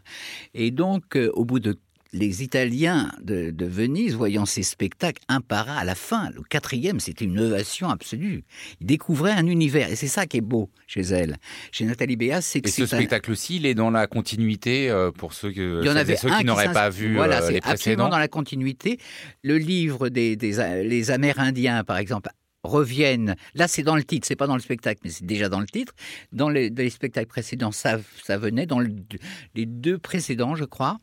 Et 0.54 0.70
donc, 0.70 1.16
euh, 1.16 1.32
au 1.34 1.44
bout 1.44 1.58
de 1.58 1.76
les 2.14 2.44
Italiens 2.44 3.10
de, 3.20 3.52
Venise, 3.66 4.14
voyant 4.14 4.46
ces 4.46 4.62
spectacles 4.62 5.20
un 5.28 5.40
par 5.40 5.68
un, 5.68 5.76
à 5.76 5.84
la 5.84 5.94
fin, 5.94 6.30
le 6.30 6.42
quatrième, 6.42 7.00
c'était 7.00 7.24
une 7.24 7.40
ovation 7.40 7.88
absolue. 7.88 8.44
Ils 8.80 8.86
découvraient 8.86 9.32
un 9.32 9.46
univers, 9.46 9.90
et 9.90 9.96
c'est 9.96 10.06
ça 10.06 10.26
qui 10.26 10.36
est 10.36 10.40
beau 10.40 10.70
chez 10.86 11.00
elle. 11.00 11.36
Chez 11.72 11.84
Nathalie 11.84 12.16
Béas, 12.16 12.40
c'est 12.40 12.60
que 12.60 12.68
Et 12.68 12.72
ce 12.72 12.86
spectacle 12.86 13.32
aussi, 13.32 13.56
il 13.56 13.66
est 13.66 13.74
dans 13.74 13.90
la 13.90 14.06
continuité 14.06 14.88
euh, 14.90 15.10
pour 15.10 15.32
ceux, 15.32 15.50
que, 15.50 15.80
Il 15.82 15.86
y 15.86 15.90
en 15.90 15.96
avait 15.96 16.16
ceux 16.16 16.30
qui 16.30 16.44
n'auraient 16.44 16.72
pas 16.72 16.88
vu 16.88 17.14
voilà, 17.16 17.42
euh, 17.42 17.50
les 17.50 17.60
précédents. 17.60 17.72
absolument 17.72 18.08
dans 18.08 18.18
la 18.18 18.28
continuité. 18.28 18.98
Le 19.42 19.58
livre 19.58 20.08
des, 20.08 20.36
des 20.36 20.84
les 20.84 21.10
Amérindiens, 21.10 21.82
par 21.82 21.98
exemple, 21.98 22.30
reviennent. 22.64 23.36
Là, 23.54 23.68
c'est 23.68 23.82
dans 23.82 23.94
le 23.94 24.02
titre, 24.02 24.26
c'est 24.26 24.36
pas 24.36 24.46
dans 24.46 24.56
le 24.56 24.60
spectacle, 24.60 25.00
mais 25.04 25.10
c'est 25.10 25.26
déjà 25.26 25.48
dans 25.48 25.60
le 25.60 25.66
titre. 25.66 25.92
Dans 26.32 26.48
les, 26.48 26.90
spectacles 26.90 27.28
précédents, 27.28 27.72
ça, 27.72 28.00
ça 28.24 28.38
venait. 28.38 28.66
Dans 28.66 28.80
les 28.80 29.66
deux 29.66 29.98
précédents, 29.98 30.54
je 30.56 30.64
crois, 30.64 30.98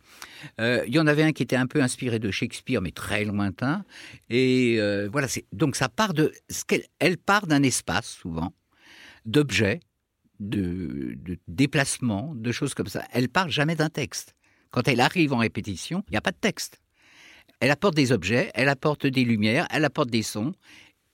euh, 0.60 0.84
il 0.88 0.93
y 0.93 1.00
en 1.00 1.08
avait 1.08 1.24
un 1.24 1.32
qui 1.32 1.43
était 1.43 1.56
un 1.56 1.67
peu 1.67 1.82
inspiré 1.82 2.19
de 2.19 2.32
Shakespeare, 2.32 2.82
mais 2.82 2.91
très 2.91 3.24
lointain. 3.24 3.86
Et 4.30 4.78
euh, 4.80 5.08
voilà, 5.12 5.28
donc 5.54 5.76
ça 5.76 5.88
part 5.88 6.13
de, 6.13 6.34
elle 7.00 7.17
part 7.17 7.47
d'un 7.47 7.63
espace 7.63 8.08
souvent 8.08 8.54
d'objets, 9.26 9.80
de, 10.39 11.13
de 11.17 11.38
déplacements, 11.47 12.34
de 12.36 12.52
choses 12.52 12.74
comme 12.74 12.88
ça. 12.88 13.06
Elle 13.13 13.30
parle 13.30 13.52
jamais 13.52 13.76
d'un 13.76 13.89
texte. 13.89 14.36
Quand 14.71 14.88
elle 14.88 15.00
arrive 15.00 15.34
en 15.34 15.38
répétition, 15.38 16.04
il 16.08 16.12
n'y 16.12 16.17
a 16.17 16.21
pas 16.21 16.32
de 16.32 16.38
texte. 16.38 16.82
Elle 17.60 17.69
apporte 17.69 17.96
des 17.96 18.12
objets, 18.12 18.50
elle 18.56 18.69
apporte 18.69 19.06
des 19.06 19.23
lumières, 19.23 19.67
elle 19.69 19.86
apporte 19.86 20.10
des 20.10 20.23
sons, 20.23 20.54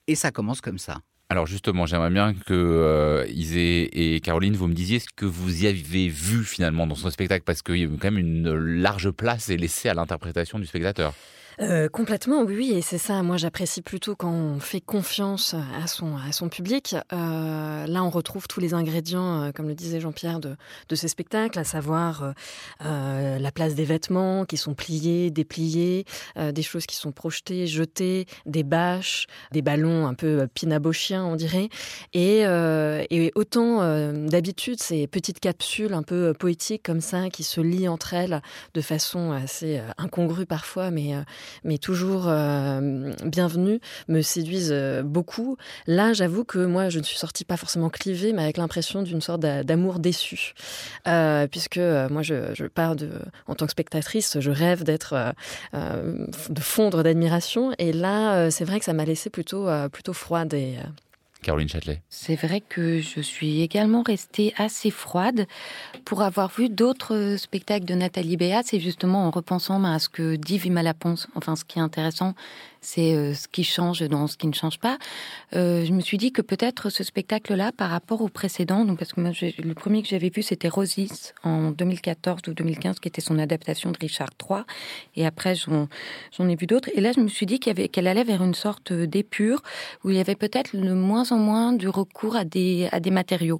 et 0.07 0.15
ça 0.15 0.31
commence 0.31 0.61
comme 0.61 0.77
ça. 0.77 1.01
Alors 1.29 1.45
justement, 1.45 1.85
j'aimerais 1.85 2.09
bien 2.09 2.33
que 2.33 2.53
euh, 2.53 3.25
Isée 3.27 4.15
et 4.15 4.21
Caroline, 4.21 4.55
vous 4.55 4.67
me 4.67 4.73
disiez 4.73 4.99
ce 4.99 5.07
que 5.13 5.25
vous 5.25 5.63
y 5.63 5.67
avez 5.67 6.07
vu 6.07 6.45
finalement 6.45 6.87
dans 6.87 6.95
son 6.95 7.09
spectacle, 7.09 7.43
parce 7.43 7.61
qu'il 7.61 7.75
y 7.77 7.83
a 7.83 7.87
quand 7.87 8.11
même 8.11 8.17
une 8.17 8.53
large 8.53 9.11
place 9.11 9.49
est 9.49 9.57
laissée 9.57 9.89
à 9.89 9.93
l'interprétation 9.93 10.57
du 10.57 10.65
spectateur. 10.65 11.13
Euh, 11.59 11.89
complètement, 11.89 12.43
oui, 12.43 12.71
et 12.73 12.83
c'est 12.83 12.99
ça. 12.99 13.23
Moi, 13.23 13.37
j'apprécie 13.37 13.81
plutôt 13.81 14.15
quand 14.15 14.31
on 14.31 14.59
fait 14.59 14.79
confiance 14.79 15.55
à 15.81 15.87
son, 15.87 16.15
à 16.15 16.31
son 16.31 16.49
public. 16.49 16.95
Euh, 17.11 17.87
là, 17.87 18.03
on 18.03 18.11
retrouve 18.11 18.47
tous 18.47 18.59
les 18.59 18.75
ingrédients, 18.75 19.41
euh, 19.41 19.51
comme 19.51 19.67
le 19.67 19.73
disait 19.73 19.99
Jean-Pierre, 19.99 20.39
de, 20.39 20.55
de 20.87 20.95
ces 20.95 21.07
spectacles, 21.07 21.57
à 21.57 21.63
savoir 21.63 22.21
euh, 22.23 22.31
euh, 22.85 23.39
la 23.39 23.51
place 23.51 23.73
des 23.73 23.85
vêtements 23.85 24.45
qui 24.45 24.55
sont 24.55 24.75
pliés, 24.75 25.31
dépliés, 25.31 26.05
euh, 26.37 26.51
des 26.51 26.61
choses 26.61 26.85
qui 26.85 26.95
sont 26.95 27.11
projetées, 27.11 27.65
jetées, 27.65 28.27
des 28.45 28.63
bâches, 28.63 29.25
des 29.51 29.63
ballons 29.63 30.05
un 30.05 30.13
peu 30.13 30.47
pinabochiens, 30.53 31.25
on 31.25 31.35
dirait. 31.35 31.69
Et, 32.13 32.41
et 32.41 33.31
autant 33.35 33.77
d'habitude, 34.13 34.79
ces 34.79 35.07
petites 35.07 35.39
capsules 35.39 35.93
un 35.93 36.03
peu 36.03 36.33
poétiques 36.33 36.83
comme 36.83 37.01
ça, 37.01 37.29
qui 37.29 37.43
se 37.43 37.61
lient 37.61 37.87
entre 37.87 38.13
elles 38.13 38.41
de 38.75 38.81
façon 38.81 39.31
assez 39.31 39.81
incongrue 39.97 40.45
parfois, 40.45 40.91
mais 40.91 41.13
mais 41.63 41.77
toujours 41.77 42.25
euh, 42.27 43.11
bienvenue, 43.25 43.79
me 44.07 44.21
séduisent 44.21 44.71
euh, 44.71 45.03
beaucoup. 45.03 45.57
Là, 45.85 46.13
j'avoue 46.13 46.43
que 46.43 46.59
moi, 46.59 46.89
je 46.89 46.99
ne 46.99 47.03
suis 47.03 47.17
sortie 47.17 47.45
pas 47.45 47.57
forcément 47.57 47.89
clivée, 47.89 48.33
mais 48.33 48.43
avec 48.43 48.57
l'impression 48.57 49.01
d'une 49.01 49.21
sorte 49.21 49.41
d'amour 49.41 49.99
déçu. 49.99 50.53
Euh, 51.07 51.47
puisque 51.47 51.77
euh, 51.77 52.09
moi, 52.09 52.21
je, 52.21 52.53
je, 52.53 52.65
pars 52.65 52.95
de, 52.95 53.09
en 53.47 53.55
tant 53.55 53.65
que 53.65 53.71
spectatrice, 53.71 54.39
je 54.39 54.51
rêve 54.51 54.83
d'être, 54.83 55.33
de 55.73 56.61
fondre 56.61 57.03
d'admiration. 57.03 57.73
Et 57.77 57.93
là, 57.93 58.49
c'est 58.51 58.65
vrai 58.65 58.79
que 58.79 58.85
ça 58.85 58.93
m'a 58.93 59.05
laissé 59.05 59.29
plutôt, 59.29 59.67
plutôt 59.91 60.13
froide 60.13 60.53
et, 60.53 60.77
Caroline 61.41 61.69
Châtelet. 61.69 62.01
C'est 62.09 62.35
vrai 62.35 62.61
que 62.61 62.99
je 62.99 63.21
suis 63.21 63.61
également 63.61 64.01
restée 64.01 64.53
assez 64.57 64.91
froide 64.91 65.47
pour 66.05 66.21
avoir 66.21 66.49
vu 66.49 66.69
d'autres 66.69 67.35
spectacles 67.37 67.85
de 67.85 67.93
Nathalie 67.93 68.37
Béat. 68.37 68.63
C'est 68.63 68.79
justement 68.79 69.25
en 69.25 69.31
repensant 69.31 69.83
à 69.83 69.99
ce 69.99 70.09
que 70.09 70.35
dit 70.35 70.57
Vima 70.57 70.93
Ponce. 70.93 71.27
Enfin, 71.35 71.55
ce 71.55 71.63
qui 71.63 71.79
est 71.79 71.81
intéressant, 71.81 72.33
c'est 72.87 73.13
euh, 73.13 73.33
ce 73.33 73.49
qui 73.49 73.65
change 73.65 73.99
dans 74.07 74.27
ce 74.27 74.37
qui 74.37 74.47
ne 74.47 74.53
change 74.53 74.79
pas. 74.79 74.97
Euh, 75.53 75.83
je 75.83 75.91
me 75.91 75.99
suis 75.99 76.17
dit 76.17 76.31
que 76.31 76.41
peut-être 76.41 76.89
ce 76.89 77.03
spectacle-là, 77.03 77.73
par 77.73 77.89
rapport 77.89 78.21
au 78.21 78.29
précédent, 78.29 78.85
donc 78.85 78.97
parce 78.97 79.11
que 79.11 79.19
le 79.19 79.73
premier 79.73 80.01
que 80.01 80.07
j'avais 80.07 80.29
vu, 80.29 80.41
c'était 80.41 80.69
Rosis 80.69 81.33
en 81.43 81.71
2014 81.71 82.43
ou 82.47 82.53
2015, 82.53 83.01
qui 83.01 83.09
était 83.09 83.19
son 83.19 83.39
adaptation 83.39 83.91
de 83.91 83.97
Richard 83.99 84.29
III. 84.41 84.61
Et 85.17 85.25
après, 85.25 85.53
j'en 85.55 86.47
ai 86.47 86.55
vu 86.55 86.65
d'autres. 86.65 86.89
Et 86.93 87.01
là, 87.01 87.11
je 87.13 87.19
me 87.19 87.27
suis 87.27 87.45
dit 87.45 87.59
qu'elle 87.59 87.89
qu 87.89 87.99
allait 87.99 88.23
vers 88.23 88.41
une 88.41 88.55
sorte 88.55 88.93
d'épure 88.93 89.61
où 90.05 90.09
il 90.09 90.15
y 90.15 90.21
avait 90.21 90.35
peut-être 90.35 90.71
le 90.71 90.95
moins 90.95 91.29
en 91.33 91.37
moins 91.37 91.73
du 91.73 91.89
recours 91.89 92.37
à 92.37 92.45
des, 92.45 92.87
à 92.93 93.01
des 93.01 93.11
matériaux. 93.11 93.59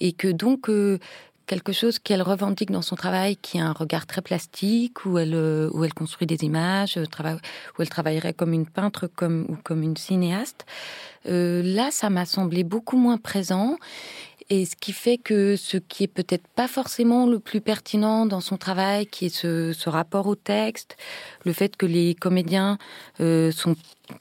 Et 0.00 0.12
que 0.12 0.28
donc, 0.28 0.68
euh, 0.68 0.98
quelque 1.46 1.72
chose 1.72 1.98
qu'elle 1.98 2.22
revendique 2.22 2.70
dans 2.70 2.82
son 2.82 2.96
travail, 2.96 3.36
qui 3.36 3.58
a 3.58 3.66
un 3.66 3.72
regard 3.72 4.06
très 4.06 4.22
plastique, 4.22 5.04
où 5.06 5.18
elle, 5.18 5.34
où 5.72 5.84
elle 5.84 5.94
construit 5.94 6.26
des 6.26 6.44
images, 6.44 6.96
où 6.96 7.82
elle 7.82 7.88
travaillerait 7.88 8.34
comme 8.34 8.52
une 8.52 8.66
peintre 8.66 9.06
comme, 9.06 9.46
ou 9.48 9.56
comme 9.62 9.82
une 9.82 9.96
cinéaste. 9.96 10.66
Euh, 11.26 11.62
là, 11.62 11.90
ça 11.90 12.10
m'a 12.10 12.26
semblé 12.26 12.64
beaucoup 12.64 12.98
moins 12.98 13.16
présent. 13.16 13.76
Et 14.50 14.66
ce 14.66 14.76
qui 14.76 14.92
fait 14.92 15.16
que 15.16 15.56
ce 15.56 15.78
qui 15.78 16.04
est 16.04 16.08
peut-être 16.08 16.46
pas 16.48 16.68
forcément 16.68 17.26
le 17.26 17.38
plus 17.38 17.60
pertinent 17.60 18.26
dans 18.26 18.40
son 18.40 18.56
travail, 18.56 19.06
qui 19.06 19.26
est 19.26 19.34
ce, 19.34 19.72
ce 19.72 19.88
rapport 19.88 20.26
au 20.26 20.34
texte, 20.34 20.96
le 21.44 21.52
fait 21.52 21.76
que 21.76 21.86
les 21.86 22.14
comédiens 22.14 22.76
euh, 23.20 23.50
sont, 23.52 23.74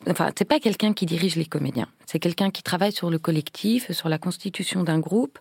enfin, 0.09 0.31
c'est 0.37 0.45
pas 0.45 0.61
quelqu'un 0.61 0.93
qui 0.93 1.05
dirige 1.05 1.35
les 1.35 1.45
comédiens, 1.45 1.89
c'est 2.05 2.19
quelqu'un 2.19 2.51
qui 2.51 2.63
travaille 2.63 2.93
sur 2.93 3.09
le 3.09 3.19
collectif, 3.19 3.91
sur 3.91 4.07
la 4.07 4.17
constitution 4.17 4.83
d'un 4.83 4.99
groupe. 4.99 5.39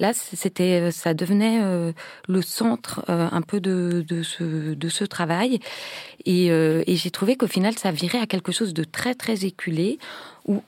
Là, 0.00 0.12
c'était, 0.14 0.90
ça 0.90 1.14
devenait 1.14 1.60
euh, 1.62 1.92
le 2.26 2.42
centre 2.42 3.04
euh, 3.08 3.28
un 3.30 3.42
peu 3.42 3.60
de, 3.60 4.04
de, 4.06 4.24
ce, 4.24 4.74
de 4.74 4.88
ce 4.88 5.04
travail, 5.04 5.60
et, 6.24 6.50
euh, 6.50 6.82
et 6.88 6.96
j'ai 6.96 7.12
trouvé 7.12 7.36
qu'au 7.36 7.46
final, 7.46 7.78
ça 7.78 7.92
virait 7.92 8.18
à 8.20 8.26
quelque 8.26 8.50
chose 8.50 8.74
de 8.74 8.82
très 8.82 9.14
très 9.14 9.44
éculé 9.44 9.98
où 10.46 10.62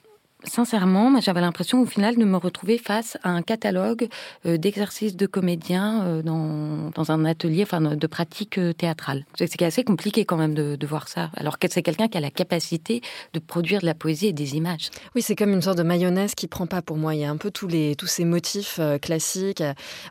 sincèrement, 0.45 1.20
j'avais 1.20 1.41
l'impression 1.41 1.80
au 1.80 1.87
final 1.87 2.16
de 2.16 2.24
me 2.24 2.37
retrouver 2.37 2.78
face 2.78 3.16
à 3.22 3.30
un 3.30 3.43
catalogue 3.43 4.09
euh, 4.45 4.59
d'exercices 4.59 5.16
de 5.16 5.26
comédiens 5.26 6.03
euh, 6.05 6.22
dans, 6.22 6.91
dans, 6.95 7.11
un 7.11 7.24
atelier 7.24 7.62
enfin, 7.62 7.80
de 7.80 8.07
pratique 8.07 8.59
euh, 8.59 8.72
théâtrale. 8.72 9.24
C'est 9.37 9.62
assez 9.62 9.84
compliqué 9.84 10.24
quand 10.24 10.37
même 10.37 10.55
de, 10.55 10.76
de 10.76 10.87
voir 10.87 11.09
ça, 11.09 11.30
alors 11.37 11.59
que 11.59 11.66
c'est 11.70 11.82
quelqu'un 11.82 12.09
qui 12.09 12.18
a 12.18 12.20
la 12.20 12.30
capacité 12.30 13.01
de 13.32 13.39
produire 13.39 13.80
de 13.80 13.87
la 13.87 13.95
poésie 13.95 14.28
et 14.28 14.32
des 14.32 14.57
images. 14.57 14.91
Oui, 15.14 15.22
c'est 15.22 15.37
comme 15.37 15.53
une 15.53 15.62
sorte 15.62 15.78
de 15.78 15.82
mayonnaise 15.82 16.34
qui 16.34 16.49
prend 16.49 16.66
pas 16.66 16.82
pour 16.82 16.97
moi. 16.97 17.14
Il 17.14 17.20
y 17.20 17.24
a 17.24 17.30
un 17.30 17.37
peu 17.37 17.51
tous, 17.51 17.68
les, 17.68 17.97
tous 17.97 18.07
ces 18.07 18.24
motifs 18.24 18.80
classiques, 19.01 19.62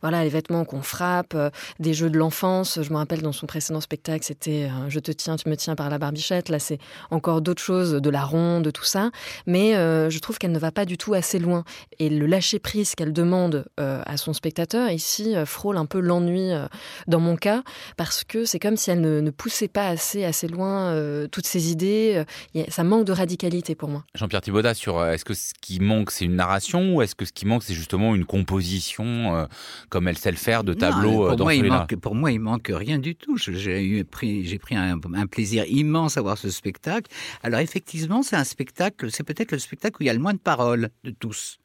voilà, 0.01 0.23
les 0.23 0.29
vêtements 0.29 0.65
qu'on 0.65 0.81
frappe, 0.81 1.37
des 1.79 1.93
jeux 1.93 2.09
de 2.09 2.17
l'enfance. 2.17 2.79
Je 2.81 2.91
me 2.91 2.97
rappelle 2.97 3.21
dans 3.21 3.31
son 3.31 3.45
précédent 3.45 3.81
spectacle, 3.81 4.25
c'était 4.25 4.69
Je 4.89 4.99
te 4.99 5.11
tiens, 5.11 5.35
tu 5.35 5.49
me 5.49 5.55
tiens 5.55 5.75
par 5.75 5.89
la 5.89 5.97
barbichette. 5.97 6.49
Là, 6.49 6.59
c'est 6.59 6.79
encore 7.11 7.41
d'autres 7.41 7.61
choses, 7.61 7.93
de 7.93 8.09
la 8.09 8.23
ronde, 8.23 8.71
tout 8.71 8.83
ça. 8.83 9.11
Mais 9.45 9.75
je 10.15 10.19
trouve 10.19 10.37
qu'elle 10.37 10.51
ne 10.51 10.59
va 10.59 10.71
pas 10.71 10.85
du 10.85 10.97
tout 10.97 11.13
assez 11.13 11.39
loin. 11.39 11.63
Et 11.99 12.09
le 12.09 12.25
lâcher-prise 12.25 12.95
qu'elle 12.95 13.13
demande 13.13 13.65
euh, 13.79 14.01
à 14.05 14.17
son 14.17 14.33
spectateur, 14.33 14.89
ici, 14.89 15.35
euh, 15.35 15.45
frôle 15.45 15.77
un 15.77 15.85
peu 15.85 15.99
l'ennui 15.99 16.51
euh, 16.51 16.67
dans 17.07 17.19
mon 17.19 17.35
cas, 17.35 17.63
parce 17.97 18.23
que 18.23 18.45
c'est 18.45 18.59
comme 18.59 18.77
si 18.77 18.91
elle 18.91 19.01
ne, 19.01 19.19
ne, 19.19 19.31
poussait 19.31 19.67
pas 19.67 19.87
assez, 19.87 20.23
assez 20.23 20.47
loin 20.47 20.91
euh, 20.91 21.27
toutes 21.27 21.45
ses 21.47 21.71
idées. 21.71 22.23
Euh, 22.55 22.63
ça 22.69 22.83
manque 22.83 23.05
de 23.05 23.11
radicalité 23.11 23.75
pour 23.75 23.89
moi. 23.89 24.05
Jean-Pierre 24.15 24.41
Thibaudat, 24.41 24.73
sur 24.73 24.99
euh, 24.99 25.11
est-ce 25.11 25.25
que 25.25 25.33
ce 25.33 25.53
qui 25.61 25.79
manque, 25.79 26.11
c'est 26.11 26.25
une 26.25 26.35
narration 26.35 26.95
ou 26.95 27.01
est-ce 27.01 27.15
que 27.15 27.25
ce 27.25 27.33
qui 27.33 27.45
manque, 27.45 27.63
c'est 27.63 27.73
justement 27.73 28.15
une 28.15 28.25
composition 28.25 29.35
euh, 29.35 29.45
comme 29.89 30.07
elle 30.07 30.17
sait 30.17 30.31
le 30.31 30.37
faire 30.37 30.63
de 30.63 30.73
tableaux 30.73 31.29
non, 31.29 31.35
dans 31.35 31.43
moi, 31.45 31.55
il 31.55 31.65
manque, 31.65 31.95
Pour 31.97 32.15
moi, 32.15 32.31
il 32.31 32.39
manque 32.39 32.71
rien 32.73 32.99
du 32.99 33.15
tout. 33.15 33.37
J'ai 33.37 34.03
pris, 34.05 34.57
pris 34.59 34.75
un, 34.75 34.99
un 35.13 35.27
plaisir 35.27 35.65
immense 35.67 36.17
à 36.17 36.21
voir 36.21 36.37
ce 36.37 36.49
spectacle. 36.49 37.11
Alors 37.43 37.59
effectivement, 37.59 38.23
c'est 38.23 38.35
un 38.35 38.43
spectacle, 38.43 39.11
c'est 39.11 39.23
peut-être 39.23 39.51
le 39.51 39.59
spectacle 39.59 40.01
où 40.01 40.04
il 40.05 40.07
y 40.07 40.11
a 40.11 40.13
le 40.13 40.19
moins 40.19 40.35
de 40.35 40.39
paroles 40.39 40.91
de 41.03 41.09
tous 41.09 41.57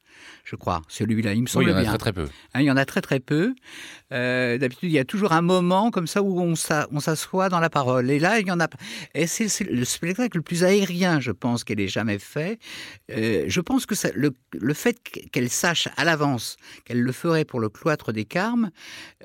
je 0.45 0.57
crois. 0.57 0.83
Celui-là, 0.89 1.35
il 1.35 1.43
me 1.43 1.47
semble 1.47 1.66
oui, 1.66 1.71
il 1.71 1.75
y 1.75 1.77
en 1.77 1.79
a 1.79 1.83
bien. 1.83 1.91
très 1.91 1.99
très 1.99 2.12
peu. 2.12 2.29
Hein, 2.55 2.61
il 2.61 2.66
y 2.66 2.71
en 2.71 2.77
a 2.77 2.85
très 2.85 3.01
très 3.01 3.21
peu. 3.21 3.55
Euh, 4.12 4.59
D'habitude, 4.59 4.91
il 4.91 4.95
y 4.95 4.99
a 4.99 5.05
toujours 5.05 5.33
un 5.33 5.43
moment 5.43 5.91
comme 5.91 6.07
ça 6.07 6.23
où 6.23 6.41
on 6.41 6.55
s'assoit 7.01 7.49
dans 7.49 7.61
la 7.61 7.71
parole. 7.71 8.11
Et 8.11 8.18
là, 8.18 8.41
il 8.41 8.47
y 8.47 8.51
en 8.51 8.61
a. 8.61 8.68
Et 9.14 9.27
c'est 9.27 9.49
le 9.64 9.85
spectacle 9.85 10.37
le 10.39 10.43
plus 10.43 10.64
aérien, 10.64 11.21
je 11.21 11.31
pense, 11.31 11.64
qu'elle 11.64 11.81
ait 11.81 11.89
jamais 11.89 12.18
fait. 12.18 12.59
Euh, 13.11 13.45
je 13.47 13.61
pense 13.61 13.87
que 13.87 13.95
ça, 13.95 14.09
le, 14.14 14.35
le 14.53 14.75
fait 14.75 14.99
qu'elle 15.01 15.49
sache 15.51 15.89
à 15.97 16.05
l'avance 16.05 16.57
qu'elle 16.85 17.01
le 17.01 17.12
ferait 17.12 17.45
pour 17.45 17.61
le 17.61 17.68
cloître 17.68 18.12
des 18.12 18.25
Carmes, 18.25 18.71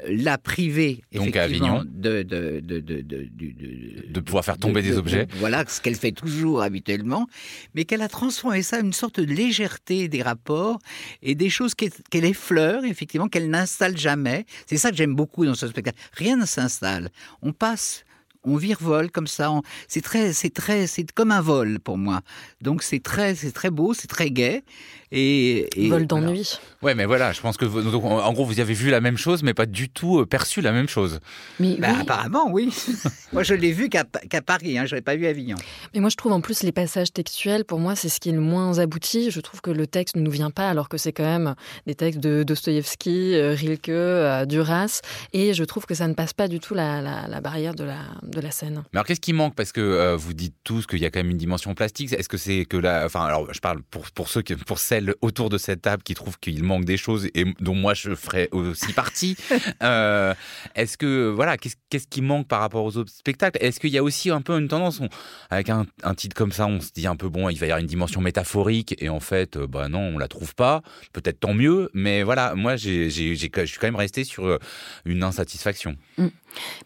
euh, 0.03 0.07
l'a 0.09 0.37
privée 0.37 1.01
Donc 1.13 1.35
à 1.35 1.43
Avignon. 1.43 1.83
de, 1.85 2.23
de, 2.23 2.59
de, 2.61 2.79
de, 2.79 4.19
pouvoir 4.19 4.43
faire 4.45 4.57
tomber 4.57 4.81
des 4.81 4.97
objets. 4.97 5.27
voilà 5.35 5.63
ce 5.67 5.81
qu'elle 5.81 5.95
fait 5.95 6.11
toujours 6.11 6.61
habituellement, 6.61 7.27
mais 7.73 7.85
qu'elle 7.85 8.01
a 8.01 8.07
transformé 8.07 8.61
ça 8.61 8.79
une 8.79 8.93
sorte 8.93 9.19
de 9.19 9.25
légèreté 9.33 10.07
des 10.07 10.21
rapports 10.21 10.79
et 11.21 11.35
des 11.35 11.49
choses 11.49 11.75
qu'elle 11.75 11.91
qu 11.91 12.17
effleure, 12.17 12.85
effectivement, 12.85 13.27
qu'elle 13.27 13.49
n'installe 13.49 13.97
jamais. 13.97 14.45
C'est 14.65 14.77
ça 14.77 14.91
que 14.91 14.97
j'aime 14.97 15.15
beaucoup 15.15 15.45
dans 15.45 15.55
ce 15.55 15.67
spectacle. 15.67 15.97
Rien 16.13 16.37
ne 16.37 16.45
s'installe. 16.45 17.09
On 17.41 17.53
passe 17.53 18.05
on 18.45 18.57
virevole 18.57 19.11
comme 19.11 19.27
ça. 19.27 19.51
C'est 19.87 20.01
très, 20.01 20.33
c'est 20.33 20.53
très, 20.53 20.87
c'est 20.87 21.11
comme 21.11 21.31
un 21.31 21.41
vol 21.41 21.79
pour 21.79 21.97
moi. 21.97 22.21
Donc 22.61 22.83
c'est 22.83 23.01
très, 23.01 23.35
c'est 23.35 23.51
très 23.51 23.69
beau, 23.69 23.93
c'est 23.93 24.07
très 24.07 24.29
gai. 24.29 24.63
Et, 25.11 25.69
et 25.81 25.89
vol 25.89 26.07
d'ennui. 26.07 26.57
Voilà. 26.81 26.93
Ouais, 26.93 26.95
mais 26.95 27.05
voilà, 27.05 27.31
je 27.31 27.39
pense 27.39 27.57
que 27.57 27.65
vous, 27.65 27.81
donc, 27.81 28.03
en 28.03 28.33
gros 28.33 28.43
vous 28.43 28.59
avez 28.59 28.73
vu 28.73 28.89
la 28.89 29.01
même 29.01 29.17
chose, 29.17 29.43
mais 29.43 29.53
pas 29.53 29.65
du 29.65 29.87
tout 29.87 30.19
euh, 30.19 30.25
perçu 30.25 30.61
la 30.61 30.71
même 30.71 30.89
chose. 30.89 31.19
Mais 31.59 31.77
bah, 31.79 31.89
oui. 31.93 32.01
apparemment 32.01 32.49
oui. 32.51 32.73
moi 33.33 33.43
je 33.43 33.53
l'ai 33.53 33.71
vu 33.71 33.87
qu'à 33.87 34.03
qu 34.03 34.41
Paris, 34.41 34.77
hein, 34.77 34.85
je 34.85 34.95
l'ai 34.95 35.01
pas 35.01 35.15
vu 35.15 35.25
à 35.27 35.29
Avignon. 35.29 35.57
Mais 35.93 35.99
moi 36.01 36.09
je 36.09 36.15
trouve 36.17 36.33
en 36.33 36.41
plus 36.41 36.63
les 36.63 36.71
passages 36.71 37.13
textuels, 37.13 37.65
pour 37.65 37.79
moi 37.79 37.95
c'est 37.95 38.09
ce 38.09 38.19
qui 38.19 38.29
est 38.29 38.33
le 38.33 38.41
moins 38.41 38.79
abouti. 38.79 39.31
Je 39.31 39.39
trouve 39.39 39.61
que 39.61 39.71
le 39.71 39.87
texte 39.87 40.15
ne 40.15 40.21
nous 40.21 40.31
vient 40.31 40.51
pas, 40.51 40.69
alors 40.69 40.89
que 40.89 40.97
c'est 40.97 41.13
quand 41.13 41.23
même 41.23 41.55
des 41.85 41.95
textes 41.95 42.19
de 42.19 42.43
Dostoïevski, 42.43 43.35
euh, 43.35 43.53
Rilke, 43.53 43.89
euh, 43.89 44.45
Duras, 44.45 45.01
et 45.33 45.53
je 45.53 45.63
trouve 45.63 45.85
que 45.85 45.93
ça 45.93 46.07
ne 46.07 46.13
passe 46.13 46.33
pas 46.33 46.47
du 46.47 46.59
tout 46.59 46.73
la, 46.73 47.01
la, 47.01 47.27
la 47.27 47.41
barrière 47.41 47.75
de 47.75 47.83
la 47.83 48.01
de 48.35 48.41
la 48.41 48.51
scène. 48.51 48.83
Mais 48.93 48.97
alors 48.97 49.05
qu'est-ce 49.05 49.19
qui 49.19 49.33
manque? 49.33 49.55
Parce 49.55 49.71
que 49.71 49.81
euh, 49.81 50.15
vous 50.15 50.33
dites 50.33 50.55
tous 50.63 50.85
qu'il 50.85 50.99
y 50.99 51.05
a 51.05 51.09
quand 51.09 51.19
même 51.19 51.31
une 51.31 51.37
dimension 51.37 51.73
plastique. 51.73 52.13
Est-ce 52.13 52.29
que 52.29 52.37
c'est 52.37 52.65
que 52.65 52.77
là, 52.77 53.03
enfin, 53.05 53.25
alors 53.25 53.51
je 53.53 53.59
parle 53.59 53.81
pour 53.83 54.11
pour 54.11 54.29
ceux 54.29 54.41
qui, 54.41 54.55
pour 54.55 54.79
celles 54.79 55.13
autour 55.21 55.49
de 55.49 55.57
cette 55.57 55.81
table 55.81 56.03
qui 56.03 56.13
trouvent 56.13 56.37
qu'il 56.39 56.63
manque 56.63 56.85
des 56.85 56.97
choses 56.97 57.27
et 57.33 57.45
dont 57.59 57.75
moi 57.75 57.93
je 57.93 58.13
ferais 58.15 58.49
aussi 58.51 58.93
partie. 58.93 59.35
euh, 59.83 60.33
Est-ce 60.75 60.97
que 60.97 61.29
voilà, 61.29 61.57
qu'est-ce 61.57 62.07
qui 62.07 62.21
manque 62.21 62.47
par 62.47 62.59
rapport 62.59 62.83
aux 62.85 62.97
autres 62.97 63.11
spectacles? 63.11 63.57
Est-ce 63.61 63.79
qu'il 63.79 63.91
y 63.91 63.97
a 63.97 64.03
aussi 64.03 64.29
un 64.29 64.41
peu 64.41 64.57
une 64.57 64.67
tendance? 64.67 64.99
On, 64.99 65.09
avec 65.49 65.69
un, 65.69 65.85
un, 66.03 66.13
titre 66.13 66.35
comme 66.35 66.51
ça, 66.51 66.67
on 66.67 66.79
se 66.81 66.91
dit 66.93 67.07
un 67.07 67.15
peu 67.15 67.29
bon, 67.29 67.49
il 67.49 67.57
va 67.57 67.65
y 67.65 67.69
avoir 67.69 67.79
une 67.79 67.87
dimension 67.87 68.21
métaphorique 68.21 68.95
et 68.99 69.09
en 69.09 69.19
fait, 69.19 69.57
euh, 69.57 69.67
bah 69.67 69.87
non, 69.87 70.01
on 70.01 70.17
la 70.17 70.27
trouve 70.27 70.53
pas. 70.53 70.81
Peut-être 71.13 71.39
tant 71.39 71.53
mieux, 71.53 71.89
mais 71.93 72.23
voilà, 72.23 72.55
moi 72.55 72.75
je 72.75 73.09
suis 73.09 73.49
quand 73.51 73.87
même 73.87 73.95
resté 73.95 74.23
sur 74.23 74.59
une 75.05 75.23
insatisfaction. 75.23 75.95
Mm. 76.17 76.27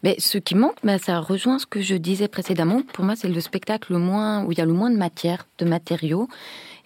Mais 0.02 0.16
ce 0.18 0.38
qui 0.38 0.54
manque, 0.54 0.76
bah, 0.82 0.98
ça 0.98 1.20
rejoint 1.40 1.58
ce 1.58 1.64
que 1.64 1.80
je 1.80 1.94
disais 1.94 2.28
précédemment. 2.28 2.82
Pour 2.92 3.02
moi, 3.02 3.16
c'est 3.16 3.28
le 3.28 3.40
spectacle 3.40 3.94
le 3.94 3.98
moins 3.98 4.44
où 4.44 4.52
il 4.52 4.58
y 4.58 4.60
a 4.60 4.66
le 4.66 4.74
moins 4.74 4.90
de 4.90 4.96
matière, 4.96 5.46
de 5.56 5.64
matériaux. 5.64 6.28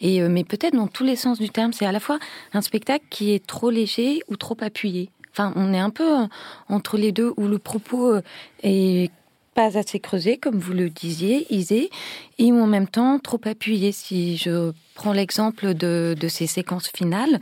Et 0.00 0.22
euh, 0.22 0.28
mais 0.28 0.44
peut-être 0.44 0.74
dans 0.74 0.86
tous 0.86 1.02
les 1.02 1.16
sens 1.16 1.40
du 1.40 1.50
terme, 1.50 1.72
c'est 1.72 1.86
à 1.86 1.90
la 1.90 1.98
fois 1.98 2.20
un 2.52 2.60
spectacle 2.60 3.04
qui 3.10 3.32
est 3.32 3.44
trop 3.44 3.70
léger 3.70 4.20
ou 4.28 4.36
trop 4.36 4.56
appuyé. 4.60 5.10
Enfin, 5.32 5.52
on 5.56 5.74
est 5.74 5.78
un 5.80 5.90
peu 5.90 6.20
euh, 6.22 6.26
entre 6.68 6.96
les 6.96 7.10
deux 7.10 7.32
où 7.36 7.48
le 7.48 7.58
propos 7.58 8.14
euh, 8.14 8.22
est 8.62 9.10
pas 9.54 9.78
assez 9.78 10.00
creusé, 10.00 10.36
comme 10.36 10.58
vous 10.58 10.72
le 10.72 10.90
disiez, 10.90 11.46
Isée, 11.54 11.90
et 12.38 12.52
en 12.52 12.66
même 12.66 12.88
temps 12.88 13.18
trop 13.18 13.40
appuyé. 13.44 13.92
Si 13.92 14.36
je 14.36 14.72
prends 14.94 15.12
l'exemple 15.12 15.74
de, 15.74 16.14
de, 16.18 16.28
ces 16.28 16.46
séquences 16.46 16.88
finales, 16.88 17.40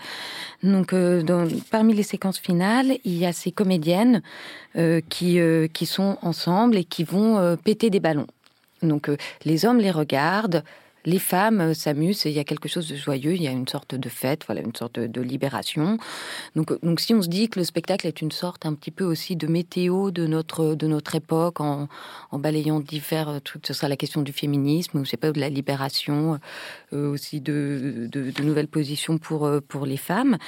donc 0.62 0.92
euh, 0.92 1.48
parmi 1.70 1.94
les 1.94 2.02
séquences 2.02 2.38
finales, 2.38 2.98
il 3.04 3.16
y 3.16 3.26
a 3.26 3.32
ces 3.32 3.50
comédiennes 3.50 4.22
euh, 4.76 5.00
qui, 5.08 5.40
euh, 5.40 5.66
qui 5.68 5.86
sont 5.86 6.18
ensemble 6.22 6.76
et 6.76 6.84
qui 6.84 7.04
vont 7.04 7.56
péter 7.56 7.90
des 7.90 8.00
ballons. 8.00 8.28
Donc 8.82 9.10
les 9.44 9.64
hommes 9.64 9.78
les 9.78 9.90
regardent, 9.90 10.64
les 11.04 11.18
femmes 11.18 11.60
euh, 11.60 11.74
s'amusent, 11.74 12.24
il 12.24 12.32
y 12.32 12.38
a 12.38 12.44
quelque 12.44 12.68
chose 12.68 12.88
de 12.88 12.96
joyeux, 12.96 13.34
il 13.34 13.42
y 13.42 13.48
a 13.48 13.50
une 13.50 13.68
sorte 13.68 13.94
de 13.94 14.08
fête, 14.08 14.44
voilà, 14.46 14.60
une 14.62 14.74
sorte 14.74 14.98
de 14.98 15.20
libération. 15.20 15.98
Donc, 16.56 16.72
euh, 16.72 16.78
donc 16.82 17.00
si 17.00 17.14
on 17.14 17.22
se 17.22 17.28
dit 17.28 17.48
que 17.48 17.58
le 17.58 17.64
spectacle 17.64 18.06
est 18.06 18.20
une 18.20 18.32
sorte 18.32 18.66
un 18.66 18.74
petit 18.74 18.90
peu 18.90 19.04
aussi 19.04 19.36
de 19.36 19.46
météo 19.46 20.10
de 20.10 20.26
notre, 20.26 20.74
de 20.74 20.86
notre 20.86 21.14
époque, 21.14 21.60
en, 21.60 21.88
en 22.30 22.38
balayant 22.38 22.80
divers 22.80 23.40
trucs, 23.44 23.66
ce 23.66 23.72
sera 23.72 23.88
la 23.88 23.96
question 23.96 24.22
du 24.22 24.32
féminisme, 24.32 24.98
ou 24.98 25.04
sais 25.04 25.16
pas, 25.16 25.32
de 25.32 25.40
la 25.40 25.48
libération, 25.48 26.34
euh, 26.34 26.36
aussi 26.92 27.40
de, 27.40 28.08
nouvelles 28.42 28.68
positions 28.68 29.18
pour, 29.18 29.50
pour 29.68 29.86
les 29.86 29.96
femmes. 29.96 30.38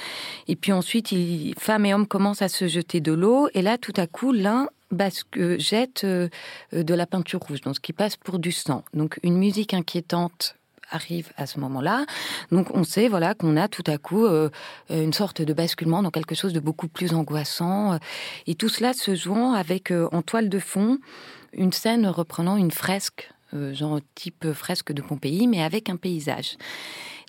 Et 0.47 0.55
puis 0.55 0.71
ensuite, 0.71 1.13
femmes 1.57 1.85
et 1.85 1.93
hommes 1.93 2.07
commencent 2.07 2.41
à 2.41 2.49
se 2.49 2.67
jeter 2.67 3.01
de 3.01 3.11
l'eau, 3.11 3.49
et 3.53 3.61
là, 3.61 3.77
tout 3.77 3.93
à 3.97 4.07
coup, 4.07 4.31
l'un 4.31 4.67
basque, 4.91 5.39
jette 5.57 6.03
euh, 6.03 6.29
de 6.71 6.93
la 6.93 7.05
peinture 7.05 7.39
rouge, 7.39 7.61
donc 7.61 7.75
ce 7.75 7.79
qui 7.79 7.93
passe 7.93 8.15
pour 8.17 8.39
du 8.39 8.51
sang. 8.51 8.83
Donc 8.93 9.19
une 9.23 9.37
musique 9.37 9.73
inquiétante 9.73 10.55
arrive 10.91 11.31
à 11.35 11.47
ce 11.47 11.59
moment-là. 11.59 12.05
Donc 12.51 12.67
on 12.73 12.83
sait 12.83 13.07
voilà 13.07 13.33
qu'on 13.33 13.57
a 13.57 13.67
tout 13.67 13.83
à 13.87 13.97
coup 13.97 14.25
euh, 14.25 14.49
une 14.89 15.13
sorte 15.13 15.41
de 15.41 15.53
basculement 15.53 16.03
dans 16.03 16.11
quelque 16.11 16.35
chose 16.35 16.53
de 16.53 16.59
beaucoup 16.59 16.87
plus 16.87 17.13
angoissant 17.13 17.97
et 18.45 18.53
tout 18.53 18.69
cela 18.69 18.93
se 18.93 19.15
jouant 19.15 19.53
avec 19.53 19.91
euh, 19.91 20.07
en 20.11 20.21
toile 20.21 20.47
de 20.47 20.59
fond 20.59 20.99
une 21.53 21.71
scène 21.71 22.05
reprenant 22.05 22.55
une 22.55 22.71
fresque 22.71 23.31
euh, 23.31 23.34
genre 23.73 23.99
type 24.15 24.51
fresque 24.53 24.93
de 24.93 25.01
Pompéi 25.01 25.47
mais 25.47 25.61
avec 25.61 25.89
un 25.89 25.95
paysage. 25.97 26.57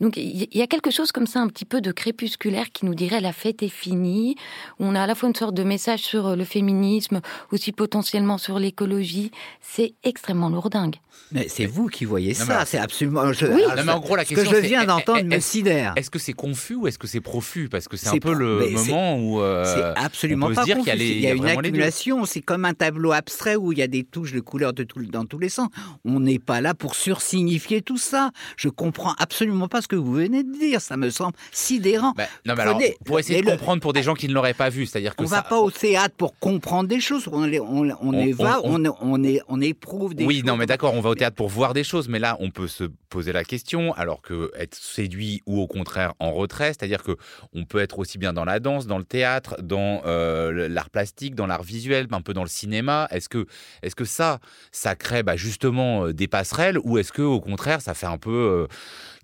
Donc 0.01 0.17
il 0.17 0.49
y 0.53 0.63
a 0.63 0.67
quelque 0.67 0.91
chose 0.91 1.13
comme 1.13 1.27
ça, 1.27 1.41
un 1.41 1.49
petit 1.49 1.65
peu 1.65 1.81
de 1.81 1.93
crépusculaire 1.93 2.71
qui 2.73 2.85
nous 2.87 2.95
dirait 2.95 3.21
la 3.21 3.33
fête 3.33 3.63
est 3.63 3.69
finie. 3.69 4.37
On 4.79 4.95
a 4.95 5.03
à 5.03 5.07
la 5.07 5.15
fois 5.15 5.29
une 5.29 5.35
sorte 5.35 5.55
de 5.55 5.63
message 5.63 6.01
sur 6.01 6.27
euh, 6.27 6.37
le 6.37 6.45
féminisme, 6.45 7.21
aussi 7.53 7.73
potentiellement 7.73 8.39
sur 8.39 8.59
l'écologie. 8.59 9.31
C'est 9.61 9.95
extrêmement 10.05 10.49
lourdingue. 10.49 10.97
Mais 11.33 11.49
c'est 11.49 11.67
vous 11.67 11.87
qui 11.87 12.05
voyez 12.05 12.35
non, 12.39 12.45
ça, 12.45 12.65
c'est 12.67 12.79
absolument. 12.79 13.33
Je, 13.33 13.47
oui. 13.47 13.63
non, 13.77 13.83
mais 13.85 13.93
en 13.93 14.01
gros, 14.01 14.17
la 14.17 14.25
question, 14.25 14.51
ce 14.51 14.57
que 14.57 14.63
je 14.63 14.67
viens 14.67 14.85
d'entendre 14.85 15.25
me 15.25 15.41
sidère. 15.41 15.95
Est-ce 15.97 16.11
que 16.11 16.19
c'est 16.19 16.35
confus 16.35 16.75
ou 16.75 16.87
est-ce 16.87 16.99
que 16.99 17.07
c'est 17.07 17.21
profus? 17.21 17.69
Parce 17.69 17.89
que 17.89 17.97
c'est 17.97 18.09
un 18.09 18.19
peu 18.19 18.35
le 18.35 18.69
moment 18.71 19.19
où. 19.19 19.41
Euh, 19.41 19.65
c'est 19.65 20.05
absolument 20.05 20.53
pas 20.53 20.65
confus. 20.65 20.79
Il 20.79 20.87
y 20.87 20.91
a, 20.91 20.95
les, 20.95 21.09
il 21.09 21.21
y 21.21 21.27
a, 21.27 21.35
il 21.35 21.43
y 21.43 21.47
a 21.47 21.53
une 21.53 21.59
accumulation. 21.59 22.25
C'est 22.27 22.43
comme 22.43 22.65
un 22.65 22.75
tableau 22.75 23.13
abstrait 23.13 23.57
où 23.57 23.73
il 23.73 23.79
y 23.79 23.83
a 23.83 23.89
des 23.89 24.05
touches 24.05 24.33
de 24.33 24.41
couleurs 24.41 24.73
de 24.73 24.85
tout, 24.85 25.05
dans 25.07 25.25
tous 25.25 25.39
les 25.39 25.49
sens. 25.49 25.69
On 26.05 26.21
n'est 26.21 26.39
pas 26.39 26.61
là 26.61 26.75
pour 26.75 26.95
sursignifier 26.95 27.83
tout 27.83 27.99
ça. 27.99 28.31
Je 28.57 28.69
comprends 28.69 29.15
absolument 29.19 29.69
pas 29.69 29.81
ce 29.87 29.89
que 29.89 29.97
vous 29.97 30.13
venez 30.13 30.43
de 30.43 30.53
dire. 30.53 30.81
Ça 30.81 30.97
me 30.97 31.11
semble 31.11 31.35
sidérant. 31.53 32.13
Ben, 32.17 32.27
non, 32.45 32.55
mais 32.57 32.63
alors, 32.63 32.81
pour 33.05 33.21
essayer 33.21 33.41
de 33.41 33.47
le... 33.47 33.53
comprendre 33.53 33.81
pour 33.81 33.93
des 33.93 34.03
gens 34.03 34.15
qui 34.15 34.29
ne 34.29 34.35
l'auraient 34.35 34.55
pas 34.55 34.69
vu, 34.69 34.85
c'est-à-dire 34.85 35.15
que 35.15 35.23
on 35.23 35.29
ça... 35.29 35.37
va 35.37 35.43
pas 35.43 35.61
au 35.61 35.71
théâtre 35.71 36.15
pour 36.17 36.37
comprendre 36.39 36.89
des 36.89 37.01
choses. 37.01 37.29
On, 37.31 37.45
on, 37.45 37.91
on, 37.91 37.97
on 38.01 38.13
est 38.13 38.33
va, 38.33 38.61
on, 38.65 38.85
est, 39.25 39.41
on 39.49 39.61
éprouve 39.61 40.15
des 40.15 40.25
oui, 40.25 40.35
choses. 40.35 40.43
Oui, 40.43 40.49
non, 40.49 40.57
mais 40.57 40.67
d'accord, 40.67 40.95
on 40.95 41.01
va 41.01 41.11
au 41.11 41.15
théâtre 41.15 41.37
pour 41.37 41.49
voir 41.49 41.73
des 41.73 41.85
choses, 41.85 42.09
mais 42.09 42.19
là, 42.19 42.37
on 42.41 42.51
peut 42.51 42.69
se 42.69 42.85
poser 43.09 43.33
la 43.33 43.45
question, 43.45 43.95
alors 43.95 44.21
que 44.21 44.51
être 44.57 44.75
séduit 44.75 45.43
ou 45.47 45.61
au 45.61 45.67
contraire 45.69 46.15
en 46.19 46.33
retrait, 46.33 46.69
c'est-à-dire 46.69 47.03
que 47.03 47.17
on 47.53 47.65
peut 47.65 47.79
être 47.79 47.99
aussi 48.01 48.19
bien 48.19 48.33
dans 48.33 48.45
la 48.45 48.59
danse, 48.59 48.87
dans 48.87 48.99
le 48.99 49.05
théâtre, 49.05 49.57
dans 49.63 50.03
euh, 50.05 50.69
l'art 50.69 50.91
plastique, 50.91 51.35
dans 51.35 51.47
l'art 51.47 51.63
visuel, 51.63 52.09
un 52.11 52.21
peu 52.23 52.35
dans 52.35 52.43
le 52.43 52.49
cinéma. 52.49 53.07
Est-ce 53.11 53.29
que, 53.29 53.47
est-ce 53.83 53.95
que 53.95 54.05
ça, 54.05 54.41
ça 54.73 54.95
crée 54.97 55.23
bah, 55.23 55.37
justement 55.37 56.09
des 56.09 56.27
passerelles, 56.27 56.79
ou 56.83 56.99
est-ce 56.99 57.13
que 57.13 57.23
au 57.23 57.41
contraire, 57.41 57.81
ça 57.81 57.95
fait 57.95 58.07
un 58.07 58.19
peu 58.19 58.31
euh, 58.31 58.67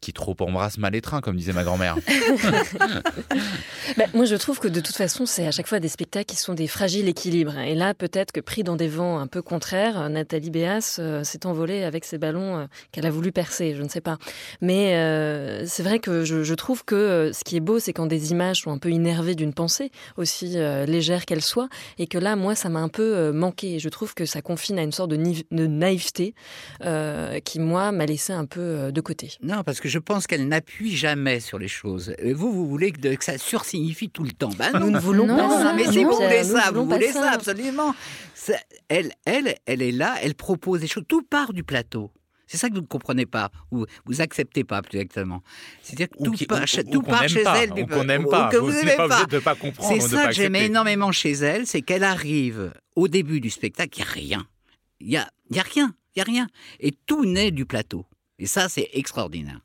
qui 0.02 0.12
trop 0.12 0.36
embrasse 0.40 0.76
mal 0.76 0.92
les 0.92 1.00
trains, 1.00 1.22
comme 1.22 1.36
disait 1.36 1.54
ma 1.54 1.64
grand-mère. 1.64 1.96
bah, 3.96 4.04
moi, 4.12 4.26
je 4.26 4.36
trouve 4.36 4.58
que 4.58 4.68
de 4.68 4.80
toute 4.80 4.96
façon, 4.96 5.24
c'est 5.24 5.46
à 5.46 5.50
chaque 5.50 5.68
fois 5.68 5.80
des 5.80 5.88
spectacles 5.88 6.26
qui 6.26 6.36
sont 6.36 6.54
des 6.54 6.66
fragiles 6.66 7.08
équilibres. 7.08 7.58
Et 7.58 7.74
là, 7.74 7.94
peut-être 7.94 8.32
que 8.32 8.40
pris 8.40 8.64
dans 8.64 8.76
des 8.76 8.88
vents 8.88 9.18
un 9.18 9.26
peu 9.26 9.40
contraires, 9.40 10.10
Nathalie 10.10 10.50
Béas 10.50 10.96
euh, 10.98 11.24
s'est 11.24 11.46
envolée 11.46 11.84
avec 11.84 12.04
ses 12.04 12.18
ballons 12.18 12.58
euh, 12.58 12.66
qu'elle 12.90 13.06
a 13.06 13.10
voulu 13.10 13.32
percer, 13.32 13.74
je 13.74 13.82
ne 13.82 13.88
sais 13.88 14.00
pas. 14.00 14.18
Mais 14.60 14.96
euh, 14.96 15.64
c'est 15.66 15.82
vrai 15.82 15.98
que 15.98 16.24
je, 16.24 16.42
je, 16.42 16.54
trouve 16.54 16.84
que 16.84 17.30
ce 17.32 17.44
qui 17.44 17.56
est 17.56 17.60
beau, 17.60 17.78
c'est 17.78 17.92
quand 17.92 18.06
des 18.06 18.32
images 18.32 18.62
sont 18.62 18.70
un 18.70 18.78
peu 18.78 18.90
innervées 18.90 19.34
d'une 19.34 19.54
pensée, 19.54 19.90
aussi 20.16 20.52
euh, 20.56 20.84
légère 20.84 21.24
qu'elle 21.24 21.42
soit, 21.42 21.68
et 21.98 22.06
que 22.06 22.18
là, 22.18 22.36
moi, 22.36 22.54
ça 22.54 22.68
m'a 22.68 22.80
un 22.80 22.88
peu 22.88 23.14
euh, 23.16 23.32
manqué. 23.32 23.78
Je 23.78 23.88
trouve 23.88 24.14
que 24.14 24.26
ça 24.26 24.42
confine 24.42 24.78
à 24.78 24.82
une 24.82 24.92
sorte 24.92 25.10
de, 25.10 25.16
de 25.16 25.66
naïveté 25.66 26.34
euh, 26.84 27.38
qui, 27.40 27.60
moi, 27.60 27.92
m'a 27.92 28.06
laissé 28.06 28.32
un 28.32 28.44
peu 28.44 28.90
de 28.92 29.00
côté. 29.00 29.32
Non, 29.42 29.62
parce 29.62 29.80
que 29.80 29.88
je 29.92 29.98
pense 29.98 30.26
qu'elle 30.26 30.48
n'appuie 30.48 30.96
jamais 30.96 31.38
sur 31.38 31.58
les 31.58 31.68
choses. 31.68 32.14
Et 32.18 32.32
vous, 32.32 32.50
vous 32.50 32.66
voulez 32.66 32.92
que, 32.92 33.14
que 33.14 33.24
ça 33.24 33.36
sursignifie 33.36 34.08
tout 34.08 34.24
le 34.24 34.32
temps. 34.32 34.50
Ben, 34.58 34.72
nous 34.80 34.90
ne 34.90 34.98
voulons 34.98 35.26
non, 35.26 35.36
pas 35.36 35.50
ça. 35.50 35.72
Mais 35.74 35.84
si 35.84 36.02
non, 36.02 36.10
vous 36.10 36.16
voulez 36.16 36.44
ça, 36.44 36.70
vous 36.72 36.86
voulez 36.86 37.12
ça. 37.12 37.20
ça, 37.20 37.30
absolument. 37.32 37.94
Ça, 38.34 38.54
elle, 38.88 39.12
elle, 39.26 39.54
elle 39.66 39.82
est 39.82 39.92
là, 39.92 40.16
elle 40.22 40.34
propose 40.34 40.80
des 40.80 40.86
choses. 40.86 41.04
Tout 41.06 41.22
part 41.22 41.52
du 41.52 41.62
plateau. 41.62 42.10
C'est 42.46 42.56
ça 42.58 42.68
que 42.68 42.74
vous 42.74 42.80
ne 42.82 42.86
comprenez 42.86 43.24
pas, 43.24 43.50
ou 43.70 43.86
vous 44.04 44.20
acceptez 44.20 44.64
pas 44.64 44.82
plus 44.82 44.98
exactement. 44.98 45.42
C'est-à-dire 45.82 46.08
que 46.10 46.22
tout 46.22 46.32
qui, 46.32 46.44
part, 46.44 46.62
ou, 46.62 46.82
tout 46.90 46.98
ou 46.98 47.02
part 47.02 47.26
chez 47.28 47.42
pas, 47.44 47.62
elle, 47.62 47.72
ou 47.72 47.86
qu'on 47.86 48.04
n'aime 48.04 48.26
pas, 48.26 48.48
que 48.50 48.58
vous 48.58 48.72
n'aimez 48.72 48.96
pas. 48.96 49.08
pas. 49.08 49.24
De 49.24 49.38
pas 49.38 49.54
comprendre, 49.54 49.94
c'est 49.94 50.06
ça 50.06 50.26
que 50.26 50.32
j'aimais 50.32 50.58
accepter. 50.58 50.70
énormément 50.70 51.12
chez 51.12 51.32
elle, 51.32 51.66
c'est 51.66 51.80
qu'elle 51.80 52.04
arrive 52.04 52.72
au 52.96 53.08
début 53.08 53.40
du 53.40 53.48
spectacle, 53.48 53.98
il 53.98 54.02
n'y 54.02 54.04
a 54.04 54.10
rien. 54.12 54.46
Il 55.00 55.08
n'y 55.08 55.16
a, 55.16 55.30
y 55.50 55.58
a 55.60 55.62
rien, 55.62 55.94
il 56.14 56.18
n'y 56.18 56.22
a 56.22 56.24
rien. 56.24 56.46
Et 56.80 56.92
tout 57.06 57.24
naît 57.24 57.52
du 57.52 57.64
plateau. 57.64 58.04
Et 58.38 58.46
ça, 58.46 58.68
c'est 58.68 58.90
extraordinaire. 58.92 59.60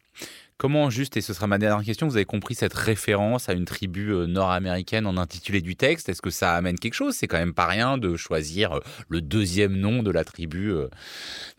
Comment, 0.60 0.90
juste, 0.90 1.16
et 1.18 1.22
ce 1.22 1.36
sera 1.36 1.46
ma 1.46 1.60
dernière 1.60 1.86
question, 1.86 2.08
vous 2.08 2.16
avez 2.16 2.26
compris 2.26 2.56
cette 2.56 2.74
référence 2.74 3.48
à 3.48 3.54
une 3.54 3.66
tribu 3.66 4.12
euh, 4.12 4.26
nord-américaine 4.26 5.06
en 5.06 5.16
intitulé 5.16 5.62
du 5.62 5.76
texte? 5.76 6.10
Est-ce 6.10 6.22
que 6.24 6.32
ça 6.32 6.56
amène 6.56 6.80
quelque 6.80 6.96
chose? 6.96 7.14
C'est 7.14 7.28
quand 7.28 7.38
même 7.38 7.54
pas 7.54 7.68
rien 7.68 8.00
de 8.00 8.16
choisir 8.16 8.72
euh, 8.72 8.80
le 9.08 9.22
deuxième 9.22 9.76
nom 9.76 10.02
de 10.02 10.10
la 10.10 10.24
tribu 10.24 10.72
euh, 10.72 10.90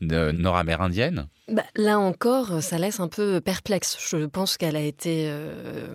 nord-amérindienne? 0.00 1.28
Bah, 1.46 1.62
là 1.76 2.00
encore, 2.00 2.60
ça 2.60 2.76
laisse 2.76 2.98
un 2.98 3.06
peu 3.06 3.40
perplexe. 3.40 3.96
Je 4.10 4.26
pense 4.26 4.56
qu'elle 4.56 4.74
a 4.74 4.82
été. 4.82 5.32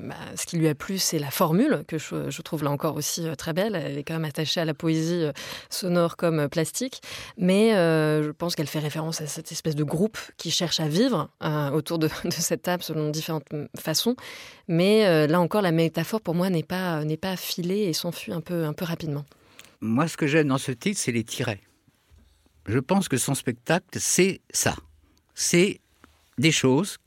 Bah, 0.01 0.15
ce 0.35 0.45
qui 0.45 0.57
lui 0.57 0.67
a 0.67 0.73
plu, 0.73 0.97
c'est 0.97 1.19
la 1.19 1.29
formule, 1.29 1.83
que 1.87 1.97
je, 1.97 2.41
trouve 2.41 2.63
là 2.63 2.71
encore 2.71 2.95
aussi 2.95 3.25
très 3.37 3.53
belle. 3.53 3.75
Elle 3.75 3.97
est 3.97 4.03
quand 4.03 4.15
même 4.15 4.25
attachée 4.25 4.61
à 4.61 4.65
la 4.65 4.73
poésie 4.73 5.25
sonore 5.69 6.15
comme 6.15 6.49
plastique. 6.49 7.01
Mais 7.37 7.71
je 7.73 8.31
pense 8.31 8.55
qu'elle 8.55 8.67
fait 8.67 8.79
référence 8.79 9.21
à 9.21 9.27
cette 9.27 9.51
espèce 9.51 9.75
de 9.75 9.83
groupe 9.83 10.17
qui 10.37 10.49
cherche 10.49 10.79
à 10.79 10.87
vivre 10.87 11.29
autour 11.71 11.99
de, 11.99 12.09
cette 12.31 12.63
table 12.63 12.81
selon 12.93 13.09
différentes 13.09 13.45
façons. 13.77 14.15
Mais 14.67 15.05
euh, 15.05 15.27
là 15.27 15.39
encore, 15.39 15.61
la 15.61 15.71
métaphore 15.71 16.21
pour 16.21 16.35
moi 16.35 16.49
n'est 16.49 16.63
pas, 16.63 17.03
n'est 17.03 17.17
pas 17.17 17.31
affilée 17.31 17.83
et 17.83 17.93
s'enfuit 17.93 18.31
un 18.31 18.41
peu, 18.41 18.65
un 18.65 18.73
peu 18.73 18.85
rapidement. 18.85 19.25
Moi, 19.81 20.07
ce 20.07 20.15
que 20.15 20.27
j'aime 20.27 20.47
dans 20.47 20.57
ce 20.57 20.71
titre, 20.71 20.99
c'est 20.99 21.11
les 21.11 21.23
tirets. 21.23 21.61
Je 22.67 22.79
pense 22.79 23.09
que 23.09 23.17
son 23.17 23.35
spectacle, 23.35 23.99
c'est 23.99 24.39
ça 24.51 24.75
c'est 25.33 25.79
des 26.37 26.51
choses 26.51 26.97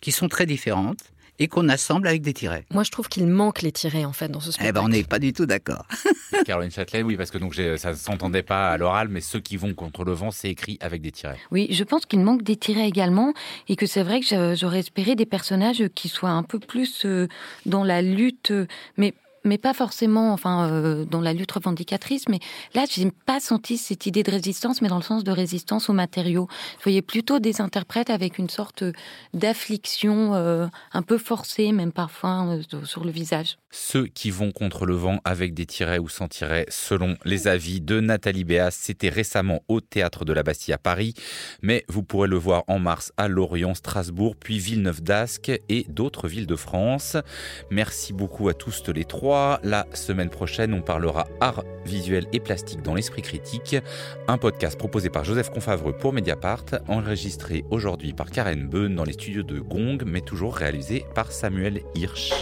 qui 0.00 0.12
sont 0.12 0.28
très 0.28 0.46
différentes 0.46 1.12
et 1.38 1.48
qu'on 1.48 1.68
assemble 1.68 2.08
avec 2.08 2.22
des 2.22 2.32
tirets. 2.32 2.64
Moi, 2.72 2.84
je 2.84 2.90
trouve 2.90 3.08
qu'il 3.08 3.26
manque 3.26 3.62
les 3.62 3.72
tirets, 3.72 4.04
en 4.04 4.12
fait, 4.12 4.28
dans 4.28 4.40
ce 4.40 4.52
spectacle. 4.52 4.68
Eh 4.68 4.72
ben, 4.72 4.82
on 4.84 4.88
n'est 4.88 5.04
pas 5.04 5.18
du 5.18 5.32
tout 5.32 5.46
d'accord. 5.46 5.86
Caroline 6.44 6.70
Châtelet, 6.70 7.02
oui, 7.02 7.16
parce 7.16 7.30
que 7.30 7.38
donc 7.38 7.54
ça 7.54 7.90
ne 7.90 7.96
s'entendait 7.96 8.42
pas 8.42 8.70
à 8.70 8.78
l'oral, 8.78 9.08
mais 9.08 9.20
ceux 9.20 9.40
qui 9.40 9.56
vont 9.56 9.74
contre 9.74 10.04
le 10.04 10.12
vent, 10.12 10.30
c'est 10.30 10.50
écrit 10.50 10.78
avec 10.80 11.02
des 11.02 11.12
tirets. 11.12 11.38
Oui, 11.50 11.68
je 11.70 11.84
pense 11.84 12.06
qu'il 12.06 12.20
manque 12.20 12.42
des 12.42 12.56
tirets 12.56 12.88
également, 12.88 13.34
et 13.68 13.76
que 13.76 13.86
c'est 13.86 14.02
vrai 14.02 14.20
que 14.20 14.54
j'aurais 14.54 14.80
espéré 14.80 15.16
des 15.16 15.26
personnages 15.26 15.84
qui 15.94 16.08
soient 16.08 16.30
un 16.30 16.42
peu 16.42 16.58
plus 16.58 17.06
dans 17.66 17.84
la 17.84 18.02
lutte, 18.02 18.52
mais 18.96 19.14
mais 19.44 19.58
pas 19.58 19.74
forcément, 19.74 20.32
enfin, 20.32 20.70
euh, 20.70 21.04
dans 21.04 21.20
la 21.20 21.32
lutte 21.32 21.52
revendicatrice. 21.52 22.28
Mais 22.28 22.40
là, 22.74 22.84
j'ai 22.90 23.10
pas 23.26 23.40
senti 23.40 23.76
cette 23.76 24.06
idée 24.06 24.22
de 24.22 24.30
résistance, 24.30 24.82
mais 24.82 24.88
dans 24.88 24.96
le 24.96 25.02
sens 25.02 25.24
de 25.24 25.30
résistance 25.30 25.88
aux 25.88 25.92
matériaux. 25.92 26.48
Je 26.78 26.84
voyais 26.84 27.02
plutôt 27.02 27.38
des 27.38 27.60
interprètes 27.60 28.10
avec 28.10 28.38
une 28.38 28.48
sorte 28.48 28.84
d'affliction 29.34 30.34
euh, 30.34 30.66
un 30.92 31.02
peu 31.02 31.18
forcée, 31.18 31.72
même 31.72 31.92
parfois 31.92 32.58
euh, 32.72 32.84
sur 32.84 33.04
le 33.04 33.10
visage. 33.10 33.56
Ceux 33.70 34.06
qui 34.06 34.30
vont 34.30 34.52
contre 34.52 34.86
le 34.86 34.94
vent 34.94 35.20
avec 35.24 35.52
des 35.52 35.66
tirets 35.66 35.98
ou 35.98 36.08
sans 36.08 36.28
tirets, 36.28 36.66
selon 36.68 37.16
les 37.24 37.48
avis 37.48 37.80
de 37.80 38.00
Nathalie 38.00 38.44
Béas, 38.44 38.70
c'était 38.70 39.08
récemment 39.08 39.60
au 39.68 39.80
théâtre 39.80 40.24
de 40.24 40.32
la 40.32 40.42
Bastille 40.42 40.72
à 40.74 40.78
Paris, 40.78 41.14
mais 41.60 41.84
vous 41.88 42.02
pourrez 42.02 42.28
le 42.28 42.36
voir 42.36 42.62
en 42.68 42.78
mars 42.78 43.12
à 43.16 43.28
Lorient, 43.28 43.74
Strasbourg, 43.74 44.36
puis 44.36 44.58
Villeneuve 44.58 45.02
d'Ascq 45.02 45.60
et 45.68 45.86
d'autres 45.88 46.28
villes 46.28 46.46
de 46.46 46.56
France. 46.56 47.16
Merci 47.70 48.12
beaucoup 48.12 48.48
à 48.48 48.54
tous 48.54 48.88
les 48.88 49.04
trois. 49.04 49.33
La 49.62 49.86
semaine 49.94 50.30
prochaine, 50.30 50.74
on 50.74 50.80
parlera 50.80 51.26
art 51.40 51.64
visuel 51.84 52.26
et 52.32 52.38
plastique 52.38 52.82
dans 52.82 52.94
l'esprit 52.94 53.22
critique, 53.22 53.76
un 54.28 54.38
podcast 54.38 54.78
proposé 54.78 55.10
par 55.10 55.24
Joseph 55.24 55.50
Confavreux 55.50 55.92
pour 55.92 56.12
Mediapart, 56.12 56.64
enregistré 56.88 57.64
aujourd'hui 57.70 58.12
par 58.12 58.30
Karen 58.30 58.68
Beun 58.68 58.90
dans 58.90 59.04
les 59.04 59.12
studios 59.12 59.42
de 59.42 59.58
Gong, 59.58 60.04
mais 60.06 60.20
toujours 60.20 60.54
réalisé 60.54 61.04
par 61.14 61.32
Samuel 61.32 61.80
Hirsch. 61.96 62.32